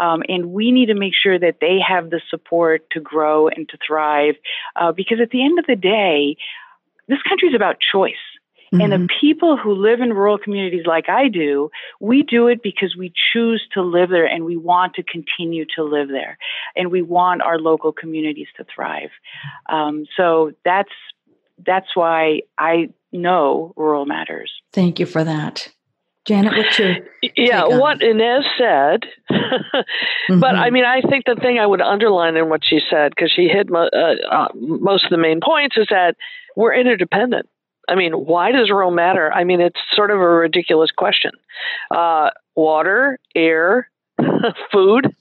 Um, 0.00 0.22
and 0.28 0.46
we 0.46 0.72
need 0.72 0.86
to 0.86 0.94
make 0.94 1.14
sure 1.14 1.38
that 1.38 1.58
they 1.60 1.78
have 1.86 2.10
the 2.10 2.20
support 2.28 2.90
to 2.90 3.00
grow 3.00 3.46
and 3.46 3.68
to 3.68 3.78
thrive. 3.86 4.34
Uh, 4.74 4.90
because 4.90 5.20
at 5.22 5.30
the 5.30 5.44
end 5.44 5.58
of 5.58 5.66
the 5.66 5.76
day, 5.76 6.36
this 7.06 7.22
country 7.22 7.48
is 7.48 7.54
about 7.54 7.76
choice. 7.80 8.14
Mm-hmm. 8.72 8.80
And 8.80 8.92
the 8.92 8.96
mm-hmm. 8.96 9.20
people 9.20 9.56
who 9.56 9.72
live 9.72 10.00
in 10.00 10.12
rural 10.12 10.38
communities 10.38 10.84
like 10.86 11.08
I 11.08 11.28
do, 11.28 11.70
we 12.00 12.22
do 12.22 12.48
it 12.48 12.62
because 12.62 12.94
we 12.96 13.12
choose 13.32 13.66
to 13.72 13.82
live 13.82 14.10
there 14.10 14.26
and 14.26 14.44
we 14.44 14.56
want 14.56 14.94
to 14.94 15.02
continue 15.02 15.64
to 15.76 15.84
live 15.84 16.08
there. 16.08 16.38
And 16.76 16.90
we 16.90 17.02
want 17.02 17.42
our 17.42 17.58
local 17.58 17.92
communities 17.92 18.48
to 18.56 18.64
thrive. 18.74 19.10
Um, 19.68 20.04
so 20.16 20.52
that's 20.64 20.92
that's 21.66 21.88
why 21.94 22.42
I 22.56 22.90
know 23.12 23.72
rural 23.76 24.06
matters. 24.06 24.52
Thank 24.72 25.00
you 25.00 25.06
for 25.06 25.24
that. 25.24 25.68
Janet, 26.26 26.52
what's 26.54 26.78
your 26.78 26.96
yeah? 27.36 27.64
What 27.64 28.02
Ines 28.02 28.44
said, 28.58 29.04
mm-hmm. 29.30 30.40
but 30.40 30.54
I 30.54 30.68
mean, 30.68 30.84
I 30.84 31.00
think 31.00 31.24
the 31.24 31.36
thing 31.40 31.58
I 31.58 31.64
would 31.64 31.80
underline 31.80 32.36
in 32.36 32.50
what 32.50 32.60
she 32.62 32.80
said 32.90 33.12
because 33.16 33.32
she 33.32 33.48
hit 33.48 33.70
mo- 33.70 33.88
uh, 33.90 34.14
uh, 34.30 34.48
most 34.54 35.04
of 35.04 35.10
the 35.10 35.16
main 35.16 35.40
points 35.40 35.78
is 35.78 35.86
that 35.88 36.16
we're 36.54 36.74
interdependent. 36.74 37.48
I 37.88 37.94
mean, 37.94 38.12
why 38.12 38.52
does 38.52 38.70
rural 38.70 38.90
matter? 38.90 39.32
I 39.32 39.44
mean, 39.44 39.60
it's 39.60 39.80
sort 39.92 40.10
of 40.10 40.18
a 40.18 40.28
ridiculous 40.28 40.90
question. 40.90 41.32
Uh, 41.90 42.30
water, 42.54 43.18
air, 43.34 43.90
food, 44.72 45.14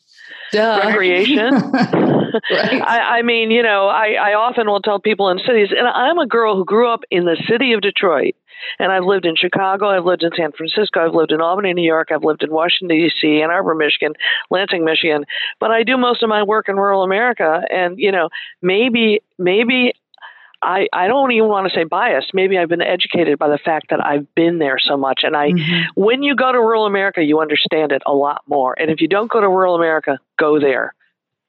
Duh. 0.51 0.81
recreation. 0.85 1.53
right. 1.53 2.81
I, 2.81 3.17
I, 3.19 3.21
mean, 3.21 3.51
you 3.51 3.63
know, 3.63 3.87
I, 3.87 4.13
I 4.13 4.33
often 4.33 4.67
will 4.67 4.81
tell 4.81 4.99
people 4.99 5.29
in 5.29 5.39
cities, 5.39 5.69
and 5.77 5.87
I'm 5.87 6.17
a 6.17 6.27
girl 6.27 6.55
who 6.55 6.65
grew 6.65 6.91
up 6.91 7.01
in 7.09 7.25
the 7.25 7.41
city 7.49 7.73
of 7.73 7.81
Detroit. 7.81 8.35
And 8.79 8.91
I've 8.91 9.03
lived 9.03 9.25
in 9.25 9.35
Chicago, 9.35 9.89
I've 9.89 10.03
lived 10.03 10.23
in 10.23 10.31
San 10.35 10.51
Francisco, 10.51 11.05
I've 11.05 11.13
lived 11.13 11.31
in 11.31 11.41
Albany, 11.41 11.73
New 11.73 11.83
York, 11.83 12.09
I've 12.11 12.23
lived 12.23 12.41
in 12.41 12.51
Washington, 12.51 12.97
D.C., 12.97 13.41
Ann 13.41 13.51
Arbor, 13.51 13.75
Michigan, 13.75 14.13
Lansing, 14.49 14.83
Michigan. 14.83 15.25
But 15.59 15.69
I 15.69 15.83
do 15.83 15.95
most 15.95 16.23
of 16.23 16.29
my 16.29 16.41
work 16.41 16.67
in 16.67 16.75
rural 16.75 17.03
America. 17.03 17.61
And, 17.69 17.99
you 17.99 18.11
know, 18.11 18.29
maybe, 18.63 19.21
maybe 19.37 19.93
I, 20.61 20.87
I 20.91 21.07
don't 21.07 21.31
even 21.31 21.49
want 21.49 21.67
to 21.67 21.73
say 21.73 21.83
biased. 21.83 22.33
Maybe 22.33 22.57
I've 22.57 22.69
been 22.69 22.81
educated 22.81 23.37
by 23.37 23.49
the 23.49 23.59
fact 23.59 23.91
that 23.91 24.03
I've 24.03 24.33
been 24.35 24.57
there 24.57 24.79
so 24.79 24.97
much. 24.97 25.21
And 25.23 25.35
I, 25.35 25.51
mm-hmm. 25.51 26.01
when 26.01 26.23
you 26.23 26.35
go 26.35 26.51
to 26.51 26.57
rural 26.57 26.85
America, 26.85 27.23
you 27.23 27.39
understand 27.39 27.91
it 27.91 28.01
a 28.05 28.13
lot 28.13 28.41
more. 28.47 28.75
And 28.79 28.89
if 28.89 28.99
you 29.01 29.07
don't 29.07 29.29
go 29.29 29.39
to 29.39 29.47
rural 29.47 29.75
America, 29.75 30.19
go 30.37 30.59
there 30.59 30.93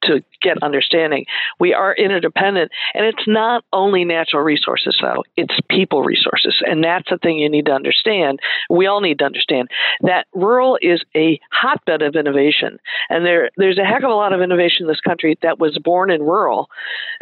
to 0.05 0.23
get 0.43 0.63
understanding. 0.63 1.27
We 1.59 1.75
are 1.75 1.95
interdependent, 1.95 2.71
and 2.95 3.05
it's 3.05 3.27
not 3.27 3.65
only 3.73 4.05
natural 4.05 4.43
resources, 4.43 4.97
though, 5.01 5.25
it's 5.37 5.55
people 5.69 6.03
resources. 6.03 6.63
And 6.65 6.85
that's 6.85 7.11
the 7.11 7.19
thing 7.19 7.39
you 7.39 7.51
need 7.51 7.67
to 7.67 7.73
understand. 7.73 8.39
We 8.71 8.87
all 8.87 9.01
need 9.01 9.19
to 9.19 9.25
understand 9.25 9.69
that 10.03 10.27
rural 10.33 10.79
is 10.81 11.03
a 11.17 11.41
hotbed 11.51 12.03
of 12.03 12.15
innovation. 12.15 12.79
And 13.11 13.25
there, 13.25 13.51
there's 13.57 13.79
a 13.79 13.85
heck 13.85 14.05
of 14.05 14.11
a 14.11 14.15
lot 14.15 14.33
of 14.33 14.41
innovation 14.41 14.85
in 14.85 14.89
this 14.89 15.01
country 15.01 15.37
that 15.43 15.59
was 15.59 15.79
born 15.79 16.11
in 16.11 16.23
rural. 16.23 16.71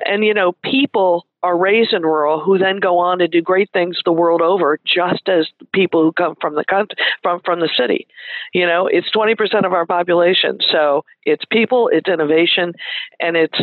And, 0.04 0.24
you 0.24 0.34
know, 0.34 0.52
people 0.62 1.26
are 1.46 1.56
raised 1.56 1.92
in 1.92 2.02
rural 2.02 2.40
who 2.40 2.58
then 2.58 2.80
go 2.80 2.98
on 2.98 3.18
to 3.18 3.28
do 3.28 3.40
great 3.40 3.70
things 3.72 3.98
the 4.04 4.12
world 4.12 4.42
over, 4.42 4.80
just 4.84 5.28
as 5.28 5.46
people 5.72 6.02
who 6.02 6.10
come 6.12 6.34
from 6.40 6.56
the 6.56 6.64
country, 6.64 6.96
from 7.22 7.40
from 7.44 7.60
the 7.60 7.70
city. 7.78 8.08
You 8.52 8.66
know, 8.66 8.88
it's 8.88 9.10
twenty 9.12 9.36
percent 9.36 9.64
of 9.64 9.72
our 9.72 9.86
population, 9.86 10.58
so 10.72 11.04
it's 11.24 11.44
people, 11.50 11.88
it's 11.92 12.08
innovation, 12.08 12.74
and 13.20 13.36
it's 13.36 13.58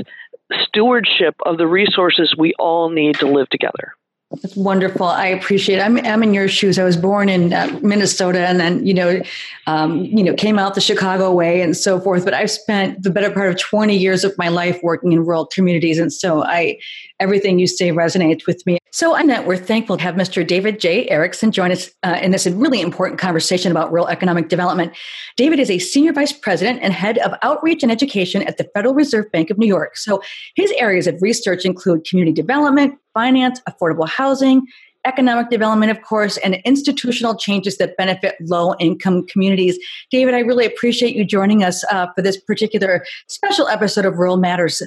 stewardship 0.64 1.36
of 1.46 1.58
the 1.58 1.68
resources 1.68 2.34
we 2.38 2.54
all 2.58 2.90
need 2.90 3.20
to 3.20 3.28
live 3.28 3.50
together. 3.50 3.96
That's 4.42 4.56
wonderful. 4.56 5.06
I 5.06 5.28
appreciate 5.28 5.78
it. 5.78 5.82
I'm, 5.82 5.98
I'm 6.00 6.24
in 6.24 6.34
your 6.34 6.48
shoes. 6.48 6.80
I 6.80 6.84
was 6.84 6.98
born 6.98 7.30
in 7.30 7.54
uh, 7.54 7.80
Minnesota 7.84 8.48
and 8.48 8.60
then, 8.60 8.86
you 8.86 8.94
know, 8.94 9.22
um, 9.68 10.06
you 10.06 10.24
know, 10.24 10.34
came 10.34 10.58
out 10.58 10.74
the 10.74 10.82
Chicago 10.82 11.32
way 11.32 11.62
and 11.62 11.78
so 11.78 12.00
forth. 12.00 12.26
But 12.26 12.34
I've 12.34 12.50
spent 12.50 13.04
the 13.04 13.12
better 13.12 13.30
part 13.30 13.50
of 13.50 13.60
20 13.60 13.96
years 13.96 14.24
of 14.24 14.36
my 14.40 14.48
life 14.48 14.80
working 14.82 15.12
in 15.12 15.24
rural 15.24 15.46
communities. 15.46 16.00
And 16.00 16.12
so 16.12 16.44
I, 16.44 16.80
everything 17.20 17.60
you 17.60 17.68
say 17.68 17.92
resonates 17.92 18.48
with 18.48 18.66
me. 18.66 18.80
So 18.94 19.16
Annette, 19.16 19.48
we're 19.48 19.58
thankful 19.58 19.98
to 19.98 20.04
have 20.04 20.14
Mr. 20.14 20.46
David 20.46 20.80
J. 20.80 21.10
Erickson 21.10 21.52
join 21.52 21.72
us 21.72 21.90
uh, 22.04 22.20
in 22.22 22.30
this 22.30 22.46
really 22.46 22.80
important 22.80 23.20
conversation 23.20 23.72
about 23.72 23.92
rural 23.92 24.08
economic 24.08 24.50
development. 24.50 24.94
David 25.36 25.58
is 25.58 25.72
a 25.72 25.80
senior 25.80 26.14
vice 26.14 26.32
president 26.32 26.80
and 26.84 26.94
head 26.94 27.18
of 27.18 27.34
outreach 27.42 27.82
and 27.82 27.92
education 27.92 28.44
at 28.44 28.58
the 28.58 28.70
Federal 28.76 28.94
Reserve 28.94 29.32
Bank 29.32 29.50
of 29.50 29.58
New 29.58 29.66
York. 29.66 29.98
So 29.98 30.22
his 30.54 30.72
areas 30.78 31.08
of 31.08 31.20
research 31.24 31.66
include 31.66 32.06
community 32.06 32.40
development, 32.40 33.00
finance, 33.16 33.60
affordable 33.68 34.08
housing, 34.08 34.62
economic 35.06 35.50
development, 35.50 35.90
of 35.90 36.00
course, 36.04 36.38
and 36.38 36.62
institutional 36.64 37.36
changes 37.36 37.78
that 37.78 37.98
benefit 37.98 38.36
low 38.42 38.76
income 38.80 39.26
communities. 39.26 39.76
David, 40.12 40.36
I 40.36 40.42
really 40.42 40.68
appreciate 40.68 41.16
you 41.16 41.26
joining 41.26 41.64
us 41.64 41.84
uh, 41.86 42.14
for 42.14 42.22
this 42.22 42.40
particular 42.40 43.04
special 43.28 43.68
episode 43.70 44.06
of 44.06 44.20
Rural 44.20 44.38
Matters. 44.38 44.84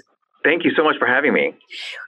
Thank 0.47 0.65
you 0.65 0.71
so 0.77 0.85
much 0.85 0.97
for 0.97 1.07
having 1.07 1.33
me. 1.33 1.55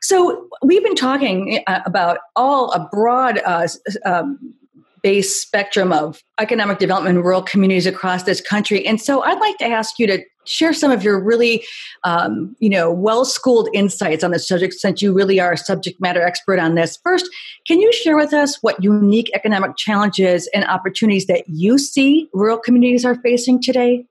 So, 0.00 0.48
we've 0.62 0.84
been 0.84 0.94
talking 0.94 1.60
uh, 1.66 1.80
about 1.84 2.18
all 2.36 2.70
a 2.70 2.88
broad 2.92 3.40
uh, 3.44 3.66
um, 4.04 4.54
base 5.02 5.34
spectrum 5.34 5.92
of 5.92 6.22
economic 6.38 6.78
development 6.78 7.16
in 7.16 7.24
rural 7.24 7.42
communities 7.42 7.84
across 7.84 8.22
this 8.22 8.40
country. 8.40 8.86
And 8.86 9.00
so 9.00 9.22
I'd 9.22 9.40
like 9.40 9.56
to 9.58 9.66
ask 9.66 9.98
you 9.98 10.06
to 10.06 10.22
share 10.44 10.72
some 10.72 10.90
of 10.90 11.02
your 11.02 11.22
really, 11.22 11.64
um, 12.04 12.56
you 12.58 12.70
know, 12.70 12.92
well-schooled 12.92 13.68
insights 13.74 14.22
on 14.22 14.30
the 14.30 14.38
subject 14.38 14.74
since 14.74 15.02
you 15.02 15.12
really 15.12 15.40
are 15.40 15.52
a 15.52 15.56
subject 15.56 16.00
matter 16.00 16.22
expert 16.22 16.58
on 16.58 16.74
this. 16.74 16.98
First, 17.02 17.28
can 17.66 17.80
you 17.80 17.92
share 17.92 18.16
with 18.16 18.32
us 18.32 18.58
what 18.62 18.82
unique 18.82 19.30
economic 19.34 19.76
challenges 19.76 20.48
and 20.54 20.64
opportunities 20.64 21.26
that 21.26 21.44
you 21.48 21.76
see 21.76 22.28
rural 22.32 22.58
communities 22.58 23.04
are 23.04 23.16
facing 23.16 23.60
today? 23.60 24.06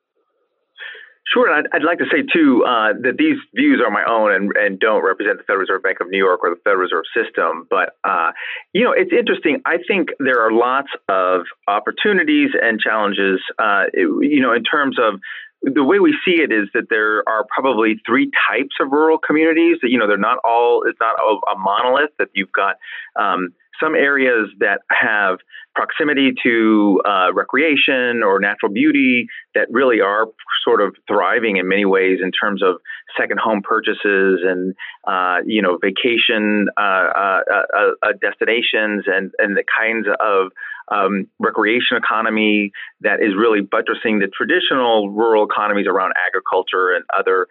Sure, 1.33 1.51
I'd, 1.51 1.65
I'd, 1.73 1.83
like 1.83 1.97
to 1.97 2.05
say 2.09 2.23
too 2.23 2.63
uh, 2.63 2.93
that 3.03 3.17
these 3.17 3.35
views 3.53 3.81
are 3.85 3.91
my 3.91 4.03
own 4.07 4.31
and, 4.31 4.51
and, 4.55 4.79
don't 4.79 5.03
represent 5.03 5.37
the 5.37 5.43
Federal 5.43 5.59
Reserve 5.59 5.83
Bank 5.83 5.97
of 5.99 6.09
New 6.09 6.17
York 6.17 6.39
or 6.41 6.51
the 6.51 6.61
Federal 6.63 6.83
Reserve 6.83 7.03
System. 7.13 7.67
But 7.69 7.97
uh, 8.05 8.31
you 8.73 8.85
know, 8.85 8.93
it's 8.93 9.11
interesting. 9.11 9.61
I 9.65 9.77
think 9.85 10.09
there 10.19 10.39
are 10.39 10.53
lots 10.53 10.87
of 11.09 11.41
opportunities 11.67 12.51
and 12.61 12.79
challenges. 12.79 13.41
Uh, 13.59 13.85
you 13.93 14.39
know, 14.39 14.53
in 14.53 14.63
terms 14.63 14.97
of 14.97 15.19
the 15.61 15.83
way 15.83 15.99
we 15.99 16.15
see 16.23 16.39
it 16.39 16.51
is 16.51 16.69
that 16.73 16.87
there 16.89 17.27
are 17.27 17.45
probably 17.53 17.99
three 18.05 18.31
types 18.49 18.75
of 18.79 18.91
rural 18.91 19.17
communities. 19.17 19.77
That 19.81 19.89
you 19.89 19.97
know, 19.97 20.07
they're 20.07 20.17
not 20.17 20.37
all. 20.45 20.83
It's 20.87 20.99
not 21.01 21.15
a, 21.19 21.55
a 21.55 21.57
monolith. 21.57 22.11
That 22.19 22.29
you've 22.35 22.53
got. 22.53 22.77
Um, 23.19 23.53
some 23.79 23.95
areas 23.95 24.49
that 24.59 24.81
have 24.89 25.39
proximity 25.77 26.33
to 26.41 26.99
uh, 27.05 27.31
recreation 27.33 28.23
or 28.23 28.39
natural 28.39 28.71
beauty 28.71 29.27
that 29.53 29.67
really 29.69 30.01
are 30.01 30.25
sort 30.63 30.81
of 30.81 30.95
thriving 31.07 31.57
in 31.57 31.67
many 31.67 31.85
ways 31.85 32.17
in 32.21 32.31
terms 32.31 32.63
of 32.63 32.77
second 33.15 33.39
home 33.39 33.61
purchases 33.61 34.39
and 34.43 34.73
uh, 35.07 35.37
you 35.45 35.61
know 35.61 35.77
vacation 35.77 36.67
uh, 36.77 36.81
uh, 36.81 37.41
uh, 37.53 37.91
uh 38.01 38.13
destinations 38.19 39.05
and 39.05 39.31
and 39.37 39.55
the 39.55 39.63
kinds 39.79 40.07
of 40.19 40.51
um, 40.89 41.27
recreation 41.37 41.95
economy 41.95 42.71
that 43.01 43.21
is 43.21 43.35
really 43.37 43.61
buttressing 43.61 44.19
the 44.19 44.27
traditional 44.27 45.11
rural 45.11 45.45
economies 45.45 45.85
around 45.85 46.13
agriculture 46.27 46.95
and 46.95 47.05
other 47.17 47.47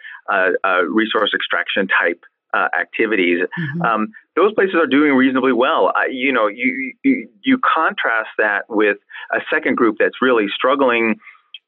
resource 0.91 1.31
extraction 1.33 1.87
type 1.87 2.25
uh, 2.57 2.69
activities. 2.79 3.41
Mm-hmm. 3.59 3.83
Um, 3.83 4.09
those 4.35 4.53
places 4.55 4.77
are 4.77 4.87
doing 4.87 5.13
reasonably 5.15 5.53
well. 5.53 5.89
Uh, 5.89 6.09
you 6.11 6.33
know, 6.33 6.47
you, 6.47 6.95
you, 7.05 7.29
you 7.43 7.59
contrast 7.77 8.31
that 8.39 8.65
with 8.69 8.99
a 9.33 9.41
second 9.53 9.77
group 9.77 9.97
that's 9.99 10.23
really 10.23 10.47
struggling 10.55 11.17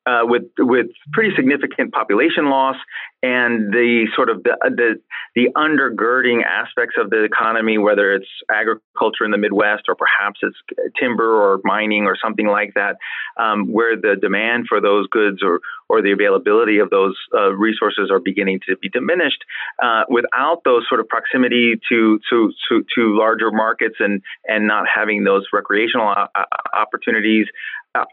uh, 0.07 0.21
with 0.23 0.45
with 0.59 0.87
pretty 1.13 1.35
significant 1.37 1.93
population 1.93 2.49
loss 2.49 2.77
and 3.23 3.73
the 3.73 4.07
sort 4.15 4.31
of 4.31 4.45
the, 4.45 4.57
the, 4.63 4.95
the 5.35 5.49
undergirding 5.57 6.45
aspects 6.45 6.95
of 6.97 7.11
the 7.11 7.25
economy, 7.25 7.77
whether 7.77 8.13
it's 8.13 8.29
agriculture 8.49 9.25
in 9.25 9.33
the 9.33 9.39
Midwest 9.39 9.83
or 9.89 9.97
perhaps 9.97 10.39
it's 10.43 10.57
timber 10.99 11.43
or 11.43 11.61
mining 11.65 12.05
or 12.05 12.17
something 12.23 12.47
like 12.47 12.75
that, 12.75 12.97
um, 13.37 13.73
where 13.73 13.97
the 13.97 14.15
demand 14.21 14.67
for 14.69 14.81
those 14.81 15.07
goods 15.09 15.43
or 15.43 15.61
or 15.91 16.03
the 16.03 16.13
availability 16.13 16.79
of 16.79 16.91
those 16.91 17.17
uh, 17.35 17.51
resources 17.51 18.11
are 18.11 18.21
beginning 18.21 18.61
to 18.69 18.77
be 18.77 18.89
diminished. 18.89 19.43
Uh, 19.83 20.05
without 20.09 20.63
those 20.65 20.85
sort 20.89 21.01
of 21.01 21.09
proximity 21.09 21.75
to 21.89 22.21
to 22.31 22.53
to, 22.69 22.85
to 22.95 23.19
larger 23.19 23.51
markets 23.51 23.97
and 23.99 24.23
and 24.47 24.67
not 24.67 24.85
having 24.93 25.25
those 25.25 25.45
recreational 25.53 26.09
uh, 26.09 26.45
opportunities, 26.73 27.47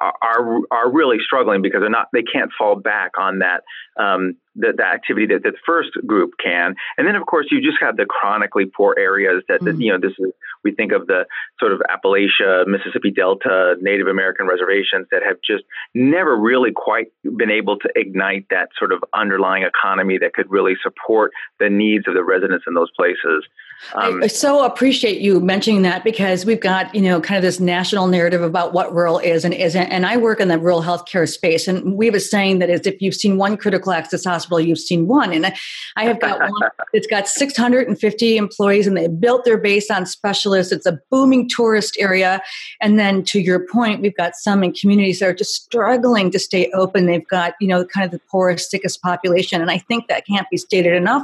are 0.02 0.60
are 0.72 0.92
really 0.92 1.18
struggling 1.24 1.62
because 1.62 1.82
they're 1.82 1.90
not 1.90 2.08
they 2.14 2.24
can't 2.24 2.52
fall 2.58 2.76
back 2.76 3.12
on 3.18 3.40
that 3.40 3.64
um, 3.98 4.36
the, 4.56 4.74
the 4.76 4.86
activity 4.86 5.28
that, 5.28 5.44
the 5.44 5.54
first 5.66 5.92
group 6.06 6.32
can. 6.44 6.76
And 6.98 7.08
then, 7.08 7.16
of 7.16 7.26
course, 7.26 7.48
you 7.52 7.62
just 7.62 7.78
have 7.82 7.98
the 7.98 8.06
chronically 8.06 8.66
poor 8.66 8.96
areas 8.98 9.44
that, 9.48 9.62
mm-hmm. 9.62 9.82
you 9.82 9.92
know, 9.92 10.00
this 10.00 10.14
is, 10.20 10.32
we 10.64 10.74
think 10.74 10.92
of 10.92 11.08
the 11.08 11.26
sort 11.60 11.72
of 11.72 11.82
Appalachia, 11.90 12.66
Mississippi 12.68 13.12
Delta, 13.12 13.76
Native 13.82 14.08
American 14.08 14.48
reservations 14.48 15.08
that 15.12 15.22
have 15.24 15.38
just 15.46 15.64
never 15.94 16.36
really 16.36 16.72
quite 16.72 17.08
been 17.38 17.52
able 17.52 17.78
to 17.80 17.90
ignite 17.96 18.48
that 18.50 18.70
sort 18.78 18.92
of 18.92 19.04
underlying 19.14 19.64
economy 19.64 20.18
that 20.18 20.34
could 20.34 20.50
really 20.50 20.74
support 20.82 21.32
the 21.60 21.70
needs 21.70 22.08
of 22.08 22.16
the 22.16 22.24
residents 22.24 22.66
in 22.68 22.74
those 22.74 22.90
places. 22.96 23.46
Um, 23.94 24.24
I 24.24 24.28
so 24.28 24.64
appreciate 24.64 25.20
you 25.20 25.40
mentioning 25.42 25.82
that 25.82 26.04
because 26.04 26.46
we've 26.46 26.62
got, 26.62 26.96
you 26.96 27.02
know, 27.02 27.20
kind 27.20 27.38
of 27.38 27.44
this 27.44 27.60
national 27.60 28.08
narrative 28.08 28.42
about 28.42 28.74
what 28.74 28.94
rural 28.94 29.20
is 29.20 29.44
and 29.44 29.54
isn't. 29.54 29.88
And 29.88 30.06
I 30.06 30.18
work 30.18 30.40
in 30.40 30.48
the 30.48 30.58
rural 30.58 30.82
healthcare 30.82 31.28
space. 31.28 31.68
And 31.68 31.96
we 31.96 32.06
have 32.06 32.16
a 32.16 32.20
saying 32.20 32.60
that 32.60 32.70
is 32.70 32.82
if 32.88 33.02
you've 33.02 33.16
seen 33.16 33.38
one 33.38 33.58
critical 33.58 33.92
access 33.92 34.24
hospital, 34.24 34.45
hospital, 34.46 34.60
you've 34.60 34.80
seen 34.80 35.08
one. 35.08 35.34
And 35.34 35.54
I 35.96 36.04
have 36.04 36.20
got 36.20 36.40
one 36.40 36.52
it's 36.94 37.08
got 37.08 37.28
650 37.28 38.38
employees 38.38 38.88
and 38.88 38.96
they 38.96 39.08
built 39.08 39.46
their 39.46 39.58
base 39.58 39.90
on 39.90 40.06
specialists. 40.06 40.72
It's 40.72 40.86
a 40.86 41.00
booming 41.10 41.50
tourist 41.50 41.98
area. 42.00 42.42
And 42.82 43.00
then 43.00 43.24
to 43.26 43.40
your 43.40 43.66
point, 43.68 44.02
we've 44.02 44.16
got 44.16 44.36
some 44.36 44.64
in 44.64 44.74
communities 44.74 45.20
that 45.20 45.30
are 45.30 45.34
just 45.34 45.56
struggling 45.56 46.32
to 46.32 46.40
stay 46.40 46.70
open. 46.72 47.06
They've 47.06 47.28
got, 47.28 47.54
you 47.60 47.68
know, 47.68 47.86
kind 47.86 48.06
of 48.06 48.12
the 48.12 48.22
poorest, 48.30 48.70
sickest 48.70 49.02
population. 49.02 49.62
And 49.62 49.72
I 49.72 49.80
think 49.80 50.08
that 50.08 50.26
can't 50.26 50.50
be 50.50 50.58
stated 50.58 50.94
enough 50.94 51.24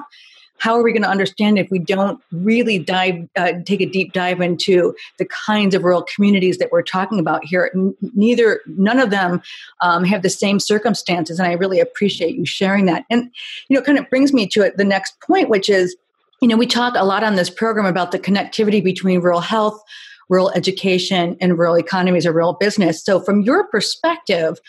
how 0.61 0.75
are 0.75 0.83
we 0.83 0.91
going 0.91 1.01
to 1.01 1.09
understand 1.09 1.57
if 1.57 1.71
we 1.71 1.79
don't 1.79 2.21
really 2.31 2.77
dive, 2.77 3.27
uh, 3.35 3.53
take 3.65 3.81
a 3.81 3.87
deep 3.87 4.13
dive 4.13 4.41
into 4.41 4.95
the 5.17 5.25
kinds 5.25 5.73
of 5.73 5.83
rural 5.83 6.03
communities 6.03 6.59
that 6.59 6.71
we're 6.71 6.83
talking 6.83 7.19
about 7.19 7.43
here? 7.43 7.71
neither, 8.13 8.61
none 8.67 8.99
of 8.99 9.09
them 9.09 9.41
um, 9.81 10.03
have 10.03 10.21
the 10.21 10.29
same 10.29 10.59
circumstances, 10.59 11.39
and 11.39 11.47
I 11.47 11.53
really 11.53 11.79
appreciate 11.79 12.35
you 12.35 12.45
sharing 12.45 12.85
that. 12.85 13.05
And 13.09 13.31
you 13.69 13.75
know, 13.75 13.83
kind 13.83 13.97
of 13.97 14.07
brings 14.11 14.33
me 14.33 14.45
to 14.49 14.71
the 14.75 14.83
next 14.83 15.19
point, 15.21 15.49
which 15.49 15.67
is, 15.67 15.95
you 16.41 16.47
know, 16.47 16.57
we 16.57 16.67
talk 16.67 16.93
a 16.95 17.05
lot 17.05 17.23
on 17.23 17.35
this 17.35 17.49
program 17.49 17.87
about 17.87 18.11
the 18.11 18.19
connectivity 18.19 18.83
between 18.83 19.19
rural 19.19 19.41
health 19.41 19.81
rural 20.29 20.51
education 20.51 21.35
and 21.41 21.59
rural 21.59 21.75
economies 21.75 22.25
or 22.25 22.31
rural 22.31 22.53
business. 22.53 23.03
So, 23.03 23.19
from 23.19 23.41
your 23.41 23.67
perspective, 23.67 24.59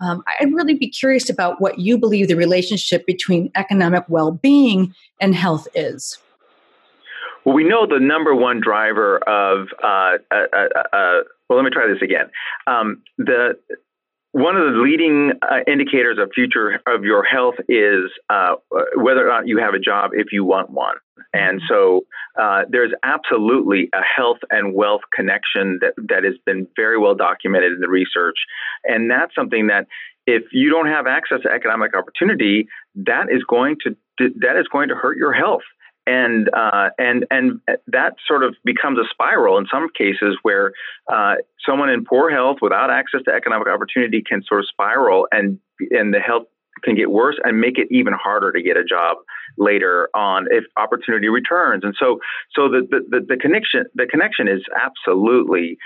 um, 0.00 0.22
I'd 0.40 0.52
really 0.52 0.74
be 0.74 0.88
curious 0.88 1.28
about 1.28 1.60
what 1.60 1.78
you 1.78 1.98
believe 1.98 2.28
the 2.28 2.36
relationship 2.36 3.06
between 3.06 3.50
economic 3.56 4.04
well 4.08 4.32
being 4.32 4.94
and 5.20 5.34
health 5.34 5.66
is. 5.74 6.18
Well, 7.44 7.54
we 7.54 7.64
know 7.64 7.86
the 7.86 8.00
number 8.00 8.34
one 8.34 8.60
driver 8.60 9.18
of, 9.28 9.68
uh, 9.82 10.18
uh, 10.30 10.44
uh, 10.52 10.96
uh 10.96 11.22
well, 11.48 11.58
let 11.58 11.64
me 11.64 11.70
try 11.70 11.86
this 11.86 12.02
again. 12.02 12.30
Um, 12.66 13.02
the 13.16 13.58
one 14.32 14.56
of 14.56 14.72
the 14.72 14.80
leading 14.80 15.32
uh, 15.42 15.60
indicators 15.66 16.18
of 16.20 16.30
future 16.34 16.80
of 16.86 17.04
your 17.04 17.24
health 17.24 17.54
is 17.68 18.10
uh, 18.28 18.56
whether 18.94 19.26
or 19.26 19.30
not 19.30 19.48
you 19.48 19.58
have 19.58 19.74
a 19.74 19.78
job 19.78 20.10
if 20.12 20.32
you 20.32 20.44
want 20.44 20.70
one. 20.70 20.96
And 21.32 21.60
so 21.68 22.02
uh, 22.38 22.62
there's 22.68 22.92
absolutely 23.02 23.88
a 23.94 24.02
health 24.02 24.38
and 24.50 24.74
wealth 24.74 25.00
connection 25.14 25.78
that, 25.80 25.94
that 26.08 26.24
has 26.24 26.34
been 26.44 26.66
very 26.76 26.98
well 26.98 27.14
documented 27.14 27.72
in 27.72 27.80
the 27.80 27.88
research. 27.88 28.36
And 28.84 29.10
that's 29.10 29.34
something 29.34 29.68
that 29.68 29.86
if 30.26 30.44
you 30.52 30.70
don't 30.70 30.86
have 30.86 31.06
access 31.06 31.40
to 31.42 31.50
economic 31.50 31.96
opportunity, 31.96 32.68
that 32.96 33.26
is 33.30 33.42
going 33.48 33.76
to 33.84 33.96
that 34.18 34.56
is 34.58 34.66
going 34.70 34.88
to 34.88 34.94
hurt 34.94 35.16
your 35.16 35.32
health 35.32 35.62
and 36.08 36.48
uh, 36.54 36.88
and 36.98 37.26
and 37.30 37.60
that 37.86 38.14
sort 38.26 38.42
of 38.42 38.56
becomes 38.64 38.98
a 38.98 39.04
spiral 39.10 39.58
in 39.58 39.66
some 39.70 39.88
cases 39.96 40.38
where 40.42 40.72
uh, 41.12 41.34
someone 41.64 41.90
in 41.90 42.04
poor 42.04 42.30
health 42.30 42.58
without 42.62 42.90
access 42.90 43.20
to 43.26 43.32
economic 43.32 43.68
opportunity 43.68 44.22
can 44.26 44.42
sort 44.42 44.60
of 44.60 44.68
spiral 44.68 45.28
and 45.30 45.58
and 45.90 46.14
the 46.14 46.18
health 46.18 46.44
can 46.82 46.94
get 46.94 47.10
worse 47.10 47.36
and 47.44 47.60
make 47.60 47.78
it 47.78 47.88
even 47.90 48.12
harder 48.12 48.52
to 48.52 48.62
get 48.62 48.76
a 48.76 48.84
job 48.84 49.16
later 49.56 50.08
on 50.14 50.46
if 50.50 50.64
opportunity 50.76 51.28
returns. 51.28 51.82
And 51.84 51.94
so, 51.98 52.20
so 52.54 52.68
the, 52.68 52.86
the, 52.88 53.20
the 53.28 53.36
connection, 53.36 53.84
the 53.94 54.06
connection 54.06 54.46
is 54.48 54.62
absolutely 54.80 55.76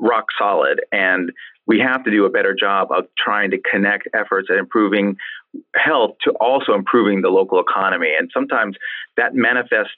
rock 0.00 0.26
solid. 0.36 0.80
And 0.90 1.30
we 1.66 1.78
have 1.78 2.04
to 2.04 2.10
do 2.10 2.24
a 2.24 2.30
better 2.30 2.54
job 2.58 2.88
of 2.90 3.04
trying 3.16 3.50
to 3.50 3.58
connect 3.70 4.08
efforts 4.14 4.48
at 4.50 4.58
improving 4.58 5.16
health 5.76 6.12
to 6.24 6.32
also 6.40 6.74
improving 6.74 7.22
the 7.22 7.28
local 7.28 7.60
economy. 7.60 8.10
And 8.18 8.30
sometimes 8.32 8.76
that 9.16 9.34
manifests 9.34 9.92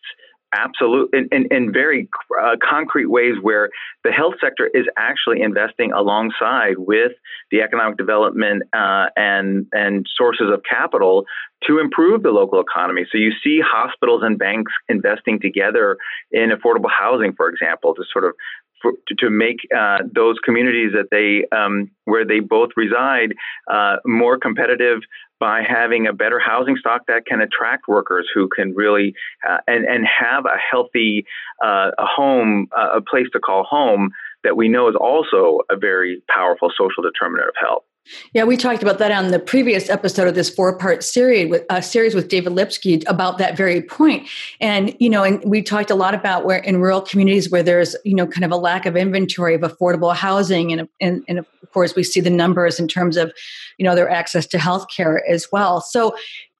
absolutely 0.54 1.18
in, 1.18 1.28
in, 1.32 1.46
in, 1.50 1.72
very 1.72 2.08
uh, 2.40 2.56
concrete 2.62 3.06
ways 3.06 3.34
where 3.42 3.70
the 4.04 4.12
health 4.12 4.34
sector 4.40 4.70
is 4.72 4.86
actually 4.96 5.42
investing 5.42 5.92
alongside 5.92 6.74
with 6.78 7.12
the 7.50 7.60
economic 7.60 7.96
development 7.96 8.62
uh, 8.72 9.06
and 9.16 9.66
and 9.72 10.06
sources 10.16 10.50
of 10.52 10.62
capital 10.68 11.24
to 11.66 11.78
improve 11.78 12.22
the 12.22 12.30
local 12.30 12.60
economy. 12.60 13.04
So 13.10 13.18
you 13.18 13.32
see 13.42 13.60
hospitals 13.64 14.22
and 14.24 14.38
banks 14.38 14.72
investing 14.88 15.40
together 15.40 15.96
in 16.30 16.50
affordable 16.50 16.90
housing, 16.96 17.32
for 17.34 17.48
example, 17.48 17.94
to 17.94 18.04
sort 18.12 18.24
of 18.24 18.34
for, 18.84 18.92
to, 19.08 19.14
to, 19.16 19.30
make 19.30 19.56
uh, 19.76 19.98
those 20.14 20.36
communities 20.44 20.92
that 20.92 21.08
they 21.10 21.48
um, 21.56 21.90
where 22.04 22.26
they 22.26 22.40
both 22.40 22.68
reside 22.76 23.32
uh, 23.72 23.96
more 24.04 24.38
competitive 24.38 25.00
by 25.40 25.62
having 25.66 26.06
a 26.06 26.12
better 26.12 26.38
housing 26.38 26.76
stock 26.76 27.06
that 27.08 27.24
can 27.26 27.40
attract 27.40 27.88
workers 27.88 28.28
who 28.34 28.48
can 28.54 28.74
really 28.74 29.14
uh, 29.48 29.58
and 29.66 29.84
and 29.86 30.04
have 30.06 30.44
a 30.44 30.58
healthy 30.70 31.24
uh, 31.64 31.90
a 31.98 32.04
home 32.06 32.68
a 32.76 33.00
place 33.00 33.26
to 33.32 33.40
call 33.40 33.64
home 33.64 34.10
that 34.44 34.56
we 34.56 34.68
know 34.68 34.88
is 34.88 34.94
also 34.94 35.60
a 35.70 35.76
very 35.76 36.22
powerful 36.28 36.70
social 36.76 37.02
determinant 37.02 37.48
of 37.48 37.54
health. 37.58 37.84
Yeah, 38.34 38.44
we 38.44 38.56
talked 38.56 38.82
about 38.82 38.98
that 38.98 39.10
on 39.10 39.30
the 39.30 39.38
previous 39.38 39.88
episode 39.88 40.28
of 40.28 40.34
this 40.34 40.50
four-part 40.50 41.02
series 41.02 41.48
with 41.48 41.64
uh, 41.70 41.80
series 41.80 42.14
with 42.14 42.28
David 42.28 42.52
Lipsky 42.52 43.02
about 43.06 43.38
that 43.38 43.56
very 43.56 43.80
point. 43.80 44.28
And 44.60 44.94
you 45.00 45.08
know, 45.08 45.24
and 45.24 45.42
we 45.44 45.62
talked 45.62 45.90
a 45.90 45.94
lot 45.94 46.14
about 46.14 46.44
where 46.44 46.58
in 46.58 46.80
rural 46.80 47.00
communities 47.00 47.50
where 47.50 47.62
there's 47.62 47.96
you 48.04 48.14
know 48.14 48.26
kind 48.26 48.44
of 48.44 48.50
a 48.50 48.56
lack 48.56 48.84
of 48.84 48.94
inventory 48.94 49.54
of 49.54 49.62
affordable 49.62 50.14
housing, 50.14 50.72
and 50.72 50.88
and, 51.00 51.24
and 51.28 51.38
of 51.38 51.46
course 51.72 51.94
we 51.94 52.02
see 52.02 52.20
the 52.20 52.30
numbers 52.30 52.78
in 52.78 52.88
terms 52.88 53.16
of 53.16 53.32
you 53.78 53.84
know 53.84 53.94
their 53.94 54.10
access 54.10 54.46
to 54.48 54.58
health 54.58 54.86
care 54.94 55.26
as 55.26 55.48
well. 55.50 55.80
So 55.80 56.14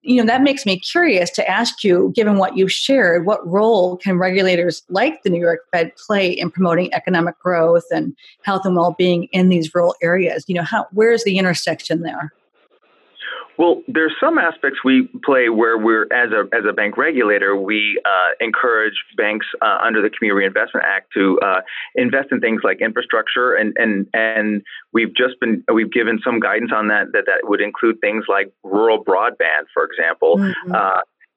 you 0.05 0.17
know 0.17 0.27
that 0.27 0.43
makes 0.43 0.67
me 0.67 0.79
curious 0.79 1.31
to 1.31 1.49
ask 1.49 1.83
you 1.83 2.13
given 2.15 2.37
what 2.37 2.57
you've 2.57 2.73
shared 2.73 3.27
what 3.27 3.47
role 3.47 3.97
can 3.97 4.19
regulators 4.19 4.83
like 4.89 5.23
the 5.23 5.31
new 5.31 5.41
york 5.41 5.61
fed 5.73 5.93
play 5.97 6.31
in 6.31 6.51
promoting 6.51 6.93
economic 6.93 7.39
growth 7.39 7.85
and 7.91 8.15
health 8.43 8.65
and 8.65 8.77
well-being 8.77 9.25
in 9.33 9.49
these 9.49 9.75
rural 9.75 9.95
areas? 10.03 10.45
You 10.47 10.55
know 10.55 10.63
how 10.63 10.87
where's 10.93 11.25
the 11.25 11.39
intersection 11.39 12.03
there 12.03 12.33
well, 13.57 13.83
there's 13.87 14.13
some 14.19 14.39
aspects 14.39 14.81
we 14.85 15.09
play 15.25 15.49
where 15.49 15.79
we're 15.79 16.05
as 16.05 16.31
a 16.33 16.45
as 16.55 16.65
a 16.69 16.73
bank 16.73 16.97
regulator, 16.97 17.57
we 17.57 18.01
uh, 18.05 18.31
encourage 18.41 18.95
banks 19.17 19.47
uh, 19.63 19.79
under 19.83 20.03
the 20.03 20.11
Community 20.11 20.47
Reinvestment 20.47 20.85
Act 20.85 21.13
to 21.15 21.39
uh, 21.41 21.61
invest 21.95 22.29
in 22.33 22.41
things 22.41 22.63
like 22.65 22.81
infrastructure, 22.81 23.55
and 23.55 23.77
and 23.77 24.07
and 24.13 24.63
we've 24.93 25.15
just 25.15 25.39
been 25.41 25.63
we've 25.73 25.93
given 25.93 26.19
some 26.25 26.41
guidance 26.41 26.73
on 26.75 26.89
that 26.89 27.13
that 27.13 27.25
that 27.27 27.49
would 27.49 27.61
include 27.61 28.01
things 28.01 28.25
like 28.29 28.53
rural 28.63 29.05
broadband, 29.05 29.67
for 29.73 29.85
example. 29.85 30.37
Mm-hmm. 30.39 30.75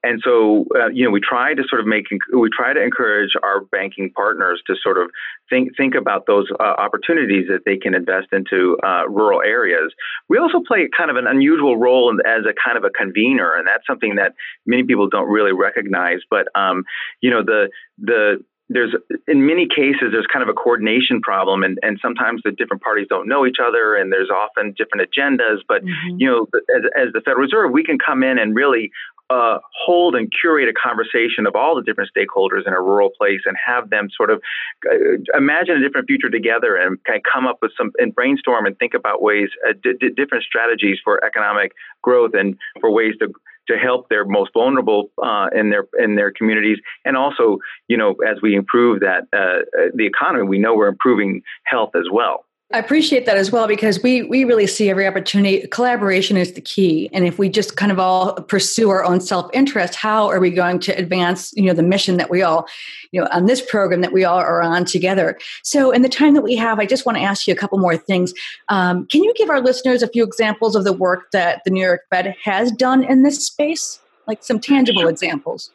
And 0.04 0.22
so, 0.24 0.66
uh, 0.76 0.88
you 0.88 1.04
know, 1.04 1.10
we 1.10 1.20
try 1.20 1.54
to 1.54 1.64
sort 1.68 1.82
of 1.82 1.88
make, 1.88 2.06
we 2.32 2.50
try 2.56 2.74
to 2.74 2.82
encourage 2.82 3.32
our 3.42 3.62
banking 3.62 4.12
partners 4.16 4.62
to 4.68 4.76
sort 4.82 4.98
of 4.98 5.10
think 5.50 5.76
think 5.76 5.96
about 5.96 6.28
those 6.28 6.48
uh, 6.60 6.64
opportunities 6.64 7.48
that 7.50 7.62
they 7.66 7.78
can 7.78 7.96
invest 7.96 8.28
into 8.32 8.78
uh, 8.86 9.08
rural 9.10 9.42
areas. 9.42 9.94
We 10.30 10.38
also 10.38 10.62
play 10.66 10.88
kind 10.96 11.10
of 11.10 11.18
an 11.18 11.26
unusual 11.28 11.78
role 11.78 12.16
as 12.26 12.46
a 12.46 12.54
kind 12.64 12.78
of 12.78 12.84
a 12.84 12.90
convener, 12.90 13.56
and 13.56 13.68
that's 13.68 13.86
something 13.88 14.16
that 14.16 14.34
many 14.66 14.84
people 14.84 15.10
don't 15.10 15.30
really 15.30 15.54
recognize. 15.54 16.20
But 16.30 16.48
um, 16.56 16.84
you 17.22 17.32
know, 17.32 17.44
the 17.44 17.70
the 17.98 18.44
there's 18.70 18.94
in 19.28 19.46
many 19.46 19.68
cases 19.68 20.12
there's 20.12 20.28
kind 20.32 20.44
of 20.44 20.50
a 20.50 20.54
coordination 20.54 21.22
problem 21.22 21.64
and, 21.64 21.80
and 21.82 21.98
sometimes 22.02 22.42
the 22.44 22.52
different 22.52 22.82
parties 22.82 23.08
don't 23.10 23.28
know 23.28 23.46
each 23.46 23.58
other 23.66 23.96
and 23.96 24.12
there's 24.12 24.30
often 24.30 24.74
different 24.78 25.10
agendas 25.10 25.60
but 25.68 25.84
mm-hmm. 25.84 26.18
you 26.20 26.28
know 26.28 26.48
as, 26.76 26.84
as 27.08 27.14
the 27.14 27.22
federal 27.22 27.44
reserve 27.44 27.72
we 27.72 27.84
can 27.84 27.98
come 27.98 28.24
in 28.24 28.38
and 28.38 28.56
really 28.56 28.92
uh, 29.30 29.60
hold 29.86 30.16
and 30.16 30.32
curate 30.32 30.70
a 30.70 30.74
conversation 30.74 31.46
of 31.46 31.56
all 31.56 31.76
the 31.76 31.82
different 31.82 32.10
stakeholders 32.16 32.66
in 32.66 32.74
a 32.74 32.82
rural 32.82 33.10
place 33.18 33.42
and 33.46 33.58
have 33.64 33.90
them 33.90 34.08
sort 34.16 34.30
of 34.30 34.42
uh, 34.90 35.38
imagine 35.38 35.76
a 35.76 35.82
different 35.82 36.08
future 36.08 36.30
together 36.30 36.76
and 36.76 37.04
kind 37.04 37.18
of 37.18 37.24
come 37.32 37.46
up 37.46 37.58
with 37.62 37.72
some 37.78 37.92
and 37.98 38.16
brainstorm 38.16 38.66
and 38.66 38.78
think 38.80 38.94
about 38.94 39.22
ways, 39.22 39.50
uh, 39.68 39.74
d- 39.84 40.10
different 40.16 40.44
strategies 40.44 40.98
for 41.04 41.24
economic 41.26 41.74
growth 42.02 42.32
and 42.34 42.58
for 42.80 42.92
ways 42.92 43.14
to 43.20 43.32
to 43.68 43.78
help 43.78 44.08
their 44.08 44.24
most 44.24 44.52
vulnerable 44.54 45.12
uh, 45.22 45.48
in 45.54 45.70
their 45.70 45.86
in 46.00 46.16
their 46.16 46.32
communities, 46.32 46.78
and 47.04 47.18
also, 47.18 47.58
you 47.90 47.98
know, 47.98 48.16
as 48.26 48.38
we 48.42 48.56
improve 48.56 49.02
that 49.02 49.24
uh, 49.34 49.66
the 49.94 50.06
economy, 50.06 50.48
we 50.48 50.58
know 50.58 50.74
we're 50.76 50.88
improving 50.88 51.42
health 51.66 51.92
as 51.96 52.06
well. 52.12 52.46
I 52.74 52.80
appreciate 52.80 53.26
that 53.26 53.38
as 53.38 53.50
well 53.50 53.66
because 53.66 54.04
we 54.04 54.24
we 54.24 54.44
really 54.44 54.68
see 54.68 54.90
every 54.90 55.08
opportunity. 55.08 55.66
Collaboration 55.68 56.36
is 56.36 56.52
the 56.52 56.60
key, 56.60 57.10
and 57.14 57.26
if 57.26 57.40
we 57.40 57.48
just 57.48 57.78
kind 57.78 57.94
of 57.94 58.00
all 58.00 58.34
pursue 58.34 58.90
our 58.90 59.06
own 59.06 59.22
self 59.22 59.50
interest, 59.54 59.96
how 59.96 60.28
are 60.28 60.42
we 60.42 60.52
going 60.52 60.80
to 60.80 60.92
advance 60.92 61.54
you 61.56 61.64
know 61.64 61.74
the 61.74 61.82
mission 61.82 62.18
that 62.18 62.30
we 62.30 62.42
all 62.42 62.68
you 63.12 63.22
know 63.22 63.28
on 63.32 63.46
this 63.46 63.62
program 63.62 64.02
that 64.02 64.12
we 64.12 64.26
all 64.26 64.40
are 64.40 64.62
on 64.62 64.84
together? 64.84 65.40
So, 65.64 65.92
in 65.92 66.02
the 66.02 66.10
time 66.10 66.34
that 66.34 66.42
we 66.42 66.58
have, 66.58 66.78
I 66.78 66.86
just 66.86 67.06
want 67.06 67.18
to 67.18 67.24
ask 67.24 67.48
you 67.48 67.54
a 67.54 67.58
couple 67.58 67.78
more 67.78 67.96
things. 67.96 68.34
Um, 68.68 69.08
can 69.08 69.24
you 69.24 69.34
give 69.38 69.50
our 69.50 69.62
listeners 69.62 70.04
a 70.04 70.10
few 70.10 70.26
examples 70.26 70.76
of 70.76 70.84
the 70.84 70.92
work 70.92 71.32
that 71.32 71.62
the 71.64 71.72
New 71.72 71.82
York 71.82 72.02
Fed 72.10 72.36
has 72.44 72.70
done 72.74 73.02
in 73.02 73.24
this 73.24 73.46
space, 73.46 74.02
like 74.28 74.44
some 74.44 74.60
tangible 74.60 75.08
examples? 75.08 75.72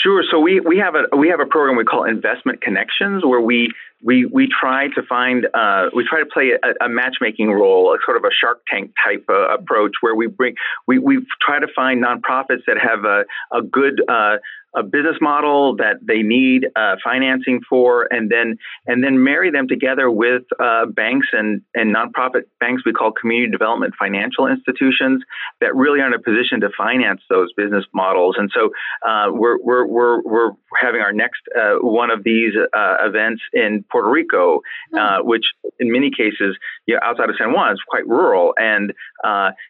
Sure. 0.00 0.22
So 0.30 0.38
we, 0.40 0.60
we 0.60 0.78
have 0.78 0.94
a 0.94 1.16
we 1.16 1.28
have 1.28 1.40
a 1.40 1.46
program 1.46 1.76
we 1.76 1.84
call 1.84 2.04
Investment 2.04 2.62
Connections, 2.62 3.24
where 3.24 3.40
we 3.40 3.72
we 4.02 4.26
we 4.26 4.48
try 4.48 4.88
to 4.88 5.02
find 5.02 5.46
uh, 5.54 5.90
we 5.94 6.04
try 6.08 6.20
to 6.20 6.26
play 6.26 6.52
a, 6.52 6.84
a, 6.84 6.88
matchmaking 6.88 7.50
role, 7.50 7.94
a 7.94 7.98
sort 8.04 8.16
of 8.16 8.24
a 8.24 8.30
Shark 8.32 8.62
Tank 8.68 8.92
type 9.04 9.24
uh, 9.28 9.54
approach, 9.54 9.92
where 10.00 10.14
we 10.14 10.28
bring 10.28 10.54
we 10.86 10.98
we 10.98 11.26
try 11.40 11.58
to 11.58 11.66
find 11.74 12.02
nonprofits 12.02 12.64
that 12.66 12.78
have 12.78 13.04
a 13.04 13.24
a 13.52 13.62
good 13.62 14.02
uh, 14.08 14.38
a 14.74 14.82
business 14.82 15.16
model 15.20 15.76
that 15.76 15.96
they 16.02 16.22
need 16.22 16.66
uh, 16.76 16.96
financing 17.04 17.60
for, 17.68 18.08
and 18.10 18.30
then 18.30 18.56
and 18.86 19.04
then 19.04 19.22
marry 19.22 19.50
them 19.50 19.68
together 19.68 20.10
with 20.10 20.42
uh, 20.58 20.86
banks 20.86 21.28
and 21.32 21.62
and 21.74 21.94
nonprofit 21.94 22.42
banks 22.58 22.82
we 22.84 22.92
call 22.92 23.12
community 23.12 23.50
development 23.50 23.94
financial 23.98 24.46
institutions 24.46 25.22
that 25.60 25.74
really 25.74 26.00
are 26.00 26.06
in 26.06 26.14
a 26.14 26.18
position 26.18 26.60
to 26.60 26.70
finance 26.76 27.20
those 27.28 27.52
business 27.52 27.84
models. 27.92 28.36
And 28.38 28.50
so 28.54 28.70
uh, 29.06 29.30
we're, 29.30 29.58
we're 29.62 29.86
we're 29.86 30.22
we're 30.22 30.50
having 30.80 31.00
our 31.00 31.12
next 31.12 31.42
uh, 31.58 31.74
one 31.80 32.10
of 32.10 32.24
these 32.24 32.52
uh, 32.56 32.96
events 33.00 33.42
in 33.52 33.84
Puerto 33.90 34.08
Rico, 34.08 34.60
uh, 34.96 35.18
hmm. 35.20 35.28
which 35.28 35.44
in 35.78 35.92
many 35.92 36.10
cases, 36.10 36.56
you 36.86 36.94
know, 36.94 37.00
outside 37.02 37.28
of 37.28 37.36
San 37.38 37.52
Juan, 37.52 37.72
is 37.72 37.80
quite 37.86 38.06
rural, 38.06 38.54
and 38.56 38.92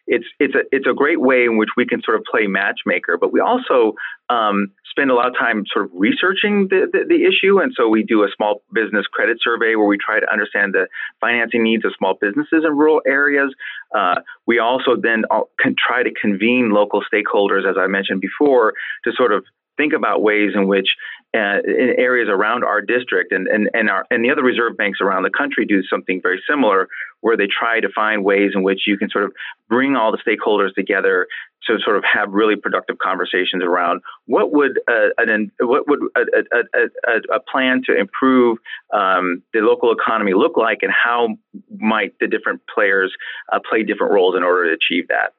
it's 0.07 0.25
it's 0.39 0.55
a 0.55 0.61
it's 0.71 0.87
a 0.87 0.93
great 0.93 1.19
way 1.19 1.43
in 1.43 1.57
which 1.57 1.69
we 1.75 1.85
can 1.85 2.01
sort 2.01 2.17
of 2.17 2.23
play 2.29 2.47
matchmaker. 2.47 3.17
But 3.17 3.33
we 3.33 3.41
also 3.41 3.95
um, 4.29 4.71
spend 4.93 5.09
a 5.09 5.15
lot 5.15 5.27
of 5.27 5.33
time 5.35 5.63
sort 5.73 5.85
of 5.85 5.91
researching 5.95 6.67
the, 6.69 6.85
the, 6.91 7.05
the, 7.09 7.25
issue. 7.25 7.59
And 7.59 7.73
so 7.75 7.89
we 7.89 8.03
do 8.03 8.21
a 8.21 8.27
small 8.35 8.61
business 8.71 9.07
credit 9.07 9.39
survey 9.41 9.75
where 9.75 9.87
we 9.87 9.97
try 9.97 10.19
to 10.19 10.31
understand 10.31 10.73
the 10.73 10.85
financing 11.19 11.63
needs 11.63 11.83
of 11.83 11.93
small 11.97 12.13
businesses 12.21 12.63
in 12.63 12.77
rural 12.77 13.01
areas. 13.07 13.53
Uh, 13.93 14.21
we 14.45 14.59
also 14.59 14.95
then 14.95 15.23
can 15.59 15.75
try 15.75 16.03
to 16.03 16.11
convene 16.13 16.69
local 16.69 17.01
stakeholders, 17.11 17.67
as 17.67 17.75
I 17.75 17.87
mentioned 17.87 18.21
before, 18.21 18.73
to 19.05 19.11
sort 19.13 19.33
of 19.33 19.43
think 19.77 19.93
about 19.93 20.21
ways 20.21 20.51
in 20.53 20.67
which 20.67 20.89
uh, 21.35 21.57
in 21.65 21.95
areas 21.97 22.29
around 22.29 22.63
our 22.63 22.79
district 22.79 23.31
and, 23.31 23.47
and, 23.47 23.67
and, 23.73 23.89
our, 23.89 24.05
and 24.11 24.23
the 24.23 24.29
other 24.29 24.43
reserve 24.43 24.77
banks 24.77 24.99
around 25.01 25.23
the 25.23 25.31
country 25.31 25.65
do 25.65 25.81
something 25.89 26.21
very 26.21 26.39
similar 26.47 26.87
where 27.21 27.35
they 27.35 27.47
try 27.47 27.79
to 27.79 27.89
find 27.89 28.23
ways 28.23 28.51
in 28.53 28.61
which 28.61 28.81
you 28.85 28.97
can 28.97 29.09
sort 29.09 29.23
of 29.23 29.31
bring 29.67 29.95
all 29.95 30.11
the 30.11 30.19
stakeholders 30.19 30.73
together 30.75 31.25
to 31.67 31.79
sort 31.83 31.97
of 31.97 32.03
have 32.03 32.31
really 32.31 32.55
productive 32.55 32.97
conversations 32.97 33.63
around 33.63 34.01
what 34.25 34.51
would 34.51 34.79
uh, 34.87 35.09
an, 35.17 35.51
what 35.59 35.87
would 35.87 35.99
a, 36.15 36.21
a, 36.57 37.09
a, 37.09 37.35
a 37.35 37.39
plan 37.39 37.81
to 37.85 37.97
improve 37.97 38.57
um, 38.93 39.41
the 39.53 39.59
local 39.59 39.91
economy 39.91 40.33
look 40.33 40.57
like 40.57 40.79
and 40.81 40.91
how 40.91 41.29
might 41.77 42.13
the 42.19 42.27
different 42.27 42.61
players 42.73 43.13
uh, 43.51 43.59
play 43.67 43.83
different 43.83 44.13
roles 44.13 44.35
in 44.35 44.43
order 44.43 44.69
to 44.69 44.73
achieve 44.73 45.07
that? 45.07 45.33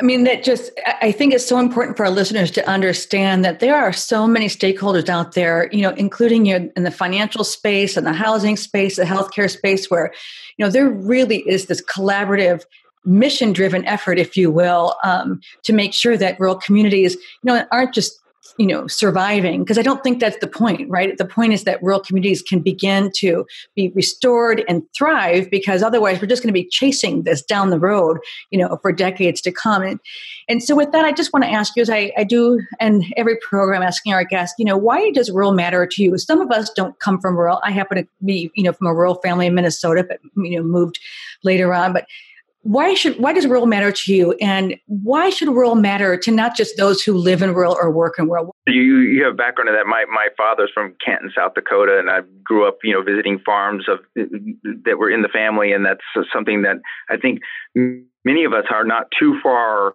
I 0.00 0.04
mean, 0.04 0.24
that 0.24 0.42
just, 0.42 0.72
I 1.02 1.12
think 1.12 1.34
it's 1.34 1.46
so 1.46 1.58
important 1.58 1.96
for 1.96 2.06
our 2.06 2.10
listeners 2.10 2.50
to 2.52 2.68
understand 2.68 3.44
that 3.44 3.60
there 3.60 3.76
are 3.76 3.92
so 3.92 4.26
many 4.26 4.46
stakeholders 4.46 5.08
out 5.08 5.32
there, 5.32 5.68
you 5.70 5.82
know, 5.82 5.90
including 5.90 6.46
in 6.46 6.72
the 6.74 6.90
financial 6.90 7.44
space 7.44 7.96
and 7.96 8.06
the 8.06 8.12
housing 8.12 8.56
space, 8.56 8.96
the 8.96 9.04
healthcare 9.04 9.50
space, 9.50 9.90
where, 9.90 10.12
you 10.56 10.64
know, 10.64 10.70
there 10.70 10.88
really 10.88 11.40
is 11.48 11.66
this 11.66 11.82
collaborative 11.82 12.64
mission 13.04 13.52
driven 13.52 13.84
effort 13.86 14.18
if 14.18 14.36
you 14.36 14.50
will 14.50 14.94
um, 15.04 15.40
to 15.62 15.72
make 15.72 15.92
sure 15.92 16.16
that 16.16 16.38
rural 16.38 16.56
communities 16.56 17.14
you 17.14 17.20
know 17.44 17.64
aren't 17.70 17.94
just 17.94 18.22
you 18.58 18.66
know 18.66 18.86
surviving 18.86 19.62
because 19.62 19.78
i 19.78 19.82
don't 19.82 20.02
think 20.02 20.20
that's 20.20 20.38
the 20.38 20.46
point 20.46 20.88
right? 20.90 21.16
The 21.16 21.24
point 21.24 21.52
is 21.52 21.64
that 21.64 21.82
rural 21.82 22.00
communities 22.00 22.42
can 22.42 22.60
begin 22.60 23.10
to 23.16 23.46
be 23.74 23.90
restored 23.94 24.64
and 24.68 24.82
thrive 24.96 25.50
because 25.50 25.82
otherwise 25.82 26.20
we're 26.20 26.26
just 26.26 26.42
going 26.42 26.52
to 26.52 26.60
be 26.60 26.68
chasing 26.68 27.22
this 27.22 27.42
down 27.42 27.70
the 27.70 27.78
road 27.78 28.18
you 28.50 28.58
know 28.58 28.78
for 28.82 28.92
decades 28.92 29.40
to 29.42 29.52
come. 29.52 29.82
And, 29.82 30.00
and 30.48 30.62
so 30.62 30.74
with 30.74 30.92
that 30.92 31.04
i 31.04 31.12
just 31.12 31.32
want 31.32 31.44
to 31.44 31.50
ask 31.50 31.74
you 31.76 31.82
as 31.82 31.90
I, 31.90 32.12
I 32.16 32.24
do 32.24 32.60
and 32.80 33.04
every 33.16 33.36
program 33.48 33.82
asking 33.82 34.12
our 34.12 34.24
guests 34.24 34.54
you 34.58 34.64
know 34.64 34.76
why 34.76 35.10
does 35.10 35.30
rural 35.30 35.52
matter 35.52 35.86
to 35.86 36.02
you? 36.02 36.18
Some 36.18 36.40
of 36.40 36.50
us 36.50 36.70
don't 36.70 36.98
come 36.98 37.20
from 37.20 37.36
rural. 37.36 37.60
I 37.62 37.70
happen 37.70 37.98
to 37.98 38.08
be 38.24 38.50
you 38.54 38.64
know 38.64 38.72
from 38.72 38.88
a 38.88 38.94
rural 38.94 39.16
family 39.16 39.46
in 39.46 39.54
minnesota 39.54 40.04
but 40.06 40.18
you 40.36 40.56
know 40.56 40.62
moved 40.62 40.98
later 41.42 41.72
on 41.72 41.92
but 41.92 42.06
why 42.62 42.94
should 42.94 43.18
why 43.18 43.32
does 43.32 43.46
rural 43.46 43.66
matter 43.66 43.90
to 43.90 44.14
you 44.14 44.32
and 44.40 44.76
why 44.86 45.30
should 45.30 45.48
rural 45.48 45.74
matter 45.74 46.16
to 46.16 46.30
not 46.30 46.56
just 46.56 46.76
those 46.76 47.02
who 47.02 47.12
live 47.12 47.42
in 47.42 47.52
rural 47.54 47.76
or 47.80 47.90
work 47.90 48.14
in 48.18 48.28
rural 48.28 48.54
you 48.66 48.98
you 48.98 49.24
have 49.24 49.34
a 49.34 49.36
background 49.36 49.68
in 49.68 49.74
that 49.74 49.86
my 49.86 50.04
my 50.08 50.28
father's 50.36 50.70
from 50.72 50.94
Canton 51.04 51.32
South 51.36 51.54
Dakota 51.54 51.98
and 51.98 52.08
I 52.08 52.20
grew 52.44 52.66
up 52.66 52.78
you 52.84 52.92
know 52.92 53.02
visiting 53.02 53.40
farms 53.40 53.86
of 53.88 53.98
that 54.14 54.98
were 54.98 55.10
in 55.10 55.22
the 55.22 55.28
family 55.28 55.72
and 55.72 55.84
that's 55.84 56.04
something 56.32 56.62
that 56.62 56.76
I 57.10 57.16
think 57.16 57.40
many 57.74 58.44
of 58.44 58.52
us 58.52 58.64
are 58.70 58.84
not 58.84 59.08
too 59.18 59.40
far 59.42 59.94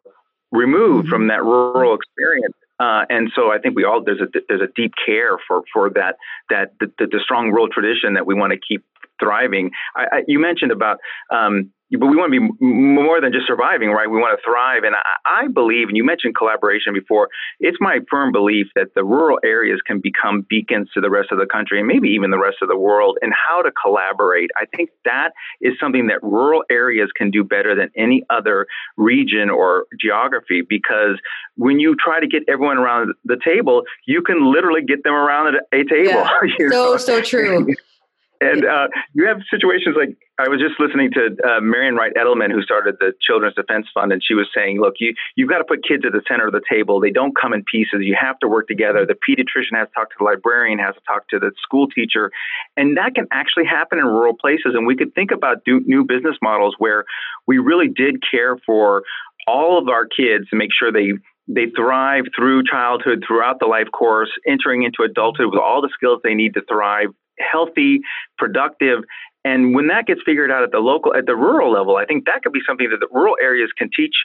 removed 0.51 1.05
mm-hmm. 1.05 1.09
from 1.09 1.27
that 1.27 1.43
rural 1.43 1.95
experience 1.95 2.55
uh, 2.79 3.05
and 3.09 3.31
so 3.33 3.51
I 3.51 3.59
think 3.59 3.75
we 3.75 3.85
all 3.85 4.03
there's 4.03 4.21
a 4.21 4.27
there's 4.47 4.61
a 4.61 4.71
deep 4.75 4.93
care 5.03 5.37
for 5.47 5.63
for 5.73 5.89
that 5.91 6.17
that 6.49 6.73
the, 6.79 6.91
the, 6.99 7.07
the 7.07 7.19
strong 7.23 7.49
rural 7.49 7.69
tradition 7.69 8.13
that 8.15 8.25
we 8.25 8.35
want 8.35 8.51
to 8.51 8.59
keep 8.59 8.83
thriving. 9.19 9.71
I, 9.95 10.05
I, 10.11 10.23
you 10.27 10.37
mentioned 10.39 10.71
about 10.71 10.99
um, 11.31 11.71
but 11.91 12.07
we 12.07 12.17
want 12.17 12.33
to 12.33 12.39
be 12.39 12.65
more 12.65 13.21
than 13.21 13.31
just 13.31 13.47
surviving, 13.47 13.91
right? 13.91 14.09
We 14.09 14.17
want 14.17 14.37
to 14.37 14.43
thrive. 14.43 14.83
And 14.83 14.95
I, 14.95 15.43
I, 15.43 15.47
believe, 15.47 15.87
and 15.87 15.95
you 15.95 16.03
mentioned 16.03 16.35
collaboration 16.35 16.93
before, 16.93 17.29
it's 17.59 17.77
my 17.79 17.99
firm 18.09 18.33
belief 18.33 18.67
that 18.75 18.93
the 18.93 19.05
rural 19.05 19.39
areas 19.43 19.79
can 19.85 20.01
become 20.01 20.45
beacons 20.49 20.89
to 20.95 21.01
the 21.01 21.09
rest 21.09 21.31
of 21.31 21.39
the 21.39 21.45
country 21.45 21.79
and 21.79 21.87
maybe 21.87 22.09
even 22.09 22.31
the 22.31 22.39
rest 22.39 22.57
of 22.61 22.67
the 22.67 22.77
world 22.77 23.17
and 23.21 23.31
how 23.33 23.61
to 23.61 23.71
collaborate. 23.71 24.49
I 24.57 24.65
think 24.75 24.89
that 25.05 25.29
is 25.61 25.73
something 25.79 26.07
that 26.07 26.21
rural 26.21 26.63
areas 26.69 27.09
can 27.15 27.31
do 27.31 27.43
better 27.43 27.73
than 27.73 27.89
any 27.95 28.23
other 28.29 28.67
region 28.97 29.49
or 29.49 29.85
geography 29.99 30.63
because 30.67 31.17
when 31.55 31.79
you 31.79 31.95
try 31.95 32.19
to 32.19 32.27
get 32.27 32.43
everyone 32.49 32.77
around 32.77 33.13
the 33.23 33.37
table, 33.43 33.83
you 34.05 34.21
can 34.21 34.51
literally 34.51 34.81
get 34.81 35.03
them 35.03 35.13
around 35.13 35.55
a 35.71 35.83
table. 35.83 36.25
Yeah. 36.59 36.69
so, 36.69 36.97
so 36.97 37.21
true. 37.21 37.67
And 38.39 38.65
uh, 38.65 38.87
you 39.13 39.27
have 39.27 39.37
situations 39.49 39.95
like 39.97 40.17
I 40.39 40.49
was 40.49 40.59
just 40.59 40.79
listening 40.79 41.11
to 41.11 41.35
uh, 41.43 41.61
Marian 41.61 41.95
Wright 41.95 42.13
Edelman, 42.13 42.51
who 42.51 42.61
started 42.61 42.97
the 42.99 43.13
Children's 43.19 43.55
Defense 43.55 43.87
Fund, 43.93 44.11
and 44.11 44.21
she 44.23 44.35
was 44.35 44.47
saying, 44.53 44.79
"Look, 44.79 44.95
you 44.99 45.15
you've 45.35 45.49
got 45.49 45.57
to 45.57 45.63
put 45.63 45.83
kids 45.83 46.03
at 46.05 46.11
the 46.11 46.21
center 46.27 46.45
of 46.45 46.53
the 46.53 46.61
table. 46.69 46.99
They 46.99 47.09
don't 47.09 47.35
come 47.35 47.53
in 47.53 47.63
pieces. 47.63 48.01
You 48.01 48.15
have 48.19 48.37
to 48.39 48.47
work 48.47 48.67
together. 48.67 49.05
The 49.05 49.15
pediatrician 49.15 49.77
has 49.77 49.87
to 49.87 49.93
talk 49.95 50.09
to 50.11 50.15
the 50.19 50.25
librarian, 50.25 50.77
has 50.79 50.93
to 50.95 51.01
talk 51.07 51.27
to 51.29 51.39
the 51.39 51.51
school 51.61 51.87
teacher, 51.87 52.31
and 52.75 52.97
that 52.97 53.15
can 53.15 53.27
actually 53.31 53.65
happen 53.65 53.97
in 53.97 54.05
rural 54.05 54.35
places. 54.35 54.73
And 54.75 54.85
we 54.85 54.95
could 54.95 55.15
think 55.15 55.31
about 55.31 55.65
do, 55.65 55.81
new 55.85 56.03
business 56.03 56.37
models 56.41 56.75
where 56.77 57.05
we 57.47 57.57
really 57.57 57.87
did 57.87 58.23
care 58.29 58.57
for 58.65 59.03
all 59.47 59.79
of 59.79 59.87
our 59.87 60.05
kids 60.05 60.47
to 60.49 60.55
make 60.55 60.69
sure 60.77 60.91
they 60.91 61.13
they 61.47 61.67
thrive 61.75 62.25
through 62.35 62.63
childhood, 62.63 63.23
throughout 63.25 63.59
the 63.59 63.65
life 63.65 63.87
course, 63.91 64.29
entering 64.45 64.83
into 64.83 65.03
adulthood 65.03 65.47
with 65.49 65.59
all 65.59 65.81
the 65.81 65.89
skills 65.93 66.19
they 66.23 66.35
need 66.35 66.53
to 66.53 66.61
thrive 66.69 67.07
healthy, 67.39 68.01
productive. 68.37 69.03
And 69.45 69.73
when 69.73 69.87
that 69.87 70.07
gets 70.07 70.21
figured 70.25 70.51
out 70.51 70.63
at 70.63 70.71
the 70.71 70.79
local, 70.79 71.15
at 71.15 71.25
the 71.25 71.35
rural 71.35 71.71
level, 71.71 71.95
I 71.95 72.05
think 72.05 72.25
that 72.25 72.43
could 72.43 72.51
be 72.51 72.59
something 72.67 72.89
that 72.89 72.99
the 72.99 73.07
rural 73.11 73.37
areas 73.41 73.69
can 73.77 73.89
teach 73.95 74.15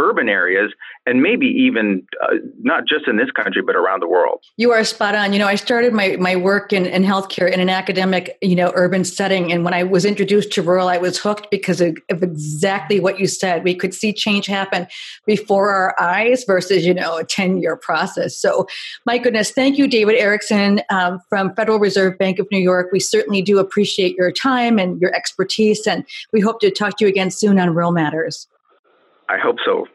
urban 0.00 0.28
areas 0.28 0.72
and 1.06 1.22
maybe 1.22 1.46
even 1.46 2.06
uh, 2.22 2.36
not 2.60 2.86
just 2.86 3.06
in 3.06 3.16
this 3.16 3.30
country 3.30 3.62
but 3.62 3.76
around 3.76 4.00
the 4.00 4.08
world. 4.08 4.42
You 4.56 4.72
are 4.72 4.82
spot 4.84 5.14
on. 5.14 5.32
You 5.32 5.38
know 5.38 5.46
i 5.46 5.54
started 5.54 5.92
my, 5.92 6.16
my 6.16 6.36
work 6.36 6.72
in, 6.72 6.86
in 6.86 7.02
healthcare 7.02 7.50
in 7.50 7.60
an 7.60 7.68
academic 7.68 8.38
you 8.40 8.56
know 8.56 8.72
urban 8.74 9.04
setting. 9.04 9.52
And 9.52 9.64
when 9.64 9.74
i 9.74 9.82
was 9.82 10.04
introduced 10.04 10.52
to 10.52 10.62
rural 10.62 10.88
i 10.88 10.96
was 10.96 11.18
hooked 11.18 11.50
because 11.50 11.80
of, 11.80 11.96
of 12.10 12.22
exactly 12.22 12.98
what 13.00 13.20
you 13.20 13.26
said. 13.26 13.64
We 13.64 13.74
could 13.74 13.94
see 13.94 14.12
change 14.12 14.46
happen 14.46 14.86
before 15.26 15.70
our 15.70 15.94
eyes 16.00 16.44
versus 16.44 16.86
you 16.86 16.94
know 16.94 17.18
a 17.18 17.24
10 17.24 17.60
year 17.60 17.76
process. 17.76 18.36
So 18.36 18.66
my 19.04 19.18
goodness 19.18 19.50
thank 19.50 19.78
you 19.78 19.86
david 19.86 20.16
erickson 20.16 20.80
um, 20.90 21.20
from 21.28 21.54
federal 21.54 21.78
reserve 21.78 22.16
bank 22.18 22.38
of 22.38 22.46
new 22.50 22.58
york. 22.58 22.88
We 22.92 23.00
certainly 23.00 23.42
do 23.42 23.58
appreciate 23.58 24.16
your 24.16 24.32
time 24.32 24.78
and 24.78 25.00
your 25.00 25.14
expertise. 25.14 25.86
And 25.86 26.04
we 26.32 26.40
hope 26.40 26.60
to 26.60 26.70
talk 26.70 26.96
to 26.98 27.04
you 27.04 27.08
again 27.08 27.30
soon 27.30 27.58
on 27.58 27.74
rural 27.74 27.92
matters 27.92 28.46
I 29.30 29.38
hope 29.38 29.56
so. 29.64 29.86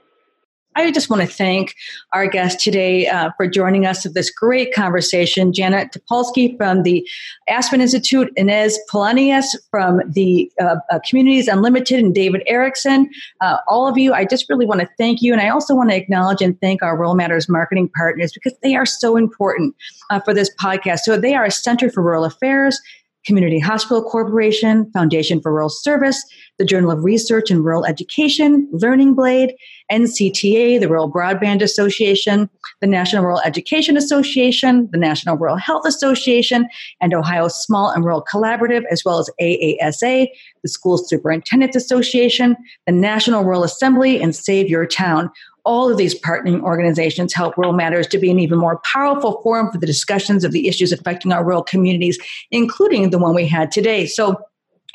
I 0.78 0.92
just 0.92 1.10
want 1.10 1.22
to 1.22 1.28
thank 1.28 1.74
our 2.14 2.28
guest 2.28 2.60
today 2.60 3.08
uh, 3.08 3.32
for 3.38 3.48
joining 3.48 3.86
us 3.86 4.06
of 4.06 4.14
this 4.14 4.30
great 4.30 4.74
conversation. 4.74 5.54
Janet 5.54 5.92
Topolsky 5.94 6.58
from 6.58 6.84
the 6.84 7.08
Aspen 7.48 7.80
Institute, 7.80 8.32
Ines 8.36 8.78
Polonius 8.90 9.56
from 9.72 10.02
the 10.06 10.52
uh, 10.60 10.76
uh, 10.92 11.00
Communities 11.08 11.48
Unlimited, 11.48 12.00
and 12.00 12.14
David 12.14 12.44
Erickson. 12.46 13.10
Uh, 13.40 13.58
all 13.70 13.88
of 13.88 13.98
you, 13.98 14.14
I 14.14 14.26
just 14.26 14.50
really 14.50 14.66
want 14.66 14.82
to 14.82 14.90
thank 14.98 15.22
you. 15.22 15.32
And 15.32 15.42
I 15.42 15.48
also 15.48 15.74
want 15.76 15.92
to 15.92 15.96
acknowledge 15.96 16.42
and 16.42 16.60
thank 16.60 16.84
our 16.84 16.98
Rural 16.98 17.16
Matters 17.16 17.48
marketing 17.48 17.90
partners 17.96 18.34
because 18.34 18.58
they 18.62 18.76
are 18.76 18.86
so 18.86 19.16
important 19.16 19.76
uh, 20.10 20.20
for 20.20 20.34
this 20.34 20.54
podcast. 20.62 21.00
So 21.00 21.18
they 21.18 21.36
are 21.36 21.46
a 21.46 21.52
Center 21.52 21.90
for 21.90 22.04
Rural 22.04 22.26
Affairs, 22.26 22.82
Community 23.26 23.60
Hospital 23.60 24.04
Corporation, 24.04 24.90
Foundation 24.92 25.42
for 25.42 25.52
Rural 25.52 25.70
Service, 25.70 26.24
the 26.58 26.66
Journal 26.66 26.92
of 26.92 27.04
Research 27.04 27.52
in 27.52 27.64
Rural 27.64 27.86
Education, 27.86 28.70
Learning 28.72 29.14
Blade, 29.14 29.54
NTCA, 29.92 30.80
the 30.80 30.88
Rural 30.88 31.12
Broadband 31.12 31.62
Association, 31.62 32.50
the 32.82 32.88
National 32.88 33.24
Rural 33.24 33.42
Education 33.42 33.98
Association, 33.98 34.90
the 34.92 34.98
National 34.98 35.38
Rural 35.38 35.58
Health 35.58 35.86
Association, 35.86 36.68
and 37.02 37.14
Ohio 37.14 37.48
Small 37.48 37.90
and 37.90 38.04
Rural 38.04 38.24
Collaborative, 38.24 38.84
as 38.92 39.04
well 39.04 39.20
as 39.20 39.30
AASA, 39.42 40.28
the 40.64 40.70
School 40.70 40.98
Superintendents 40.98 41.76
Association, 41.76 42.56
the 42.86 42.92
National 42.92 43.44
Rural 43.44 43.64
Assembly, 43.64 44.22
and 44.22 44.36
Save 44.36 44.70
Your 44.70 44.86
Town 44.86 45.30
all 45.66 45.90
of 45.92 45.98
these 45.98 46.20
partnering 46.20 46.62
organizations 46.62 47.34
help 47.34 47.58
Rural 47.58 47.74
Matters 47.74 48.08
to 48.08 48.18
be 48.18 48.30
an 48.30 48.40
even 48.40 48.60
more 48.60 48.80
powerful 48.92 49.42
forum 49.42 49.72
for 49.72 49.80
the 49.80 49.88
discussions 49.88 50.44
of 50.44 50.52
the 50.52 50.68
issues 50.68 50.92
affecting 50.92 51.32
our 51.32 51.44
rural 51.44 51.64
communities, 51.64 52.20
including 52.52 53.10
the 53.10 53.18
one 53.18 53.34
we 53.36 53.48
had 53.48 53.72
today. 53.72 54.06
So 54.06 54.38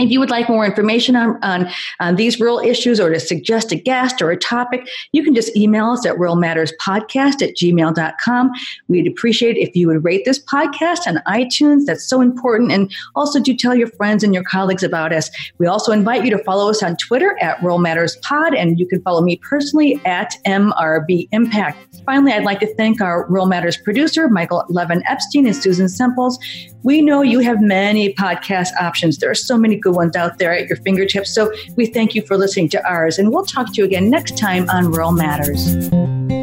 if 0.01 0.11
you 0.11 0.21
would 0.21 0.31
like 0.31 0.49
more 0.49 0.65
information 0.65 1.17
on, 1.17 1.43
on, 1.43 1.69
on, 2.01 2.17
these 2.17 2.41
rural 2.41 2.59
issues 2.59 2.99
or 3.01 3.11
to 3.11 3.21
suggest 3.21 3.73
a 3.73 3.77
guest 3.77 4.21
or 4.21 4.31
a 4.31 4.37
topic, 4.37 4.87
you 5.13 5.23
can 5.23 5.35
just 5.35 5.55
email 5.57 5.87
us 5.87 6.05
at 6.07 6.17
ruralmatterspodcast 6.17 7.43
at 7.43 7.57
gmail.com. 7.57 8.51
We'd 8.89 9.07
appreciate 9.07 9.57
if 9.57 9.75
you 9.77 9.87
would 9.89 10.05
rate 10.05 10.25
this 10.25 10.43
podcast 10.45 11.07
on 11.07 11.21
iTunes. 11.27 11.87
That's 11.87 12.09
so 12.09 12.21
important. 12.21 12.73
And 12.73 12.93
also 13.15 13.41
do 13.41 13.57
tell 13.57 13.75
your 13.75 13.89
friends 13.89 14.25
and 14.25 14.35
your 14.35 14.45
colleagues 14.45 14.83
about 14.83 15.13
us. 15.13 15.31
We 15.59 15.67
also 15.67 15.93
invite 15.93 16.25
you 16.25 16.31
to 16.37 16.43
follow 16.45 16.71
us 16.71 16.83
on 16.83 16.97
Twitter 16.97 17.37
at 17.41 17.63
Rural 17.63 17.79
Matters 17.79 18.17
Pod, 18.17 18.55
and 18.55 18.79
you 18.79 18.87
can 18.87 19.01
follow 19.03 19.23
me 19.23 19.37
personally 19.37 20.01
at 20.05 20.35
MRB 20.47 21.29
Impact. 21.33 21.79
Finally, 22.05 22.33
I'd 22.33 22.45
like 22.45 22.61
to 22.61 22.75
thank 22.75 23.01
our 23.01 23.27
Rural 23.29 23.47
Matters 23.47 23.77
producer, 23.77 24.29
Michael 24.29 24.65
Levin 24.69 25.03
Epstein 25.07 25.47
and 25.47 25.57
Susan 25.57 25.89
Semples. 25.89 26.39
We 26.83 27.03
know 27.03 27.23
you 27.23 27.41
have 27.41 27.61
many 27.61 28.15
podcast 28.15 28.71
options. 28.81 29.19
There 29.19 29.31
are 29.31 29.35
so 29.35 29.59
many 29.59 29.77
good 29.91 29.97
ones 29.97 30.17
out 30.17 30.39
there 30.39 30.55
at 30.55 30.69
your 30.69 30.77
fingertips. 30.79 31.35
So 31.35 31.53
we 31.77 31.87
thank 31.87 32.15
you 32.15 32.23
for 32.23 32.37
listening 32.37 32.69
to 32.71 32.89
ours, 32.89 33.19
and 33.19 33.31
we'll 33.31 33.47
talk 33.47 33.67
to 33.75 33.81
you 33.81 33.85
again 33.85 34.11
next 34.11 34.39
time 34.39 34.69
on 34.71 34.91
Rural 34.91 35.13
Matters. 35.13 36.40